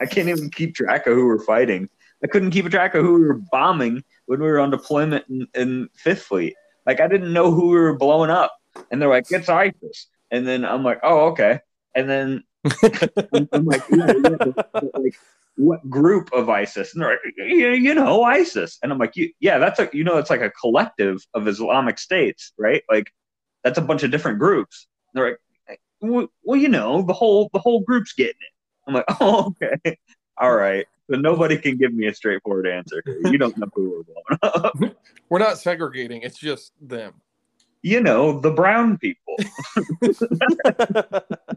I 0.00 0.06
can't 0.06 0.28
even 0.28 0.50
keep 0.50 0.74
track 0.74 1.06
of 1.06 1.14
who 1.14 1.26
we're 1.26 1.44
fighting. 1.44 1.88
I 2.22 2.26
couldn't 2.26 2.50
keep 2.50 2.66
a 2.66 2.70
track 2.70 2.94
of 2.94 3.04
who 3.04 3.14
we 3.14 3.24
were 3.24 3.40
bombing 3.50 4.04
when 4.26 4.40
we 4.40 4.46
were 4.46 4.60
on 4.60 4.70
deployment 4.70 5.24
in, 5.30 5.46
in 5.54 5.88
Fifth 5.94 6.22
Fleet. 6.22 6.54
Like 6.86 7.00
I 7.00 7.08
didn't 7.08 7.32
know 7.32 7.50
who 7.50 7.68
we 7.68 7.78
were 7.78 7.96
blowing 7.96 8.30
up, 8.30 8.52
and 8.90 9.00
they're 9.00 9.08
like, 9.08 9.26
"It's 9.30 9.48
ISIS." 9.48 10.08
And 10.30 10.46
then 10.46 10.64
I'm 10.64 10.84
like, 10.84 11.00
oh, 11.02 11.28
okay. 11.28 11.60
And 11.94 12.08
then 12.08 12.44
I'm, 13.52 13.64
like, 13.64 13.82
yeah, 13.90 14.12
yeah, 14.22 14.80
like, 14.94 15.14
what 15.56 15.88
group 15.90 16.30
of 16.32 16.48
ISIS? 16.48 16.94
And 16.94 17.02
they're 17.02 17.10
like, 17.10 17.34
yeah, 17.36 17.72
you 17.72 17.94
know, 17.94 18.22
ISIS. 18.22 18.78
And 18.82 18.92
I'm 18.92 18.98
like, 18.98 19.14
yeah, 19.40 19.58
that's 19.58 19.80
a, 19.80 19.88
you 19.92 20.04
know, 20.04 20.18
it's 20.18 20.30
like 20.30 20.40
a 20.40 20.50
collective 20.50 21.26
of 21.34 21.48
Islamic 21.48 21.98
states, 21.98 22.52
right? 22.58 22.82
Like, 22.90 23.12
that's 23.64 23.78
a 23.78 23.82
bunch 23.82 24.02
of 24.02 24.10
different 24.10 24.38
groups. 24.38 24.86
And 25.12 25.20
they're 25.20 25.30
like, 25.30 25.38
well, 26.00 26.28
well, 26.42 26.58
you 26.58 26.68
know, 26.68 27.02
the 27.02 27.12
whole 27.12 27.50
the 27.52 27.58
whole 27.58 27.80
group's 27.80 28.12
getting 28.12 28.30
it. 28.40 28.52
I'm 28.86 28.94
like, 28.94 29.04
oh, 29.20 29.54
okay, 29.62 29.98
all 30.36 30.54
right. 30.54 30.86
So 31.10 31.16
nobody 31.16 31.56
can 31.56 31.76
give 31.78 31.92
me 31.94 32.06
a 32.06 32.14
straightforward 32.14 32.66
answer. 32.66 33.02
You 33.24 33.38
don't 33.38 33.56
know 33.56 33.68
who 33.74 33.90
we're 33.90 34.02
blowing 34.02 34.38
up. 34.42 34.96
We're 35.30 35.38
not 35.38 35.58
segregating. 35.58 36.22
It's 36.22 36.38
just 36.38 36.72
them. 36.80 37.14
You 37.82 38.00
know, 38.00 38.40
the 38.40 38.50
brown 38.50 38.98
people. 38.98 39.36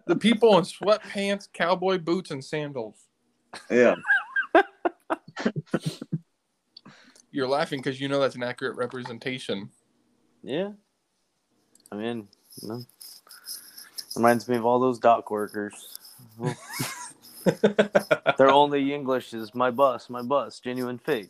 The 0.07 0.17
people 0.17 0.57
in 0.57 0.65
sweatpants, 0.65 1.47
cowboy 1.53 1.97
boots, 1.97 2.31
and 2.31 2.43
sandals. 2.43 2.97
Yeah. 3.69 3.95
You're 7.31 7.47
laughing 7.47 7.79
because 7.79 8.01
you 8.01 8.09
know 8.09 8.19
that's 8.19 8.35
an 8.35 8.43
accurate 8.43 8.75
representation. 8.75 9.69
Yeah. 10.43 10.71
I 11.91 11.95
mean, 11.95 12.27
you 12.61 12.67
know, 12.67 12.83
reminds 14.17 14.49
me 14.49 14.57
of 14.57 14.65
all 14.65 14.79
those 14.79 14.99
dock 14.99 15.31
workers. 15.31 15.97
Their 18.37 18.49
only 18.49 18.93
English 18.93 19.33
is 19.33 19.55
my 19.55 19.71
bus, 19.71 20.09
my 20.09 20.21
bus, 20.21 20.59
genuine 20.59 20.97
fake. 20.97 21.29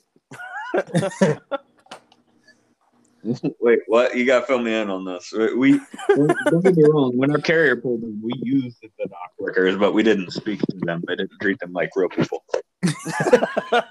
Wait, 3.60 3.80
what? 3.88 4.16
You 4.16 4.26
got 4.26 4.42
to 4.42 4.46
fill 4.48 4.60
me 4.60 4.74
in 4.74 4.90
on 4.90 5.06
this. 5.06 5.32
We 5.56 5.80
don't 6.10 6.64
get 6.64 6.76
me 6.76 6.84
wrong. 6.84 7.16
When 7.16 7.32
our 7.32 7.38
carrier 7.40 7.76
pulled 7.76 8.04
in, 8.04 8.20
we 8.24 8.32
used 8.42 8.82
the 8.82 9.08
dock 9.08 9.32
workers, 9.38 9.76
but 9.78 9.94
we 9.94 10.04
didn't 10.04 10.32
speak 10.32 10.60
to 10.62 10.78
them. 10.80 11.04
I 11.08 11.16
didn't 11.16 11.32
treat 11.42 11.60
them 11.60 11.74
like 11.74 11.92
real 11.96 12.10
people. 12.10 12.44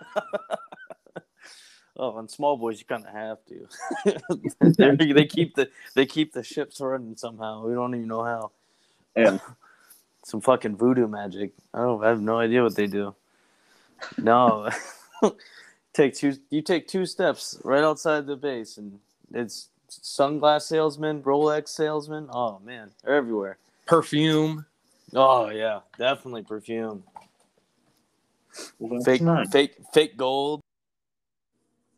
oh, 1.97 2.11
on 2.13 2.29
small 2.29 2.57
boys, 2.57 2.81
you 2.81 2.87
kind 2.87 3.07
of 3.07 3.13
have 3.13 3.39
to. 3.47 3.69
They're- 4.77 4.97
they 4.97 5.27
keep 5.27 5.55
the 5.55 5.71
they 5.95 6.07
keep 6.07 6.33
the 6.33 6.43
ships 6.43 6.81
running 6.81 7.17
somehow. 7.17 7.67
We 7.67 7.75
don't 7.75 7.95
even 7.95 8.09
know 8.09 8.25
how. 8.25 8.51
Yeah. 9.17 9.39
Some 10.25 10.41
fucking 10.41 10.77
voodoo 10.77 11.09
magic. 11.09 11.53
I 11.73 11.79
don't. 11.79 12.05
I 12.05 12.09
have 12.09 12.21
no 12.21 12.39
idea 12.39 12.63
what 12.63 12.75
they 12.75 12.87
do. 12.87 13.15
No, 14.19 14.71
take 15.93 16.15
two. 16.15 16.35
You 16.51 16.63
take 16.63 16.89
two 16.89 17.07
steps 17.07 17.59
right 17.65 17.83
outside 17.83 18.27
the 18.27 18.37
base, 18.37 18.77
and 18.77 18.99
it's 19.35 19.71
sunglass 19.89 20.63
salesman, 20.63 21.23
Rolex 21.23 21.69
salesman. 21.69 22.29
Oh 22.33 22.61
man, 22.65 22.91
they're 23.03 23.15
everywhere. 23.15 23.59
Perfume. 23.87 24.67
Oh 25.15 25.51
yeah, 25.51 25.81
definitely 25.99 26.43
perfume. 26.43 27.03
Well, 28.79 29.03
Fake, 29.03 29.23
not 29.23 29.51
fake, 29.53 29.77
fake 29.93 30.17
gold. 30.17 30.61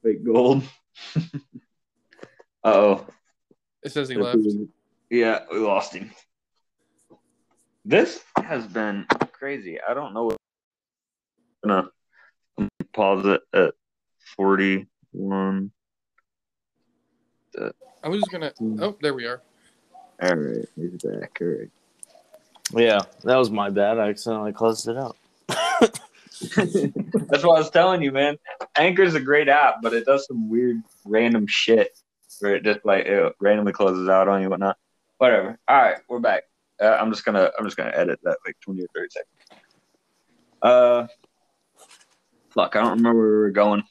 fake 0.03 0.25
gold. 0.25 0.63
oh. 2.65 3.07
It 3.83 3.93
says 3.93 4.09
he 4.09 4.17
left. 4.17 4.39
Yeah, 5.11 5.41
we 5.51 5.59
lost 5.59 5.95
him. 5.95 6.13
This 7.85 8.23
has 8.37 8.67
been 8.67 9.07
crazy. 9.33 9.79
I 9.81 9.95
don't 9.95 10.15
know. 10.15 10.25
What... 10.25 10.37
I'm 11.65 11.69
gonna 11.71 12.69
pause 12.93 13.27
it 13.27 13.41
at 13.53 13.75
forty-one. 14.37 15.73
I 18.03 18.09
was 18.09 18.21
just 18.21 18.31
gonna. 18.31 18.53
Oh, 18.81 18.97
there 19.01 19.15
we 19.15 19.27
are. 19.27 19.43
All 20.23 20.35
right, 20.35 20.69
he's 20.77 21.03
back. 21.03 21.39
All 21.41 21.47
right. 21.47 21.71
Yeah, 22.73 23.01
that 23.25 23.37
was 23.37 23.51
my 23.51 23.71
bad. 23.71 23.99
I 23.99 24.09
accidentally 24.09 24.53
closed 24.53 24.89
it 24.89 24.97
out. 24.97 25.17
That's 26.57 27.45
what 27.45 27.57
I 27.57 27.59
was 27.59 27.71
telling 27.71 28.03
you, 28.03 28.13
man. 28.13 28.37
Anchor's 28.77 29.15
a 29.15 29.21
great 29.21 29.49
app, 29.49 29.77
but 29.83 29.93
it 29.93 30.07
does 30.07 30.27
some 30.27 30.49
weird, 30.49 30.83
random 31.05 31.47
shit 31.47 31.91
where 32.41 32.57
it 32.57 32.65
just 32.65 32.81
like 32.85 33.07
it 33.07 33.35
randomly 33.41 33.73
closes 33.73 34.09
out 34.09 34.29
on 34.29 34.41
you, 34.41 34.45
and 34.45 34.51
whatnot. 34.51 34.77
Whatever. 35.19 35.59
All 35.69 35.77
right, 35.77 35.99
we're 36.09 36.19
back. 36.19 36.45
Uh, 36.81 36.97
I'm 36.99 37.11
just 37.13 37.25
gonna 37.25 37.51
I'm 37.59 37.65
just 37.65 37.77
gonna 37.77 37.93
edit 37.95 38.19
that 38.25 38.39
like 38.47 38.57
20 38.61 38.83
or 38.83 38.87
30 38.95 39.09
seconds. 39.11 39.63
Uh, 40.63 41.07
fuck, 42.51 42.75
I 42.77 42.81
don't 42.81 42.97
remember 42.97 43.19
where 43.21 43.31
we 43.31 43.37
were 43.39 43.51
going. 43.51 43.83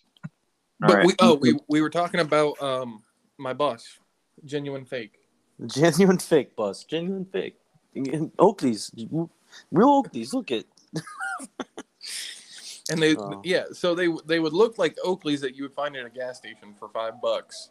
All 0.84 0.88
But 0.90 0.96
right. 0.98 1.06
we 1.06 1.16
oh 1.20 1.36
we 1.36 1.60
we 1.68 1.82
were 1.82 1.90
talking 1.90 2.20
about 2.20 2.62
um 2.62 3.04
my 3.42 3.54
bus, 3.54 4.00
genuine 4.46 4.86
fake. 4.86 5.16
Genuine 5.68 6.18
fake 6.18 6.56
bus. 6.56 6.84
Genuine 6.84 7.26
fake. 7.26 7.58
Oakley's. 8.40 8.92
Real 9.72 10.04
Oakleys. 10.04 10.34
Look 10.34 10.52
at. 10.52 10.66
And 12.90 13.02
they 13.02 13.16
Oh. 13.16 13.40
yeah, 13.44 13.66
so 13.72 13.96
they 13.96 14.08
they 14.26 14.40
would 14.40 14.54
look 14.54 14.78
like 14.78 14.98
Oakleys 15.06 15.40
that 15.42 15.56
you 15.56 15.64
would 15.64 15.74
find 15.74 15.96
in 15.96 16.06
a 16.06 16.10
gas 16.10 16.38
station 16.38 16.74
for 16.78 16.90
five 16.90 17.22
bucks, 17.22 17.70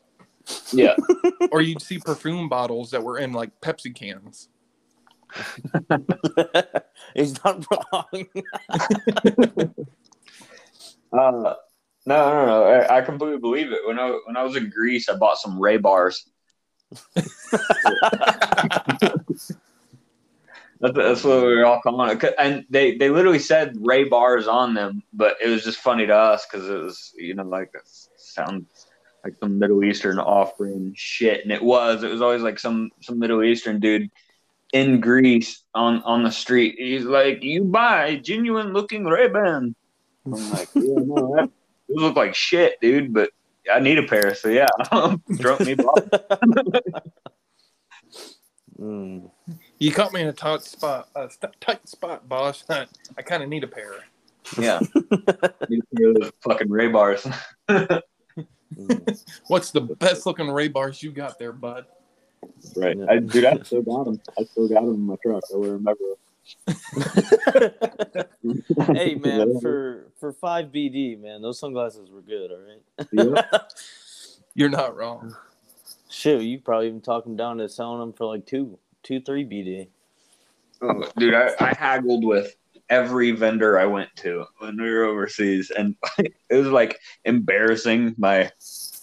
yeah. 0.73 0.95
or 1.53 1.61
you'd 1.61 1.83
see 1.83 1.99
perfume 1.99 2.49
bottles 2.49 2.91
that 2.93 3.03
were 3.03 3.19
in 3.19 3.33
like 3.33 3.51
Pepsi 3.61 3.95
cans. 3.95 4.49
He's 7.15 7.43
not 7.45 7.67
wrong. 7.93 8.27
Uh, 11.13 11.55
no, 12.07 12.31
no, 12.31 12.47
no. 12.47 12.65
I, 12.65 12.99
I 12.99 13.01
completely 13.03 13.39
believe 13.39 13.73
it. 13.73 13.81
When 13.87 13.99
I 13.99 14.19
when 14.27 14.37
I 14.37 14.43
was 14.43 14.57
in 14.57 14.71
Greece, 14.71 15.09
I 15.09 15.17
bought 15.17 15.39
some 15.39 15.61
Ray 15.61 15.77
bars. 15.77 16.29
That's, 20.81 20.97
that's 20.97 21.25
what 21.25 21.45
we 21.45 21.57
were 21.57 21.67
all 21.67 21.81
calling 21.83 22.17
it. 22.17 22.35
And 22.39 22.65
they, 22.71 22.97
they 22.97 23.11
literally 23.11 23.39
said 23.39 23.77
Ray 23.79 24.05
bars 24.05 24.49
on 24.49 24.73
them, 24.73 25.03
but 25.13 25.37
it 25.43 25.49
was 25.49 25.63
just 25.63 25.79
funny 25.79 26.07
to 26.07 26.15
us 26.15 26.47
because 26.51 26.69
it 26.71 26.83
was, 26.83 27.13
you 27.19 27.35
know, 27.35 27.45
like 27.45 27.71
it 27.75 27.83
sounds 28.17 28.87
like 29.23 29.35
some 29.39 29.59
Middle 29.59 29.85
Eastern 29.85 30.19
off-brand 30.19 30.97
shit, 30.97 31.43
and 31.43 31.53
it 31.53 31.63
was. 31.63 32.03
It 32.03 32.11
was 32.11 32.23
always 32.23 32.41
like 32.41 32.59
some 32.59 32.91
some 33.01 33.19
Middle 33.19 33.43
Eastern 33.45 33.79
dude 33.79 34.11
in 34.73 35.01
Greece 35.01 35.65
on 35.75 36.03
on 36.05 36.23
the 36.23 36.31
street. 36.31 36.77
He's 36.79 37.05
like, 37.05 37.43
"You 37.43 37.65
buy 37.65 38.17
genuine 38.17 38.73
looking 38.73 39.05
Ray 39.05 39.29
Ban." 39.29 39.75
I'm 40.25 40.51
like, 40.51 40.69
"Yeah, 40.75 40.95
no, 41.05 41.37
that 41.37 41.51
those 41.91 42.03
look 42.03 42.17
like 42.17 42.35
shit, 42.35 42.81
dude." 42.81 43.13
But 43.13 43.31
I 43.73 43.81
need 43.81 43.99
a 43.99 44.05
pair, 44.05 44.35
so 44.35 44.49
yeah, 44.49 44.67
drunk 45.37 45.61
me. 45.61 45.75
bought. 45.75 46.13
Mm. 48.81 49.31
You 49.79 49.93
caught 49.93 50.15
me 50.15 50.23
in 50.23 50.29
a 50.29 50.33
tight 50.33 50.63
spot, 50.63 51.09
a 51.15 51.29
st- 51.29 51.61
tight 51.61 51.87
spot, 51.87 52.27
boss. 52.27 52.65
I, 52.71 52.87
I 53.19 53.23
kind 53.23 53.43
of 53.43 53.51
need 53.51 53.63
a 53.63 53.67
pair. 53.67 53.93
Yeah, 54.59 54.81
need 55.69 55.81
a 55.81 55.97
pair 55.97 56.09
of 56.09 56.15
those 56.15 56.33
fucking 56.43 56.71
Ray 56.71 56.89
bars. 56.89 57.27
What's 59.49 59.71
the 59.71 59.83
best 59.83 60.25
looking 60.25 60.49
Ray 60.49 60.69
bars 60.69 61.03
you 61.03 61.13
got 61.13 61.39
there, 61.39 61.53
bud? 61.53 61.85
Right. 62.75 62.97
I, 63.09 63.19
dude, 63.19 63.45
I 63.45 63.59
still 63.59 63.83
got 63.83 64.05
them. 64.05 64.21
I 64.39 64.45
still 64.45 64.67
got 64.67 64.81
them 64.81 64.95
in 64.95 65.07
my 65.07 65.17
truck. 65.23 65.43
I 65.53 65.57
will 65.57 65.73
remember. 65.73 66.05
hey 68.95 69.15
man, 69.17 69.61
for 69.61 70.00
for 70.21 70.33
five 70.33 70.67
BD, 70.67 71.21
man, 71.21 71.43
those 71.43 71.59
sunglasses 71.59 72.11
were 72.11 72.21
good. 72.21 72.53
All 72.53 72.59
right. 72.59 73.09
Yeah. 73.13 73.59
You're 74.55 74.69
not 74.69 74.95
wrong. 74.95 75.35
Shit, 76.11 76.43
you 76.43 76.59
probably 76.59 76.89
even 76.89 77.01
talk 77.01 77.25
them 77.25 77.37
down 77.37 77.59
to 77.59 77.69
selling 77.69 78.01
them 78.01 78.13
for 78.13 78.27
like 78.27 78.45
two, 78.45 78.79
two, 79.03 79.21
three 79.21 79.45
BD. 79.45 79.89
Oh, 80.83 81.09
dude, 81.17 81.35
I, 81.35 81.51
I 81.61 81.75
haggled 81.75 82.25
with 82.25 82.55
every 82.89 83.31
vendor 83.31 83.79
I 83.79 83.87
went 83.87 84.11
to 84.17 84.45
when 84.59 84.77
we 84.81 84.91
were 84.91 85.05
overseas, 85.05 85.71
and 85.71 85.95
it 86.19 86.35
was 86.51 86.67
like 86.67 86.99
embarrassing 87.25 88.15
my 88.19 88.51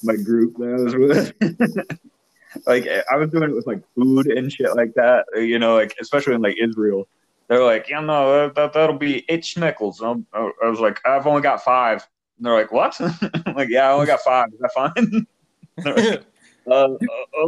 my 0.03 0.15
group 0.15 0.57
that 0.57 0.69
I 0.69 0.83
was 0.83 0.95
with. 0.95 1.97
like 2.67 2.87
I 3.09 3.15
was 3.15 3.29
doing 3.31 3.49
it 3.49 3.55
with 3.55 3.67
like 3.67 3.81
food 3.95 4.27
and 4.27 4.51
shit 4.51 4.75
like 4.75 4.93
that, 4.95 5.25
you 5.35 5.59
know, 5.59 5.75
like 5.75 5.95
especially 5.99 6.35
in 6.35 6.41
like 6.41 6.57
Israel. 6.61 7.07
They're 7.47 7.63
like, 7.63 7.87
yeah, 7.89 8.01
no, 8.01 8.49
that, 8.49 8.73
that'll 8.73 8.97
be 8.97 9.25
eight 9.29 9.43
schmeckles. 9.43 9.99
And 10.01 10.25
I'm- 10.33 10.51
I 10.63 10.69
was 10.69 10.79
like, 10.79 10.99
I've 11.05 11.25
only 11.27 11.41
got 11.41 11.63
five. 11.63 12.05
And 12.37 12.45
they're 12.45 12.53
like, 12.53 12.71
what? 12.71 12.99
I'm 13.45 13.55
like, 13.55 13.69
yeah, 13.69 13.89
I 13.89 13.93
only 13.93 14.05
got 14.07 14.19
five. 14.21 14.47
Is 14.53 14.59
that 14.59 14.71
fine? 14.73 15.25
Like, 15.85 16.23
uh, 16.67 16.71
uh, 16.71 16.97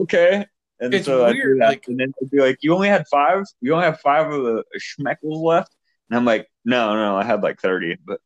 okay. 0.01 0.45
And 0.79 0.93
It's 0.93 1.07
so 1.07 1.25
I 1.25 1.33
do 1.33 1.39
weird, 1.39 1.61
that, 1.61 1.67
like- 1.67 1.87
and 1.87 1.99
then 1.99 2.13
they'd 2.21 2.29
be 2.29 2.37
like, 2.39 2.59
"You 2.61 2.75
only 2.75 2.87
had 2.87 3.07
five? 3.07 3.43
You 3.59 3.73
only 3.73 3.85
have 3.85 3.99
five 4.01 4.31
of 4.31 4.43
the 4.43 4.63
schmeckles 4.79 5.43
left?" 5.43 5.75
And 6.09 6.17
I'm 6.17 6.25
like, 6.25 6.47
"No, 6.63 6.93
no, 6.95 7.17
I 7.17 7.23
had 7.23 7.41
like 7.41 7.59
30, 7.59 7.97
but 8.05 8.21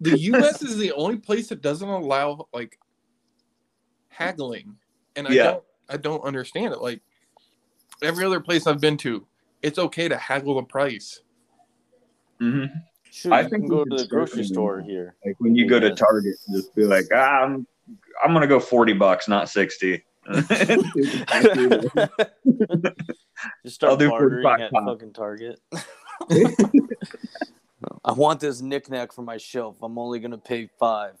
the 0.00 0.18
U.S. 0.18 0.62
is 0.62 0.76
the 0.76 0.92
only 0.92 1.16
place 1.16 1.48
that 1.48 1.62
doesn't 1.62 1.88
allow 1.88 2.46
like 2.52 2.78
haggling, 4.08 4.76
and 5.16 5.26
I 5.26 5.32
Yeah. 5.32 5.42
don't 5.44 5.64
I 5.88 5.96
don't 5.96 6.22
understand 6.24 6.74
it. 6.74 6.80
Like 6.82 7.00
every 8.02 8.24
other 8.24 8.40
place 8.40 8.66
I've 8.66 8.80
been 8.80 8.96
to, 8.98 9.26
it's 9.62 9.78
okay 9.78 10.08
to 10.08 10.16
haggle 10.16 10.56
the 10.56 10.62
price. 10.62 11.20
Mhm. 12.40 12.70
Shoot, 13.10 13.32
I 13.32 13.40
you 13.42 13.48
think 13.48 13.62
can 13.62 13.68
go 13.70 13.84
to 13.84 13.96
the 13.96 14.06
grocery 14.06 14.44
store 14.44 14.78
that. 14.78 14.84
here. 14.86 15.16
like 15.24 15.36
when 15.38 15.54
you 15.56 15.66
go 15.66 15.80
to 15.80 15.94
Target, 15.94 16.36
just 16.52 16.74
be 16.74 16.84
like, 16.84 17.06
ah, 17.14 17.44
"I'm, 17.44 17.66
I'm 18.22 18.32
gonna 18.34 18.46
go 18.46 18.60
40 18.60 18.92
bucks, 18.94 19.26
not 19.28 19.48
60." 19.48 20.04
Just 23.64 23.76
start 23.76 23.90
I'll 23.92 23.96
do 23.96 24.08
bartering 24.08 24.42
45 24.42 24.60
at 24.60 24.72
pounds. 24.72 24.86
fucking 24.90 25.12
Target. 25.12 25.60
I 28.04 28.12
want 28.12 28.40
this 28.40 28.60
knickknack 28.60 29.12
for 29.12 29.22
my 29.22 29.36
shelf. 29.36 29.76
I'm 29.82 29.98
only 29.98 30.18
gonna 30.18 30.38
pay 30.38 30.68
five. 30.78 31.14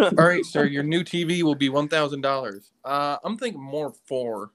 All 0.00 0.10
right, 0.12 0.44
sir. 0.44 0.64
Your 0.66 0.82
new 0.82 1.02
TV 1.04 1.42
will 1.42 1.54
be 1.54 1.68
one 1.68 1.88
thousand 1.88 2.20
dollars. 2.22 2.72
Uh, 2.84 3.16
I'm 3.24 3.36
thinking 3.38 3.62
more 3.62 3.90
for 3.90 3.98
four 4.06 4.50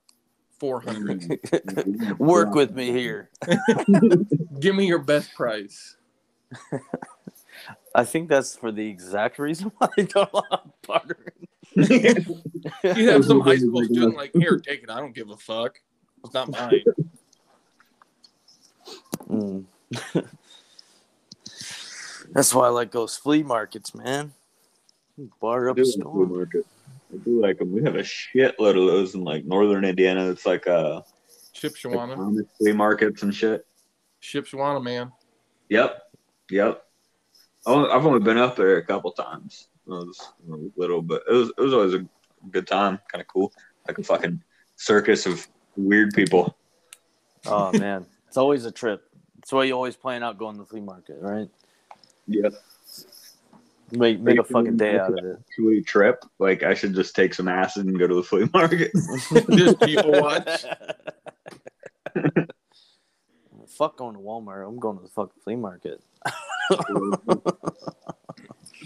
hundred. 0.71 1.39
Work 2.19 2.53
with 2.53 2.73
me 2.75 2.91
here. 2.91 3.29
Give 4.59 4.75
me 4.75 4.85
your 4.87 4.99
best 4.99 5.33
price. 5.33 5.97
I 7.95 8.05
think 8.05 8.29
that's 8.29 8.55
for 8.55 8.71
the 8.71 8.87
exact 8.87 9.39
reason 9.39 9.71
why 9.77 9.87
I 9.97 10.01
don't 10.03 10.29
allow 10.33 10.73
bartering. 10.85 11.47
You 11.75 13.09
have 13.09 13.25
some 13.25 13.41
high 13.41 13.57
school 13.57 13.83
student 13.85 14.15
like, 14.15 14.31
here, 14.33 14.57
take 14.57 14.83
it. 14.83 14.89
I 14.89 14.99
don't 14.99 15.13
give 15.13 15.29
a 15.29 15.37
fuck. 15.37 15.79
It's 16.23 16.33
not 16.33 16.49
mine. 16.49 16.83
Mm. 19.29 19.65
That's 22.31 22.53
why 22.53 22.67
I 22.67 22.69
like 22.69 22.91
those 22.91 23.15
flea 23.15 23.43
markets, 23.43 23.93
man. 23.93 24.33
Bar 25.39 25.69
up 25.69 25.75
do 25.75 25.83
a 25.83 25.85
like 25.85 25.93
flea 25.93 26.01
storm. 26.01 26.47
Market. 27.13 27.21
I 27.21 27.29
do 27.29 27.41
like 27.41 27.57
them. 27.59 27.71
We 27.71 27.83
have 27.83 27.95
a 27.95 27.99
shitload 27.99 28.77
of 28.79 28.87
those 28.87 29.15
in 29.15 29.23
like 29.23 29.45
northern 29.45 29.85
Indiana. 29.85 30.29
It's 30.29 30.45
like 30.45 30.67
uh, 30.67 30.95
like 30.95 31.03
Shipshewana. 31.55 32.17
Amish 32.17 32.47
flea 32.57 32.73
markets 32.73 33.23
and 33.23 33.33
shit. 33.33 33.65
Shipshewana, 34.21 34.83
man. 34.83 35.11
Yep, 35.69 36.01
yep. 36.49 36.83
Oh, 37.65 37.89
I've 37.89 38.05
only 38.05 38.19
been 38.19 38.37
up 38.37 38.55
there 38.55 38.77
a 38.77 38.85
couple 38.85 39.11
times. 39.11 39.67
when 39.85 39.99
I 39.99 40.03
was, 40.03 40.33
when 40.45 40.59
I 40.59 40.63
was 40.63 40.71
little, 40.75 41.01
but 41.01 41.23
it 41.29 41.33
was 41.33 41.49
it 41.57 41.61
was 41.61 41.73
always 41.73 41.93
a 41.93 42.05
good 42.51 42.67
time. 42.67 42.99
Kind 43.11 43.21
of 43.21 43.27
cool, 43.27 43.53
like 43.87 43.97
a 43.97 44.03
fucking 44.03 44.41
circus 44.75 45.25
of 45.25 45.47
weird 45.75 46.13
people. 46.13 46.55
Oh 47.45 47.71
man, 47.77 48.05
it's 48.27 48.37
always 48.37 48.65
a 48.65 48.71
trip. 48.71 49.03
That's 49.35 49.51
why 49.51 49.65
you 49.65 49.73
always 49.73 49.95
plan 49.95 50.23
out 50.23 50.37
going 50.37 50.55
to 50.55 50.63
the 50.63 50.65
flea 50.65 50.81
market, 50.81 51.17
right? 51.19 51.49
Yep. 52.27 52.53
Make 53.93 54.19
make 54.21 54.39
a 54.39 54.43
fucking 54.43 54.77
day 54.77 54.97
out 54.97 55.11
of 55.11 55.23
it. 55.23 55.37
Actually, 55.39 55.81
trip. 55.83 56.25
Like 56.39 56.63
I 56.63 56.73
should 56.73 56.95
just 56.95 57.15
take 57.15 57.35
some 57.35 57.47
acid 57.47 57.85
and 57.85 57.99
go 57.99 58.07
to 58.07 58.15
the 58.15 58.23
flea 58.23 58.49
market. 58.53 58.91
Just 59.51 59.79
people 59.81 60.11
watch. 60.11 60.65
Fuck 63.67 63.97
going 63.97 64.15
to 64.15 64.19
Walmart. 64.19 64.67
I'm 64.67 64.79
going 64.79 64.97
to 64.97 65.03
the 65.03 65.09
fucking 65.09 65.41
flea 65.43 65.55
market. 65.55 66.01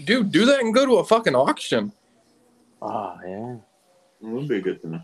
Dude, 0.04 0.30
do 0.30 0.44
that 0.46 0.60
and 0.60 0.74
go 0.74 0.84
to 0.84 0.96
a 0.96 1.04
fucking 1.04 1.34
auction. 1.34 1.92
Oh 2.82 3.16
yeah. 3.26 3.56
It 4.20 4.26
would 4.26 4.48
be 4.48 4.56
a 4.56 4.60
good 4.60 4.82
thing. 4.82 5.02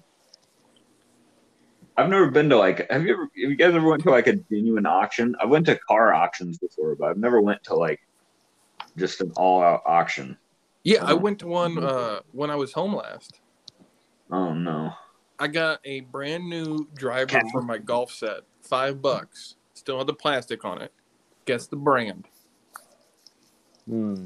I've 1.96 2.11
never 2.11 2.30
been 2.30 2.50
to 2.50 2.59
like. 2.59 2.90
Have 2.90 3.07
you 3.07 3.14
ever? 3.14 3.22
Have 3.22 3.30
you 3.50 3.57
guys 3.57 3.74
ever 3.74 3.88
went 3.88 4.02
to 4.02 4.11
like 4.11 4.26
a 4.26 4.36
genuine 4.36 4.84
auction? 4.84 5.34
I 5.40 5.46
went 5.46 5.66
to 5.66 5.76
car 5.76 6.12
auctions 6.12 6.59
before, 6.59 6.94
but 6.96 7.09
I've 7.09 7.18
never 7.18 7.40
went 7.40 7.62
to 7.64 7.74
like 7.74 8.00
just 8.97 9.20
an 9.20 9.32
all-out 9.36 9.82
auction. 9.86 10.36
Yeah, 10.82 11.05
I 11.05 11.14
went 11.14 11.38
to 11.40 11.47
one 11.47 11.82
uh, 11.82 12.20
when 12.32 12.51
I 12.51 12.57
was 12.57 12.72
home 12.72 12.95
last. 12.95 13.40
Oh 14.30 14.53
no! 14.53 14.92
I 15.38 15.49
got 15.49 15.80
a 15.84 16.01
brand 16.01 16.49
new 16.49 16.88
driver 16.95 17.40
for 17.53 17.62
my 17.62 17.78
golf 17.78 18.12
set. 18.12 18.40
Five 18.62 19.01
bucks. 19.01 19.57
Still 19.74 19.99
had 19.99 20.07
the 20.07 20.14
plastic 20.14 20.64
on 20.64 20.82
it. 20.82 20.92
Guess 21.47 21.68
the 21.68 21.76
brand. 21.76 22.26
Hmm. 23.88 24.24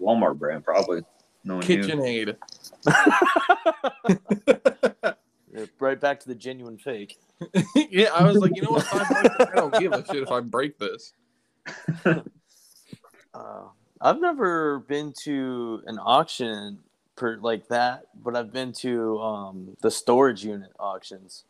Walmart 0.00 0.38
brand 0.38 0.64
probably. 0.64 1.02
No. 1.44 1.58
KitchenAid. 1.58 2.36
Right 5.78 6.00
back 6.00 6.20
to 6.20 6.28
the 6.28 6.34
genuine 6.34 6.76
fake. 6.76 7.16
yeah, 7.74 8.08
I 8.14 8.24
was 8.24 8.36
like, 8.36 8.52
you 8.54 8.62
know 8.62 8.70
what? 8.70 8.84
Five 8.84 9.08
bucks, 9.08 9.52
I 9.52 9.56
don't 9.56 9.78
give 9.78 9.92
a 9.92 10.04
shit 10.06 10.22
if 10.22 10.30
I 10.30 10.40
break 10.40 10.78
this. 10.78 11.12
Uh, 13.36 13.68
I've 14.00 14.20
never 14.20 14.80
been 14.80 15.12
to 15.24 15.82
an 15.86 15.98
auction 15.98 16.78
per 17.16 17.38
like 17.38 17.68
that, 17.68 18.06
but 18.14 18.36
I've 18.36 18.52
been 18.52 18.72
to 18.80 19.18
um, 19.20 19.76
the 19.80 19.90
storage 19.90 20.44
unit 20.44 20.70
auctions. 20.78 21.44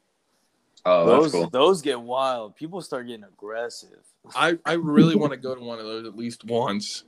Oh, 0.84 1.07
those 1.07 1.32
that's 1.32 1.34
cool. 1.34 1.51
those 1.51 1.82
get 1.82 2.01
wild. 2.01 2.55
People 2.57 2.80
start 2.80 3.07
getting 3.07 3.24
aggressive. 3.24 3.99
I, 4.34 4.59
I 4.64 4.74
really 4.74 5.16
want 5.16 5.32
to 5.32 5.37
go 5.37 5.55
to 5.55 5.61
one 5.61 5.78
of 5.78 5.84
those 5.84 6.07
at 6.07 6.16
least 6.16 6.45
once. 6.45 7.05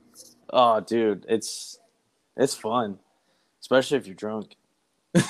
Oh, 0.49 0.81
dude, 0.81 1.25
it's 1.29 1.79
it's 2.35 2.55
fun, 2.55 2.99
especially 3.61 3.97
if 3.97 4.07
you're 4.07 4.15
drunk. 4.15 4.55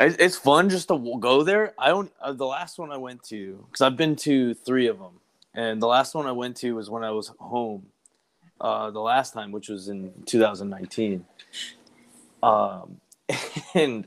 It's 0.00 0.36
fun 0.36 0.68
just 0.68 0.88
to 0.88 1.16
go 1.18 1.42
there. 1.42 1.74
I 1.76 1.88
don't. 1.88 2.12
Uh, 2.20 2.32
the 2.32 2.46
last 2.46 2.78
one 2.78 2.92
I 2.92 2.96
went 2.96 3.24
to, 3.24 3.66
because 3.68 3.80
I've 3.80 3.96
been 3.96 4.14
to 4.16 4.54
three 4.54 4.86
of 4.86 4.98
them, 4.98 5.17
and 5.54 5.80
the 5.82 5.86
last 5.86 6.14
one 6.14 6.26
I 6.26 6.32
went 6.32 6.56
to 6.58 6.72
was 6.74 6.88
when 6.90 7.04
I 7.04 7.10
was 7.10 7.28
home. 7.38 7.86
Uh, 8.60 8.90
the 8.90 9.00
last 9.00 9.32
time, 9.34 9.52
which 9.52 9.68
was 9.68 9.88
in 9.88 10.12
2019. 10.26 11.24
Um, 12.42 13.00
and 13.74 14.04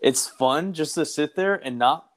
it's 0.00 0.26
fun 0.26 0.72
just 0.72 0.94
to 0.94 1.04
sit 1.04 1.36
there 1.36 1.56
and 1.56 1.78
not 1.78 2.08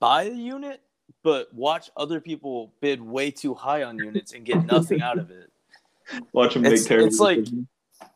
buy 0.00 0.28
the 0.28 0.34
unit, 0.34 0.80
but 1.22 1.54
watch 1.54 1.90
other 1.96 2.20
people 2.20 2.72
bid 2.80 3.00
way 3.00 3.30
too 3.30 3.54
high 3.54 3.84
on 3.84 3.96
units 3.96 4.32
and 4.32 4.44
get 4.44 4.66
nothing 4.66 5.00
out 5.00 5.18
of 5.18 5.30
it. 5.30 5.50
Watching 6.32 6.64
It's- 6.64 6.80
big 6.80 6.88
terrible. 6.88 7.06
it's 7.08 7.20
like- 7.20 7.46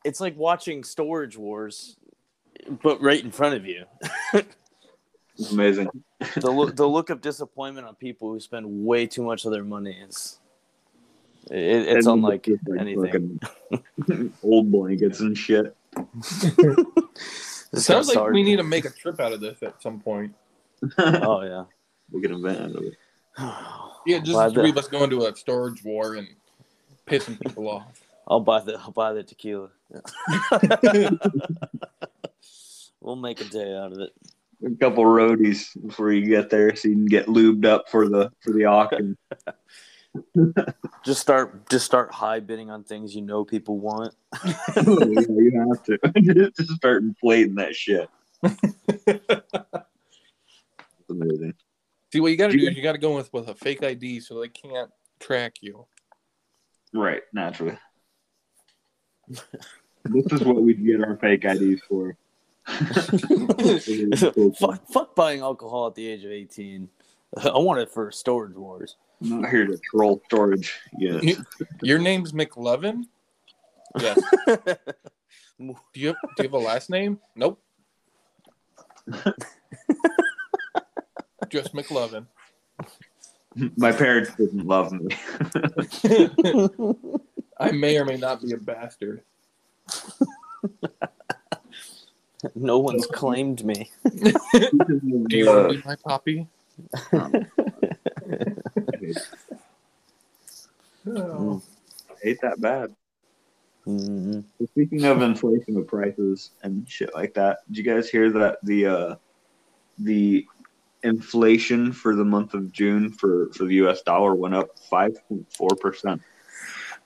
It's 0.04 0.20
like 0.20 0.36
watching 0.36 0.82
Storage 0.82 1.36
Wars, 1.36 1.96
but 2.82 3.00
right 3.00 3.22
in 3.22 3.30
front 3.30 3.54
of 3.54 3.64
you. 3.64 3.84
It's 5.38 5.52
amazing. 5.52 5.88
the 6.36 6.50
look, 6.50 6.76
the 6.76 6.88
look 6.88 7.10
of 7.10 7.20
disappointment 7.20 7.86
on 7.86 7.94
people 7.94 8.30
who 8.32 8.40
spend 8.40 8.86
way 8.86 9.06
too 9.06 9.22
much 9.22 9.44
of 9.44 9.52
their 9.52 9.64
money 9.64 9.96
is 10.08 10.38
it, 11.50 11.56
it's 11.96 12.06
And 12.06 12.14
unlike 12.24 12.48
anything. 12.78 13.38
old 14.42 14.72
blankets 14.72 15.20
and 15.20 15.36
shit. 15.36 15.76
It 15.96 17.80
sounds 17.80 18.12
got 18.12 18.24
like 18.24 18.32
we 18.32 18.42
need 18.42 18.56
to 18.56 18.62
make 18.62 18.84
a 18.84 18.90
trip 18.90 19.20
out 19.20 19.32
of 19.32 19.40
this 19.40 19.62
at 19.62 19.80
some 19.82 20.00
point. 20.00 20.34
Oh 20.98 21.42
yeah. 21.42 21.64
we 22.10 22.20
can 22.22 22.32
invent 22.32 22.60
out 22.60 22.70
of 22.76 22.84
it. 22.84 22.94
Yeah, 24.06 24.18
just 24.20 24.32
Buy 24.32 24.48
the 24.48 24.54
three 24.54 24.70
the- 24.72 24.78
of 24.78 24.84
us 24.84 24.88
going 24.88 25.10
to 25.10 25.26
a 25.26 25.36
storage 25.36 25.84
war 25.84 26.14
and 26.14 26.26
pissing 27.06 27.38
people 27.40 27.68
off. 27.68 28.00
I'll 28.28 28.40
buy 28.40 28.60
the 28.60 28.78
I'll 28.80 28.90
buy 28.92 29.12
the 29.12 29.22
tequila. 29.22 29.68
we'll 33.00 33.16
make 33.16 33.40
a 33.40 33.44
day 33.44 33.74
out 33.76 33.92
of 33.92 33.98
it. 34.00 34.12
A 34.64 34.70
couple 34.80 35.04
roadies 35.04 35.68
before 35.86 36.12
you 36.12 36.26
get 36.26 36.48
there, 36.48 36.74
so 36.74 36.88
you 36.88 36.94
can 36.94 37.06
get 37.06 37.26
lubed 37.26 37.66
up 37.66 37.88
for 37.90 38.08
the 38.08 38.30
for 38.40 38.52
the 38.52 38.64
auction. 38.64 39.16
Just 41.04 41.20
start 41.20 41.68
just 41.68 41.84
start 41.84 42.12
high 42.12 42.40
bidding 42.40 42.70
on 42.70 42.84
things 42.84 43.14
you 43.14 43.22
know 43.22 43.44
people 43.44 43.78
want. 43.78 44.14
Oh, 44.76 44.98
yeah, 45.06 45.20
you 45.28 45.66
have 45.68 45.82
to 45.84 45.98
just 46.56 46.70
start 46.72 47.02
inflating 47.02 47.54
that 47.56 47.74
shit. 47.74 48.08
Amazing. 51.08 51.54
See, 52.12 52.20
what 52.20 52.30
you 52.30 52.36
got 52.36 52.50
to 52.50 52.56
do 52.56 52.66
is 52.66 52.76
you 52.76 52.82
got 52.82 52.92
to 52.92 52.98
go 52.98 53.14
with 53.14 53.32
with 53.32 53.48
a 53.48 53.54
fake 53.54 53.82
ID 53.82 54.20
so 54.20 54.40
they 54.40 54.48
can't 54.48 54.90
track 55.20 55.56
you. 55.60 55.86
Right, 56.92 57.22
naturally. 57.32 57.76
this 59.28 60.26
is 60.30 60.42
what 60.42 60.62
we'd 60.62 60.84
get 60.84 61.02
our 61.02 61.16
fake 61.16 61.44
IDs 61.44 61.82
for. 61.88 62.16
fuck, 64.58 64.88
fuck 64.88 65.14
buying 65.14 65.40
alcohol 65.40 65.86
at 65.86 65.94
the 65.94 66.06
age 66.06 66.24
of 66.24 66.30
eighteen. 66.30 66.88
I 67.36 67.58
want 67.58 67.80
it 67.80 67.90
for 67.90 68.10
Storage 68.10 68.56
Wars. 68.56 68.96
I'm 69.22 69.40
not 69.42 69.50
here 69.50 69.66
to 69.66 69.78
troll 69.90 70.22
storage. 70.26 70.78
Yeah. 70.98 71.20
Your 71.82 71.98
name's 71.98 72.32
McLovin? 72.32 73.04
Yes. 73.98 74.20
Do 75.58 75.74
you, 75.94 76.12
do 76.12 76.42
you 76.42 76.42
have 76.42 76.52
a 76.52 76.58
last 76.58 76.90
name? 76.90 77.18
Nope. 77.34 77.58
Just 81.48 81.72
McLovin. 81.72 82.26
My 83.76 83.90
parents 83.90 84.34
didn't 84.36 84.66
love 84.66 84.92
me. 84.92 85.16
I 87.58 87.70
may 87.70 87.96
or 87.96 88.04
may 88.04 88.18
not 88.18 88.42
be 88.42 88.52
a 88.52 88.58
bastard. 88.58 89.22
No 92.54 92.78
one's 92.78 93.06
claimed 93.06 93.64
me. 93.64 93.90
Do 94.04 94.32
you 95.30 95.46
want 95.46 95.72
to 95.72 95.76
be 95.76 95.82
my 95.84 95.96
poppy? 95.96 96.46
Oh. 101.08 101.62
hate 102.22 102.40
that 102.42 102.60
bad. 102.60 102.94
Mhm. 103.86 104.44
Speaking 104.72 105.04
of 105.04 105.22
inflation 105.22 105.76
of 105.76 105.86
prices 105.86 106.50
and 106.62 106.88
shit 106.88 107.14
like 107.14 107.34
that, 107.34 107.58
did 107.68 107.76
you 107.76 107.84
guys 107.84 108.10
hear 108.10 108.30
that 108.32 108.58
the 108.64 108.86
uh, 108.86 109.14
the 109.98 110.44
inflation 111.04 111.92
for 111.92 112.16
the 112.16 112.24
month 112.24 112.54
of 112.54 112.72
June 112.72 113.12
for, 113.12 113.48
for 113.52 113.64
the 113.64 113.74
U.S. 113.74 114.02
dollar 114.02 114.34
went 114.34 114.54
up 114.54 114.76
five 114.90 115.16
point 115.28 115.46
four 115.56 115.70
percent, 115.80 116.20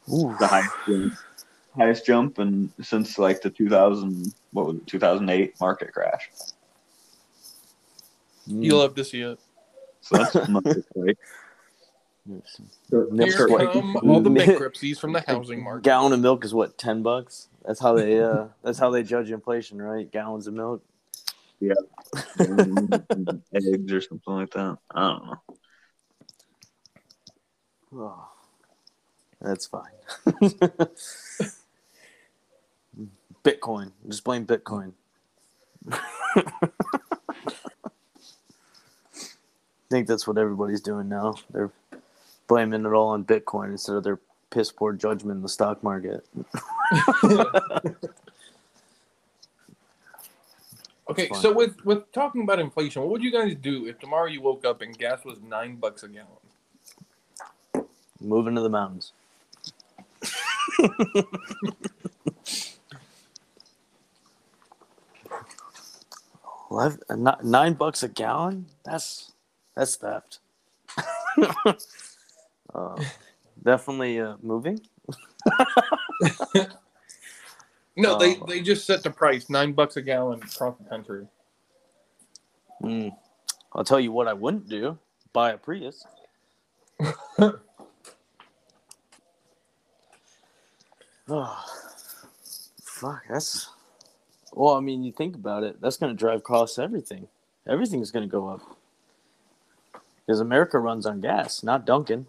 the 0.06 0.46
highest. 0.46 1.22
June. 1.74 1.80
highest 1.80 2.06
jump 2.06 2.38
and 2.38 2.70
since 2.80 3.18
like 3.18 3.40
the 3.42 3.50
2000 3.50 4.32
what 4.52 4.66
was 4.66 4.76
it 4.76 4.86
2008 4.86 5.54
market 5.60 5.92
crash. 5.92 6.30
You'll 8.46 8.82
have 8.82 8.94
to 8.94 9.04
see 9.04 9.20
it. 9.22 9.38
So 10.00 10.16
that's 10.18 10.48
much 10.48 10.64
right. 10.96 11.16
Milk 12.26 12.44
Here 13.28 13.48
what- 13.48 13.72
come 13.72 13.96
all 13.96 14.20
the 14.20 14.30
bankruptcies 14.46 14.98
from 14.98 15.12
the 15.12 15.22
housing 15.26 15.62
market. 15.62 15.84
gallon 15.84 16.12
of 16.12 16.20
milk 16.20 16.44
is 16.44 16.52
what 16.54 16.76
ten 16.78 17.02
bucks. 17.02 17.48
That's 17.64 17.80
how 17.80 17.94
they 17.94 18.20
uh 18.20 18.48
that's 18.62 18.78
how 18.78 18.90
they 18.90 19.02
judge 19.02 19.30
inflation, 19.30 19.80
right? 19.80 20.10
Gallons 20.10 20.46
of 20.46 20.54
milk. 20.54 20.82
Yeah, 21.60 21.74
eggs 23.54 23.92
or 23.92 24.00
something 24.00 24.32
like 24.34 24.50
that. 24.52 24.78
I 24.94 25.00
don't 25.00 25.26
know. 25.26 25.36
Oh, 27.92 28.28
that's 29.42 29.66
fine. 29.66 29.92
Bitcoin. 33.44 33.92
Just 34.08 34.24
blame 34.24 34.46
Bitcoin. 34.46 34.92
I 35.90 35.98
think 39.90 40.06
that's 40.06 40.26
what 40.26 40.38
everybody's 40.38 40.80
doing 40.80 41.08
now. 41.08 41.34
They're 41.50 41.70
blaming 42.48 42.86
it 42.86 42.92
all 42.92 43.08
on 43.08 43.24
Bitcoin 43.24 43.72
instead 43.72 43.96
of 43.96 44.04
their 44.04 44.20
piss 44.50 44.72
poor 44.72 44.92
judgment 44.92 45.38
in 45.38 45.42
the 45.42 45.48
stock 45.48 45.82
market. 45.82 46.26
Okay, 51.10 51.32
so 51.32 51.52
with 51.52 51.84
with 51.84 52.10
talking 52.12 52.42
about 52.42 52.60
inflation, 52.60 53.02
what 53.02 53.10
would 53.10 53.22
you 53.22 53.32
guys 53.32 53.56
do 53.56 53.86
if 53.86 53.98
tomorrow 53.98 54.26
you 54.26 54.40
woke 54.40 54.64
up 54.64 54.80
and 54.80 54.96
gas 54.96 55.24
was 55.24 55.40
nine 55.42 55.76
bucks 55.76 56.04
a 56.04 56.08
gallon? 56.08 56.28
Moving 58.20 58.54
to 58.54 58.60
the 58.60 58.68
mountains. 58.68 59.12
Eleven, 66.70 67.00
uh, 67.10 67.36
nine 67.44 67.74
bucks 67.74 68.02
a 68.02 68.08
gallon? 68.08 68.66
That's 68.84 69.32
that's 69.76 69.96
theft. 69.96 70.40
uh, 72.74 73.04
definitely 73.64 74.20
uh, 74.20 74.36
moving. 74.42 74.80
No, 77.96 78.16
they 78.16 78.36
Oh. 78.42 78.46
they 78.46 78.62
just 78.62 78.86
set 78.86 79.04
the 79.04 79.10
price 79.10 79.50
nine 79.50 79.72
bucks 79.72 79.96
a 79.96 80.02
gallon 80.02 80.40
across 80.42 80.76
the 80.78 80.88
country. 80.90 81.26
Mm. 82.82 83.12
I'll 83.74 83.84
tell 83.84 84.00
you 84.00 84.12
what 84.12 84.28
I 84.28 84.34
wouldn't 84.34 84.68
do: 84.68 84.98
buy 85.32 85.52
a 85.52 85.58
Prius. 85.58 86.06
oh, 91.28 91.64
fuck! 92.84 93.22
That's 93.30 93.70
well. 94.52 94.74
I 94.74 94.80
mean, 94.80 95.02
you 95.02 95.12
think 95.12 95.34
about 95.34 95.62
it. 95.64 95.80
That's 95.80 95.96
going 95.96 96.14
to 96.14 96.18
drive 96.18 96.42
costs. 96.44 96.78
Everything. 96.78 97.28
Everything's 97.68 98.10
going 98.10 98.28
to 98.28 98.30
go 98.30 98.48
up 98.48 98.60
because 100.26 100.40
America 100.40 100.78
runs 100.78 101.06
on 101.06 101.20
gas, 101.20 101.62
not 101.62 101.84
Dunkin'. 101.86 102.26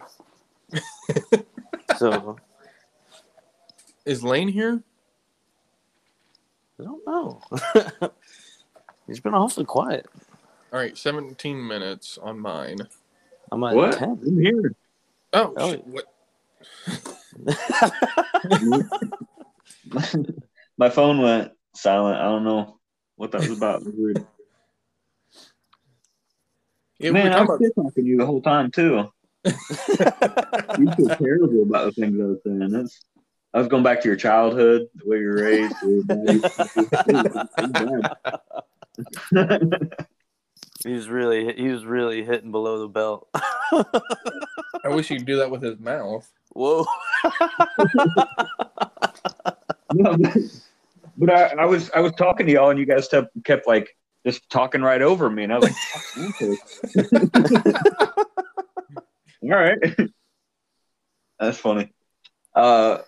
so 1.97 2.37
Is 4.05 4.23
Lane 4.23 4.47
here? 4.47 4.81
I 6.79 6.83
don't 6.83 7.05
know. 7.05 7.41
He's 9.07 9.19
been 9.19 9.33
awfully 9.35 9.65
quiet. 9.65 10.07
All 10.73 10.79
right, 10.79 10.97
seventeen 10.97 11.65
minutes 11.67 12.17
on 12.21 12.39
mine. 12.39 12.77
I'm 13.51 13.63
at 13.63 13.75
What? 13.75 13.97
ten. 13.97 14.19
I'm 14.25 14.39
here. 14.39 14.73
Oh, 15.33 15.53
Oh. 15.57 15.71
shit, 15.71 15.85
what? 15.87 16.05
My 20.77 20.89
phone 20.89 21.21
went 21.21 21.51
silent. 21.73 22.17
I 22.19 22.23
don't 22.23 22.43
know 22.43 22.77
what 23.15 23.31
that 23.31 23.41
was 23.47 23.57
about. 23.57 23.81
Weird. 23.85 24.25
Yeah, 26.99 27.11
Man, 27.11 27.31
we're 27.31 27.37
I 27.37 27.41
was 27.41 27.49
about, 27.59 27.71
talking 27.85 28.03
to 28.03 28.09
you 28.09 28.17
the 28.17 28.25
whole 28.25 28.41
time 28.41 28.69
too. 28.71 29.11
You 30.77 30.91
feel 30.93 31.09
terrible 31.17 31.63
about 31.63 31.85
the 31.85 31.91
things 32.01 32.19
I 32.19 32.23
was 32.23 32.39
saying. 32.45 32.69
That's, 32.71 33.01
I 33.53 33.57
was 33.59 33.67
going 33.67 33.83
back 33.83 34.01
to 34.01 34.07
your 34.07 34.15
childhood, 34.15 34.87
the 34.95 35.09
way 35.09 35.17
you 35.19 35.27
were 35.27 35.43
raised. 35.43 35.75
your 35.83 36.03
daddy- 36.03 36.41
He 40.85 40.93
was 40.93 41.09
really 41.09 41.53
he 41.53 41.67
was 41.69 41.85
really 41.85 42.23
hitting 42.23 42.51
below 42.51 42.79
the 42.79 42.87
belt. 42.87 43.27
I 44.83 44.87
wish 44.89 45.07
he'd 45.09 45.25
do 45.25 45.37
that 45.37 45.51
with 45.51 45.61
his 45.61 45.79
mouth. 45.79 46.29
Whoa. 46.53 46.85
No, 49.93 50.15
but, 51.21 51.27
but 51.27 51.59
I, 51.59 51.63
I 51.63 51.65
was 51.65 51.89
I 51.91 51.99
was 52.01 52.11
talking 52.13 52.47
to 52.47 52.53
y'all, 52.53 52.69
and 52.69 52.79
you 52.79 52.85
guys 52.85 53.07
kept, 53.07 53.29
kept 53.43 53.67
like 53.67 53.95
just 54.25 54.49
talking 54.49 54.81
right 54.81 55.01
over 55.01 55.29
me, 55.29 55.43
and 55.43 55.53
I 55.53 55.59
was 55.59 55.69
like, 55.69 55.75
okay." 56.29 56.57
"All 59.43 59.49
right, 59.49 59.77
that's 61.39 61.57
funny." 61.57 61.91
Uh, 62.55 62.99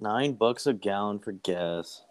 Nine 0.00 0.34
bucks 0.34 0.66
a 0.68 0.72
gallon 0.72 1.18
for 1.18 1.32
gas. 1.32 2.02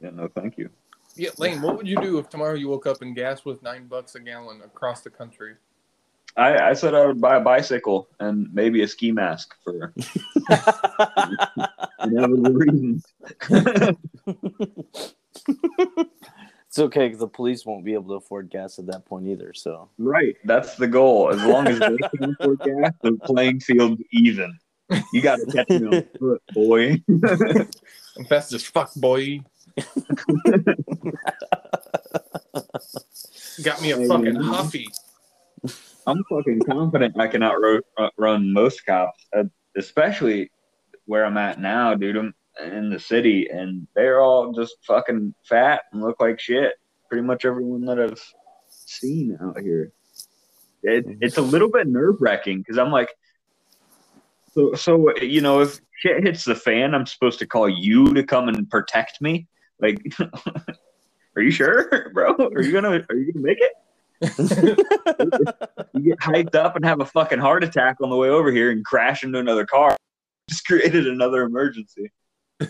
yeah, 0.00 0.10
no, 0.10 0.28
thank 0.28 0.58
you. 0.58 0.68
Yeah, 1.14 1.30
Lane, 1.38 1.62
what 1.62 1.78
would 1.78 1.88
you 1.88 1.96
do 2.02 2.18
if 2.18 2.28
tomorrow 2.28 2.54
you 2.54 2.68
woke 2.68 2.86
up 2.86 3.00
and 3.00 3.16
gas 3.16 3.46
was 3.46 3.62
nine 3.62 3.86
bucks 3.86 4.14
a 4.14 4.20
gallon 4.20 4.60
across 4.62 5.00
the 5.00 5.08
country? 5.08 5.54
I, 6.36 6.70
I 6.70 6.72
said 6.74 6.94
I 6.94 7.06
would 7.06 7.20
buy 7.20 7.36
a 7.36 7.40
bicycle 7.40 8.08
and 8.20 8.52
maybe 8.52 8.82
a 8.82 8.88
ski 8.88 9.10
mask 9.10 9.54
for 9.64 9.94
inevitable 12.02 12.52
reasons. 12.52 13.06
it's 16.68 16.78
okay 16.78 17.06
because 17.06 17.20
the 17.20 17.28
police 17.28 17.64
won't 17.64 17.84
be 17.84 17.94
able 17.94 18.08
to 18.08 18.14
afford 18.14 18.50
gas 18.50 18.78
at 18.78 18.86
that 18.86 19.06
point 19.06 19.26
either. 19.26 19.54
So 19.54 19.88
right, 19.98 20.36
that's 20.44 20.76
the 20.76 20.86
goal. 20.86 21.30
As 21.30 21.42
long 21.42 21.68
as 21.68 21.78
they 21.78 21.96
can 22.18 22.36
afford 22.38 22.60
gas, 22.60 22.92
the 23.02 23.12
playing 23.24 23.60
field's 23.60 24.02
even. 24.12 24.58
You 25.12 25.22
got 25.22 25.36
to 25.36 25.46
catch 25.46 25.68
me 25.68 25.86
on 25.86 26.04
foot, 26.18 26.42
boy. 26.52 27.02
I'm 27.08 28.24
fast 28.28 28.52
as 28.52 28.62
fuck, 28.62 28.94
boy. 28.94 29.40
Got 33.62 33.82
me 33.82 33.90
a 33.92 34.06
fucking 34.06 34.36
Huffy. 34.36 34.88
I'm 36.06 36.22
fucking 36.30 36.60
confident 36.60 37.18
I 37.18 37.26
can 37.26 37.42
outrun 37.42 37.80
run 38.16 38.52
most 38.52 38.86
cops, 38.86 39.26
uh, 39.36 39.44
especially 39.76 40.50
where 41.06 41.24
I'm 41.24 41.36
at 41.36 41.60
now, 41.60 41.94
dude. 41.94 42.16
I'm 42.16 42.34
in 42.64 42.90
the 42.90 42.98
city, 42.98 43.48
and 43.50 43.86
they're 43.94 44.20
all 44.20 44.52
just 44.52 44.76
fucking 44.86 45.34
fat 45.48 45.82
and 45.92 46.02
look 46.02 46.20
like 46.20 46.40
shit. 46.40 46.74
Pretty 47.08 47.26
much 47.26 47.44
everyone 47.44 47.84
that 47.86 48.00
I've 48.00 48.22
seen 48.70 49.36
out 49.42 49.60
here. 49.60 49.92
It, 50.82 51.04
it's 51.20 51.38
a 51.38 51.42
little 51.42 51.70
bit 51.70 51.88
nerve 51.88 52.16
wracking 52.20 52.58
because 52.58 52.78
I'm 52.78 52.92
like, 52.92 53.10
so 54.52 54.74
so 54.74 55.16
you 55.20 55.40
know, 55.40 55.60
if 55.60 55.80
shit 55.98 56.22
hits 56.22 56.44
the 56.44 56.54
fan, 56.54 56.94
I'm 56.94 57.06
supposed 57.06 57.40
to 57.40 57.46
call 57.46 57.68
you 57.68 58.14
to 58.14 58.22
come 58.22 58.48
and 58.48 58.68
protect 58.70 59.20
me. 59.20 59.48
Like, 59.80 60.00
are 61.36 61.42
you 61.42 61.50
sure, 61.50 62.10
bro? 62.14 62.34
Are 62.36 62.62
you 62.62 62.72
gonna 62.72 63.04
are 63.10 63.16
you 63.16 63.32
gonna 63.32 63.44
make 63.44 63.58
it? 63.60 63.72
You 64.20 64.28
get 66.02 66.18
hyped 66.20 66.54
up 66.54 66.76
and 66.76 66.84
have 66.84 67.00
a 67.00 67.06
fucking 67.06 67.38
heart 67.38 67.64
attack 67.64 67.96
on 68.00 68.10
the 68.10 68.16
way 68.16 68.28
over 68.28 68.50
here 68.50 68.70
and 68.70 68.84
crash 68.84 69.22
into 69.24 69.38
another 69.38 69.66
car. 69.66 69.96
Just 70.48 70.66
created 70.66 71.06
another 71.06 71.42
emergency. 71.42 72.12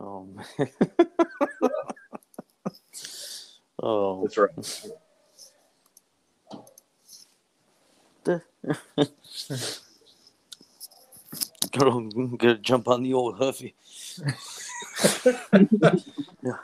oh 0.00 0.26
man. 0.26 0.46
oh 3.82 4.22
That's 4.22 4.38
right. 4.38 4.50
gotta, 11.72 12.36
gotta 12.36 12.58
jump 12.58 12.86
on 12.88 13.02
the 13.02 13.14
old 13.14 13.38
Huffy. 13.38 13.74
yeah. 16.44 16.58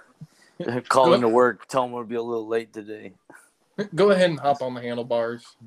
Calling 0.88 1.20
to 1.20 1.28
work, 1.28 1.66
tell 1.68 1.82
them 1.82 1.92
we'll 1.92 2.04
be 2.04 2.14
a 2.14 2.22
little 2.22 2.46
late 2.46 2.72
today. 2.72 3.12
Go 3.94 4.10
ahead 4.10 4.30
and 4.30 4.38
hop 4.38 4.62
on 4.62 4.74
the 4.74 4.80
handlebars. 4.80 5.44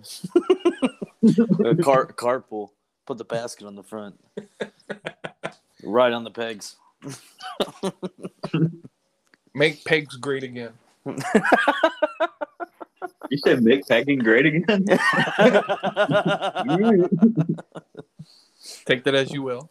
Uh, 1.23 1.73
car 1.83 2.05
carpool. 2.05 2.69
Put 3.07 3.17
the 3.17 3.25
basket 3.25 3.65
on 3.65 3.75
the 3.75 3.81
front. 3.83 4.17
right 5.83 6.13
on 6.13 6.23
the 6.23 6.29
pegs. 6.29 6.75
Make 9.53 9.83
pegs 9.83 10.15
great 10.15 10.43
again. 10.43 10.73
You 13.29 13.37
said 13.43 13.63
make 13.63 13.87
pegging 13.87 14.19
great 14.19 14.45
again? 14.45 14.85
Take 18.85 19.03
that 19.03 19.15
as 19.15 19.31
you 19.31 19.41
will. 19.41 19.69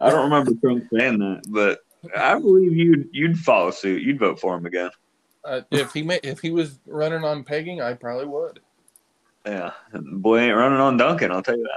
I 0.00 0.10
don't 0.10 0.30
remember 0.30 0.52
Trump 0.60 0.84
saying 0.92 1.18
that, 1.18 1.42
but 1.48 1.80
I 2.16 2.38
believe 2.38 2.76
you'd 2.76 3.08
you'd 3.12 3.38
follow 3.38 3.70
suit. 3.70 4.02
You'd 4.02 4.18
vote 4.18 4.40
for 4.40 4.56
him 4.56 4.66
again. 4.66 4.90
Uh, 5.44 5.60
if 5.70 5.92
he 5.92 6.02
ma- 6.02 6.16
if 6.22 6.40
he 6.40 6.50
was 6.50 6.78
running 6.86 7.24
on 7.24 7.44
pegging, 7.44 7.80
I 7.82 7.94
probably 7.94 8.26
would. 8.26 8.60
Yeah, 9.46 9.72
boy 9.92 10.38
ain't 10.38 10.56
running 10.56 10.78
on 10.80 10.96
Dunkin'. 10.96 11.30
I'll 11.30 11.42
tell 11.42 11.58
you 11.58 11.68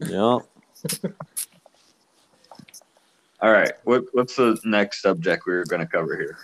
that. 0.00 0.08
Yeah. 0.10 0.38
All 3.40 3.50
right, 3.50 3.72
what, 3.84 4.04
what's 4.12 4.36
the 4.36 4.56
next 4.64 5.02
subject 5.02 5.46
we 5.46 5.54
were 5.54 5.64
going 5.64 5.80
to 5.80 5.86
cover 5.86 6.16
here? 6.16 6.38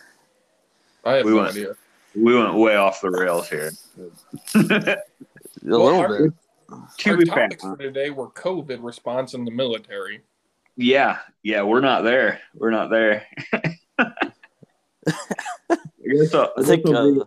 I 1.05 1.14
have 1.14 1.24
We 1.24 1.31
no 1.31 1.37
went- 1.39 1.51
idea. 1.51 1.74
We 2.16 2.35
went 2.37 2.55
way 2.55 2.74
off 2.74 3.01
the 3.01 3.11
rails 3.11 3.49
here. 3.49 3.70
A 4.55 4.97
Well, 5.62 5.85
little 5.85 6.01
our- 6.01 6.22
bit. 6.24 6.33
to 6.99 7.11
Our 7.11 7.20
topics 7.24 7.62
for 7.62 7.76
today 7.76 8.11
were 8.11 8.29
COVID 8.31 8.83
response 8.83 9.35
in 9.35 9.45
the 9.45 9.51
military. 9.53 10.22
Yeah, 10.79 11.18
yeah, 11.43 11.62
we're 11.62 11.81
not 11.81 12.05
there. 12.05 12.41
We're 12.55 12.70
not 12.70 12.89
there. 12.89 13.26
I 13.99 14.12
guess 16.07 16.33
I'll, 16.33 16.53
I 16.57 16.62
think 16.62 16.87
uh, 16.87 16.93
I'll, 16.93 17.14
yeah, 17.14 17.24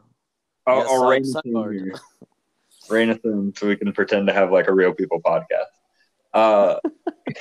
I'll 0.67 1.09
rein 1.09 1.25
side- 1.25 1.39
us 1.39 1.45
in 1.45 1.73
here. 1.73 1.93
Rein 2.89 3.09
us 3.11 3.19
in 3.23 3.53
so 3.55 3.67
we 3.67 3.77
can 3.77 3.93
pretend 3.93 4.27
to 4.27 4.33
have 4.33 4.51
like 4.51 4.67
a 4.67 4.73
real 4.73 4.91
people 4.93 5.21
podcast. 5.21 5.69
Uh, 6.33 6.75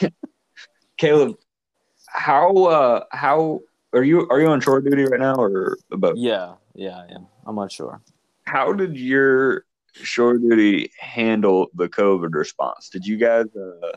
Caleb, 0.96 1.36
how 2.06 2.64
uh, 2.66 3.04
how 3.10 3.60
are 3.92 4.04
you? 4.04 4.28
Are 4.30 4.40
you 4.40 4.46
on 4.48 4.60
shore 4.60 4.80
duty 4.80 5.04
right 5.04 5.18
now, 5.18 5.34
or 5.34 5.78
about? 5.90 6.18
yeah, 6.18 6.54
yeah, 6.74 6.98
I 6.98 7.14
am. 7.14 7.26
I'm 7.46 7.56
not 7.56 7.72
sure. 7.72 8.00
How 8.44 8.72
did 8.72 8.96
your 8.96 9.64
shore 9.92 10.38
duty 10.38 10.92
handle 11.00 11.68
the 11.74 11.88
COVID 11.88 12.32
response? 12.32 12.88
Did 12.88 13.04
you 13.04 13.16
guys 13.16 13.46
uh, 13.56 13.96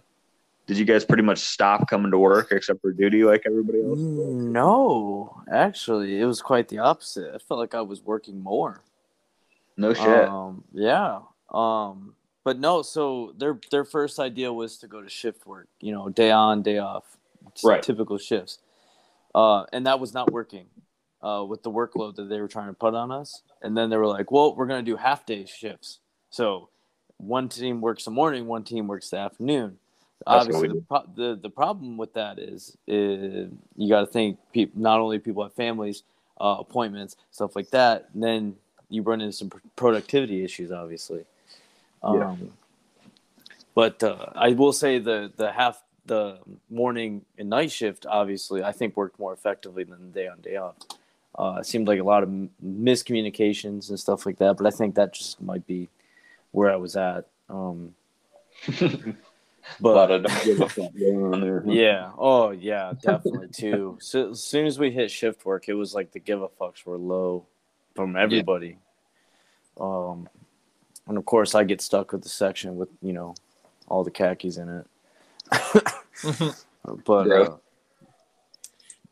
did 0.66 0.78
you 0.78 0.86
guys 0.86 1.04
pretty 1.04 1.24
much 1.24 1.40
stop 1.40 1.90
coming 1.90 2.12
to 2.12 2.18
work 2.18 2.52
except 2.52 2.82
for 2.82 2.92
duty 2.92 3.24
like 3.24 3.44
everybody 3.46 3.82
else? 3.82 4.00
No, 4.00 5.42
actually, 5.52 6.20
it 6.20 6.26
was 6.26 6.42
quite 6.42 6.70
the 6.70 6.80
opposite. 6.80 7.34
I 7.36 7.38
felt 7.38 7.60
like 7.60 7.76
I 7.76 7.82
was 7.82 8.02
working 8.02 8.42
more. 8.42 8.82
No 9.76 9.94
shit. 9.94 10.30
Um, 10.30 10.64
yeah. 10.74 11.20
Um, 11.52 12.16
but 12.44 12.60
no. 12.60 12.82
So 12.82 13.34
their 13.38 13.60
their 13.72 13.84
first 13.84 14.20
idea 14.20 14.54
was 14.54 14.78
to 14.78 14.88
go 14.88 15.02
to 15.02 15.10
shift 15.10 15.46
work. 15.46 15.68
You 15.82 15.92
know, 15.92 16.10
day 16.10 16.32
on, 16.32 16.62
day 16.62 16.78
off. 16.78 17.18
Right. 17.64 17.84
Typical 17.84 18.18
shifts. 18.18 18.60
Uh, 19.36 19.66
and 19.74 19.86
that 19.86 20.00
was 20.00 20.14
not 20.14 20.32
working. 20.32 20.68
Uh, 21.22 21.42
with 21.42 21.64
the 21.64 21.72
workload 21.72 22.16
that 22.16 22.28
they 22.28 22.42
were 22.42 22.50
trying 22.50 22.68
to 22.68 22.74
put 22.74 22.94
on 22.94 23.10
us, 23.10 23.44
and 23.62 23.78
then 23.78 23.90
they 23.90 23.96
were 23.96 24.08
like, 24.08 24.30
"Well, 24.30 24.56
we're 24.56 24.66
going 24.66 24.84
to 24.84 24.92
do 24.92 24.98
half 24.98 25.26
day 25.26 25.46
shifts." 25.46 26.00
So 26.30 26.68
one 27.16 27.48
team 27.48 27.80
works 27.80 28.04
the 28.04 28.12
morning, 28.12 28.46
one 28.46 28.66
team 28.66 28.88
works 28.88 29.10
the 29.10 29.20
afternoon. 29.20 29.78
That's 30.26 30.46
Obviously, 30.46 30.68
the, 30.70 30.82
pro- 30.88 31.10
the 31.16 31.40
the 31.42 31.50
problem 31.50 31.98
with 31.98 32.14
that 32.14 32.40
is, 32.40 32.78
is 32.88 33.50
you 33.76 33.90
got 33.90 34.02
to 34.02 34.06
think 34.06 34.38
not 34.76 35.00
only 35.00 35.20
people 35.20 35.44
have 35.44 35.54
families, 35.54 36.04
uh, 36.40 36.58
appointments, 36.60 37.16
stuff 37.32 37.56
like 37.56 37.70
that. 37.72 38.10
And 38.14 38.24
then 38.24 38.56
you 38.90 39.02
run 39.02 39.22
into 39.22 39.34
some 39.34 39.50
pr- 39.50 39.60
productivity 39.76 40.44
issues, 40.44 40.72
obviously. 40.72 41.26
Um, 42.02 42.18
Yeah. 42.18 42.36
But 43.76 44.04
uh, 44.04 44.28
I 44.36 44.52
will 44.52 44.74
say 44.74 45.00
the 45.00 45.32
the 45.36 45.52
half 45.52 45.82
the 46.06 46.40
morning 46.70 47.26
and 47.38 47.50
night 47.50 47.72
shift, 47.72 48.06
obviously, 48.06 48.64
I 48.64 48.72
think 48.72 48.96
worked 48.96 49.20
more 49.20 49.34
effectively 49.34 49.84
than 49.84 50.12
the 50.12 50.20
day 50.20 50.28
on 50.28 50.42
day 50.42 50.58
off. 50.58 50.76
Uh, 51.38 51.58
it 51.60 51.66
seemed 51.66 51.88
like 51.88 52.00
a 52.00 52.04
lot 52.04 52.22
of 52.22 52.30
m- 52.30 52.52
miscommunications 52.64 53.90
and 53.90 54.00
stuff 54.00 54.26
like 54.26 54.38
that, 54.38 54.58
but 54.58 54.68
I 54.68 54.70
think 54.70 54.96
that 54.96 55.14
just 55.14 55.42
might 55.42 55.66
be 55.66 55.90
where 56.52 56.72
I 56.72 56.76
was 56.76 56.96
at. 56.96 57.26
Um, 57.50 57.96
but 59.80 60.12
of 60.12 60.24
don't 60.24 60.44
give 60.44 60.62
a 60.62 60.70
fuck 60.70 60.94
going 60.98 61.34
on 61.34 61.42
there. 61.42 61.64
yeah. 61.68 62.12
Oh, 62.18 62.52
yeah, 62.52 62.94
definitely 63.02 63.48
too. 63.50 63.98
So 64.02 64.32
as 64.32 64.44
soon 64.44 64.66
as 64.66 64.78
we 64.80 64.92
hit 64.92 65.10
shift 65.12 65.46
work, 65.46 65.70
it 65.70 65.74
was 65.74 65.94
like 65.94 66.12
the 66.12 66.20
give 66.20 66.42
a 66.42 66.48
fucks 66.50 66.86
were 66.86 66.98
low 66.98 67.46
from 67.96 68.16
everybody. 68.16 68.78
Um, 69.80 70.28
and 71.08 71.18
of 71.18 71.26
course, 71.26 71.56
I 71.56 71.64
get 71.64 71.82
stuck 71.82 72.12
with 72.12 72.24
the 72.24 72.30
section 72.30 72.76
with 72.76 72.90
you 73.02 73.14
know 73.14 73.36
all 73.88 74.04
the 74.04 74.12
khakis 74.12 74.58
in 74.58 74.70
it. 74.70 74.86
but 77.06 77.28
Yeah. 77.28 77.34
uh, 77.34 77.58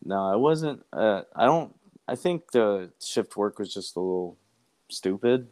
no, 0.04 0.34
it 0.34 0.40
wasn't. 0.40 0.84
Uh, 0.92 1.24
I 1.36 1.46
don't. 1.46 1.74
I 2.08 2.16
think 2.16 2.52
the 2.52 2.92
shift 3.00 3.38
work 3.38 3.60
was 3.60 3.74
just 3.74 3.96
a 3.96 4.00
little 4.00 4.38
stupid. 4.90 5.48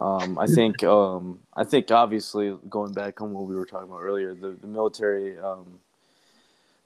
Um, 0.00 0.38
I 0.38 0.46
think. 0.46 0.82
Um, 0.90 1.40
I 1.54 1.64
think 1.64 1.90
obviously 1.90 2.56
going 2.68 2.92
back 2.92 3.20
on 3.20 3.32
what 3.32 3.46
we 3.46 3.54
were 3.54 3.66
talking 3.66 3.88
about 3.88 4.00
earlier, 4.00 4.34
the, 4.34 4.56
the 4.60 4.66
military 4.66 5.38
um, 5.38 5.78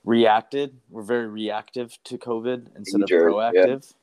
reacted. 0.05 0.77
We're 0.91 1.03
very 1.03 1.29
reactive 1.29 1.97
to 2.05 2.19
COVID 2.19 2.77
instead 2.77 3.03
of 3.03 3.09
Knee-jerk, 3.09 3.55
yeah. 3.55 3.63
proactive. 3.67 3.95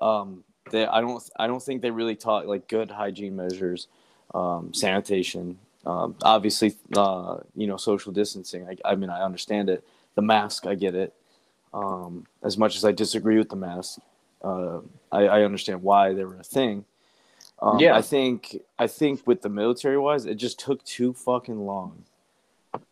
Um, 0.00 0.44
they. 0.70 0.86
I 0.86 1.00
don't. 1.00 1.22
I 1.38 1.46
don't 1.46 1.62
think 1.62 1.82
they 1.82 1.90
really 1.90 2.16
taught 2.16 2.46
like 2.46 2.68
good 2.68 2.90
hygiene 2.90 3.36
measures, 3.36 3.88
um, 4.34 4.72
sanitation. 4.72 5.58
Um, 5.84 6.16
obviously, 6.22 6.76
uh, 6.96 7.38
you 7.54 7.66
know, 7.66 7.76
social 7.76 8.12
distancing. 8.12 8.66
I, 8.66 8.92
I 8.92 8.94
mean, 8.96 9.10
I 9.10 9.22
understand 9.22 9.70
it. 9.70 9.86
The 10.14 10.22
mask, 10.22 10.66
I 10.66 10.74
get 10.74 10.94
it. 10.94 11.14
Um, 11.72 12.26
as 12.42 12.58
much 12.58 12.76
as 12.76 12.84
I 12.84 12.92
disagree 12.92 13.38
with 13.38 13.50
the 13.50 13.56
mask, 13.56 13.98
uh, 14.42 14.80
I, 15.12 15.26
I 15.26 15.42
understand 15.42 15.82
why 15.82 16.12
they 16.14 16.24
were 16.24 16.36
a 16.36 16.42
thing. 16.44 16.84
Um, 17.60 17.78
Yeah. 17.80 17.96
I 17.96 18.02
think 18.02 18.62
I 18.78 18.86
think 18.86 19.26
with 19.26 19.42
the 19.42 19.48
military 19.48 19.98
wise, 19.98 20.26
it 20.26 20.34
just 20.36 20.58
took 20.58 20.84
too 20.84 21.12
fucking 21.12 21.64
long 21.64 22.04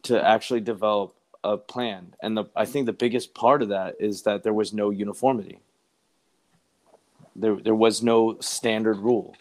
to 0.03 0.23
actually 0.27 0.61
develop 0.61 1.15
a 1.43 1.59
plan, 1.59 2.15
and 2.23 2.37
the 2.37 2.45
I 2.57 2.65
think 2.65 2.87
the 2.87 2.93
biggest 2.95 3.35
part 3.35 3.61
of 3.63 3.69
that 3.69 3.97
is 4.01 4.23
that 4.23 4.43
there 4.43 4.55
was 4.55 4.73
no 4.73 4.89
uniformity. 4.91 5.59
There 7.37 7.57
there 7.57 7.75
was 7.75 8.03
no 8.03 8.39
standard 8.41 8.97
rule, 8.97 9.37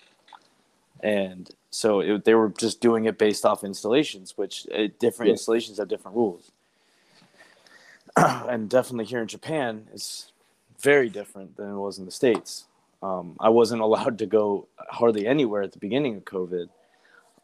and 1.02 1.50
so 1.72 2.02
it, 2.02 2.26
they 2.26 2.36
were 2.36 2.50
just 2.50 2.82
doing 2.82 3.06
it 3.06 3.18
based 3.18 3.46
off 3.46 3.64
installations, 3.64 4.38
which 4.38 4.68
uh, 4.76 4.88
different 5.00 5.28
Yeah. 5.30 5.34
installations 5.34 5.78
have 5.78 5.88
different 5.88 6.18
rules. 6.18 6.52
and 8.18 8.70
definitely 8.70 9.06
here 9.06 9.22
in 9.22 9.28
Japan, 9.28 9.88
it's 9.94 10.32
very 10.80 11.10
different 11.10 11.56
than 11.56 11.70
it 11.70 11.78
was 11.78 11.98
in 11.98 12.06
the 12.06 12.12
states. 12.12 12.66
Um, 13.04 13.36
I 13.40 13.50
wasn't 13.50 13.82
allowed 13.88 14.18
to 14.20 14.26
go 14.26 14.68
hardly 14.90 15.28
anywhere 15.28 15.62
at 15.62 15.74
the 15.74 15.80
beginning 15.80 16.16
of 16.16 16.24
COVID. 16.26 16.70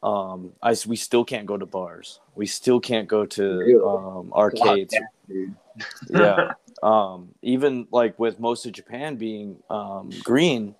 Um, 0.02 0.54
I 0.64 0.76
we 0.88 0.96
still 0.96 1.26
can't 1.26 1.46
go 1.46 1.58
to 1.58 1.66
bars. 1.66 2.22
We 2.34 2.46
still 2.46 2.80
can't 2.80 3.08
go 3.08 3.26
to 3.26 3.86
um, 3.86 4.34
arcades. 4.34 4.96
Yeah. 6.10 6.54
Um, 6.84 7.30
even 7.42 7.88
like 7.92 8.20
with 8.20 8.38
most 8.40 8.66
of 8.66 8.74
Japan 8.74 9.16
being 9.16 9.58
um, 9.70 10.10
green, 10.24 10.76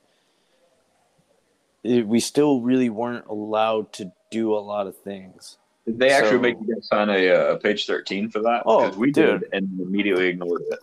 it, 1.84 2.06
we 2.06 2.20
still 2.20 2.60
really 2.62 2.90
weren't 2.90 3.26
allowed 3.28 3.94
to 3.94 4.12
do 4.30 4.54
a 4.54 4.60
lot 4.60 4.88
of 4.88 4.98
things. 4.98 5.58
Did 5.86 6.00
they 6.00 6.10
actually 6.10 6.32
So- 6.32 6.40
make 6.40 6.58
you 6.60 6.74
guys 6.76 6.88
sign 6.88 7.10
a 7.10 7.30
uh, 7.30 7.56
page 7.58 7.86
13 7.86 8.30
for 8.30 8.42
that? 8.42 8.64
Oh, 8.66 8.90
we 8.98 9.12
dude. 9.12 9.42
did 9.42 9.50
and 9.54 9.80
immediately 9.80 10.28
ignored 10.28 10.64
it. 10.70 10.80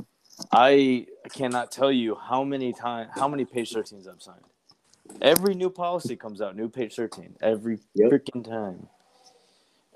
I 0.52 1.06
cannot 1.32 1.70
tell 1.70 1.90
you 1.90 2.14
how 2.14 2.44
many 2.44 2.72
times, 2.72 3.10
how 3.14 3.28
many 3.28 3.44
page 3.44 3.72
13s 3.72 4.08
I've 4.08 4.22
signed. 4.22 4.40
Every 5.22 5.54
new 5.54 5.70
policy 5.70 6.16
comes 6.16 6.40
out, 6.40 6.56
new 6.56 6.68
page 6.68 6.94
13, 6.94 7.36
every 7.40 7.78
Yep. 7.94 8.10
freaking 8.12 8.44
time. 8.44 8.88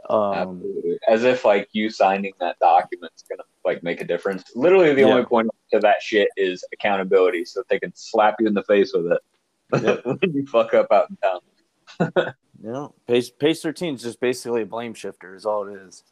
Um, 0.09 0.33
Absolutely. 0.35 0.99
As 1.07 1.25
if 1.25 1.45
like 1.45 1.69
you 1.73 1.91
signing 1.91 2.33
that 2.41 2.59
document's 2.59 3.23
gonna 3.29 3.43
like 3.65 3.83
make 3.83 4.01
a 4.01 4.05
difference. 4.05 4.45
Literally, 4.57 4.95
the 4.95 5.03
Yeah. 5.03 5.09
only 5.09 5.27
point 5.27 5.49
to 5.73 5.79
that 5.81 6.03
shit 6.03 6.29
is 6.37 6.65
accountability, 6.73 7.45
so 7.45 7.63
they 7.69 7.79
can 7.79 7.93
slap 7.95 8.37
you 8.41 8.47
in 8.47 8.55
the 8.55 8.63
face 8.65 8.93
with 8.95 9.13
it 9.13 9.21
Yep. 9.83 10.05
when 10.21 10.33
you 10.35 10.47
fuck 10.47 10.73
up 10.75 10.91
out 10.91 11.11
in 11.11 11.17
town. 11.19 11.41
you 12.63 12.73
know, 12.73 12.95
page 13.07 13.37
page 13.39 13.61
13 13.61 13.95
is 13.97 14.03
just 14.03 14.21
basically 14.21 14.63
a 14.63 14.67
blame 14.67 14.95
shifter, 14.95 15.35
is 15.35 15.45
all 15.45 15.69
it 15.69 15.75
is. 15.75 16.03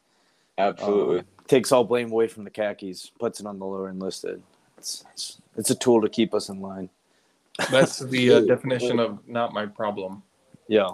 Absolutely. 0.57 1.19
Um, 1.19 1.25
takes 1.49 1.71
all 1.71 1.83
blame 1.83 2.11
away 2.11 2.27
from 2.27 2.45
the 2.45 2.49
khakis, 2.49 3.11
puts 3.19 3.39
it 3.39 3.45
on 3.45 3.59
the 3.59 3.65
lower 3.65 3.89
enlisted. 3.89 4.41
It's, 4.77 5.03
it's, 5.11 5.41
it's 5.57 5.71
a 5.71 5.75
tool 5.75 6.01
to 6.01 6.07
keep 6.07 6.33
us 6.33 6.47
in 6.47 6.61
line. 6.61 6.89
That's 7.71 7.99
the 7.99 8.33
uh, 8.33 8.39
definition 8.41 8.99
of 8.99 9.27
not 9.27 9.51
my 9.51 9.65
problem. 9.65 10.23
Yeah. 10.69 10.91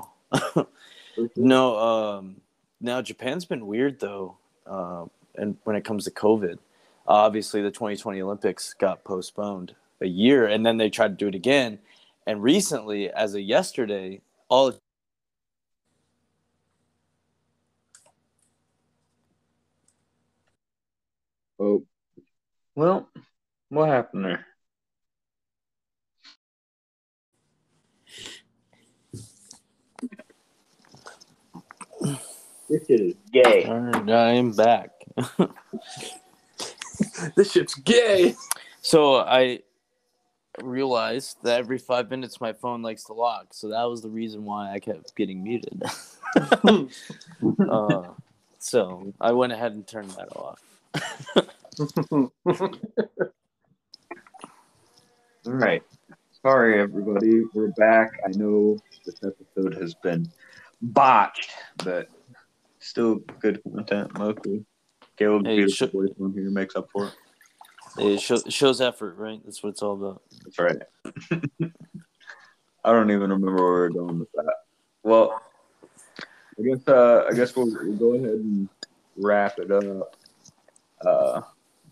no, 1.35 1.77
um, 1.77 2.37
now 2.81 3.01
Japan's 3.01 3.45
been 3.45 3.67
weird 3.67 3.99
though, 3.99 4.37
uh, 4.65 5.05
and 5.35 5.57
when 5.65 5.75
it 5.75 5.83
comes 5.83 6.05
to 6.05 6.11
COVID, 6.11 6.57
obviously 7.05 7.61
the 7.61 7.69
2020 7.69 8.21
Olympics 8.21 8.73
got 8.73 9.03
postponed 9.03 9.75
a 10.01 10.07
year, 10.07 10.47
and 10.47 10.65
then 10.65 10.77
they 10.77 10.89
tried 10.89 11.09
to 11.09 11.15
do 11.15 11.27
it 11.27 11.35
again, 11.35 11.77
and 12.25 12.41
recently, 12.41 13.11
as 13.11 13.35
of 13.35 13.41
yesterday, 13.41 14.21
all 14.49 14.73
oh, 21.65 21.85
well, 22.75 23.09
what 23.69 23.89
happened 23.89 24.25
there? 24.25 24.45
This 32.69 32.87
shit 32.87 32.99
is 32.99 33.15
gay. 33.31 33.65
I'm 33.65 34.51
back. 34.51 34.89
This 37.35 37.51
shit's 37.51 37.75
gay. 37.75 38.35
So 38.81 39.17
I 39.17 39.59
realized 40.61 41.37
that 41.43 41.59
every 41.59 41.77
five 41.77 42.09
minutes 42.09 42.39
my 42.39 42.53
phone 42.53 42.81
likes 42.81 43.03
to 43.05 43.13
lock. 43.13 43.53
So 43.53 43.69
that 43.69 43.83
was 43.83 44.01
the 44.01 44.09
reason 44.09 44.45
why 44.45 44.71
I 44.71 44.79
kept 44.79 45.13
getting 45.15 45.43
muted. 45.43 45.83
uh, 47.69 48.03
so 48.59 49.13
I 49.19 49.33
went 49.33 49.51
ahead 49.51 49.73
and 49.73 49.85
turned 49.85 50.11
that 50.11 50.29
off. 50.35 50.61
All 52.15 52.31
right. 55.45 55.83
Sorry, 56.41 56.79
everybody. 56.79 57.43
We're 57.53 57.71
back. 57.71 58.11
I 58.25 58.31
know 58.37 58.77
this 59.05 59.15
episode 59.23 59.75
has 59.81 59.93
been 59.95 60.31
botched, 60.81 61.51
but 61.83 62.07
still 62.79 63.15
good 63.39 63.61
content 63.63 64.17
mostly. 64.17 64.65
Caleb's 65.17 65.45
Hey, 65.45 65.57
beautiful 65.57 66.01
voice 66.01 66.09
on 66.21 66.33
here 66.33 66.49
makes 66.49 66.75
up 66.75 66.89
for 66.91 67.07
it. 67.07 67.13
It 67.97 68.19
show, 68.19 68.37
shows 68.49 68.81
effort, 68.81 69.17
right? 69.17 69.39
That's 69.43 69.63
what 69.63 69.69
it's 69.69 69.81
all 69.81 69.93
about. 69.93 70.21
That's 70.43 70.59
right. 70.59 70.81
I 72.83 72.91
don't 72.91 73.09
even 73.09 73.29
remember 73.31 73.55
where 73.55 73.73
we 73.73 73.79
were 73.79 73.89
going 73.89 74.19
with 74.19 74.31
that. 74.33 74.55
Well, 75.03 75.41
I 76.59 76.61
guess 76.61 76.87
uh, 76.87 77.25
I 77.29 77.33
guess 77.33 77.55
we'll, 77.55 77.67
we'll 77.67 77.97
go 77.97 78.13
ahead 78.13 78.29
and 78.29 78.69
wrap 79.17 79.57
it 79.59 79.71
up. 79.71 80.15
Uh, 81.03 81.41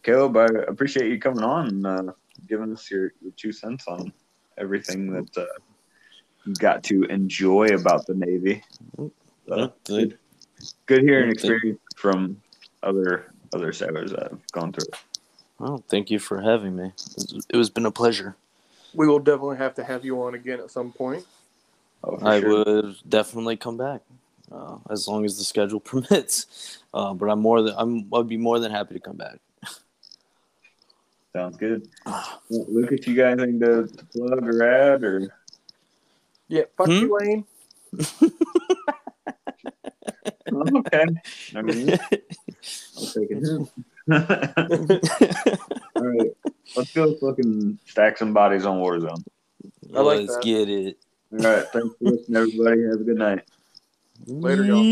Caleb, 0.04 0.38
I 0.38 0.46
appreciate 0.68 1.12
you 1.12 1.20
coming 1.20 1.44
on 1.44 1.68
and 1.68 1.88
uh, 1.88 2.14
giving 2.48 2.74
us 2.74 2.90
your, 2.90 3.14
your 3.22 3.32
two 3.38 3.52
cents 3.52 3.88
on 3.88 4.12
everything 4.58 5.12
that 5.12 5.38
uh, 5.38 5.46
you 6.46 6.54
got 6.56 6.84
to 6.84 7.04
enjoy 7.04 7.68
about 7.68 8.06
the 8.06 8.14
Navy. 8.14 8.64
Uh, 9.50 9.68
Good. 9.86 10.18
good 10.86 11.02
hearing 11.02 11.32
experience 11.32 11.80
from 11.96 12.42
other 12.82 13.34
other 13.54 13.74
sailors 13.74 14.12
that 14.12 14.32
have 14.32 14.52
gone 14.52 14.72
through 14.72 14.86
it. 14.86 14.96
Well, 15.60 15.84
thank 15.90 16.10
you 16.10 16.18
for 16.18 16.42
having 16.42 16.76
me. 16.76 16.92
It 17.50 17.56
was 17.58 17.70
been 17.70 17.86
a 17.86 17.92
pleasure. 17.92 18.36
we 18.94 19.08
will 19.08 19.20
definitely 19.20 19.58
have 19.58 19.76
to 19.76 19.84
have 19.84 20.04
you 20.04 20.22
on 20.24 20.34
again 20.34 20.60
at 20.60 20.72
some 20.72 20.92
point. 20.92 21.26
Oh, 22.04 22.18
I 22.22 22.40
sure. 22.40 22.66
would 22.66 22.96
definitely 23.08 23.58
come 23.58 23.78
back 23.78 24.02
uh, 24.54 24.78
as 24.90 25.08
long 25.08 25.26
as 25.26 25.38
the 25.38 25.44
schedule 25.44 25.80
permits. 25.92 26.80
Uh, 26.94 27.14
but 27.14 27.30
I'm 27.30 27.40
more 27.40 27.62
than 27.62 27.74
I'm. 27.78 28.08
I'd 28.14 28.28
be 28.28 28.38
more 28.38 28.60
than 28.60 28.72
happy 28.72 28.94
to 28.94 29.00
come 29.00 29.18
back. 29.18 29.40
Sounds 31.36 31.58
good. 31.58 31.88
Well, 32.50 32.66
at 32.94 33.08
you 33.08 33.16
guys 33.16 33.40
anything 33.40 33.60
to, 33.62 33.88
to 33.88 34.06
plug 34.06 34.46
or 34.48 34.64
add 34.64 35.04
or? 35.04 35.34
Yeah, 36.48 36.64
fuck 36.78 36.86
Hmm? 36.88 36.92
you, 36.94 37.18
Lane. 37.20 37.46
Oh, 40.52 40.80
okay. 40.80 41.06
I 41.56 41.62
mean, 41.64 41.90
I'll 42.98 43.06
take 43.08 43.32
it. 43.32 43.70
All 45.96 46.08
right, 46.08 46.32
let's 46.76 46.94
go 46.94 47.16
fucking 47.16 47.80
stack 47.86 48.18
some 48.18 48.34
bodies 48.34 48.66
on 48.66 48.78
Warzone. 48.80 49.24
I 49.96 50.02
like 50.02 50.20
Let's 50.20 50.36
that. 50.36 50.44
get 50.44 50.70
it. 50.70 50.98
All 51.32 51.38
right, 51.40 51.66
thanks 51.74 51.96
for 51.98 52.06
listening, 52.06 52.38
everybody. 52.38 52.84
Have 52.84 53.02
a 53.02 53.04
good 53.04 53.18
night. 53.18 53.44
Later, 54.28 54.66
y'all. 54.66 54.90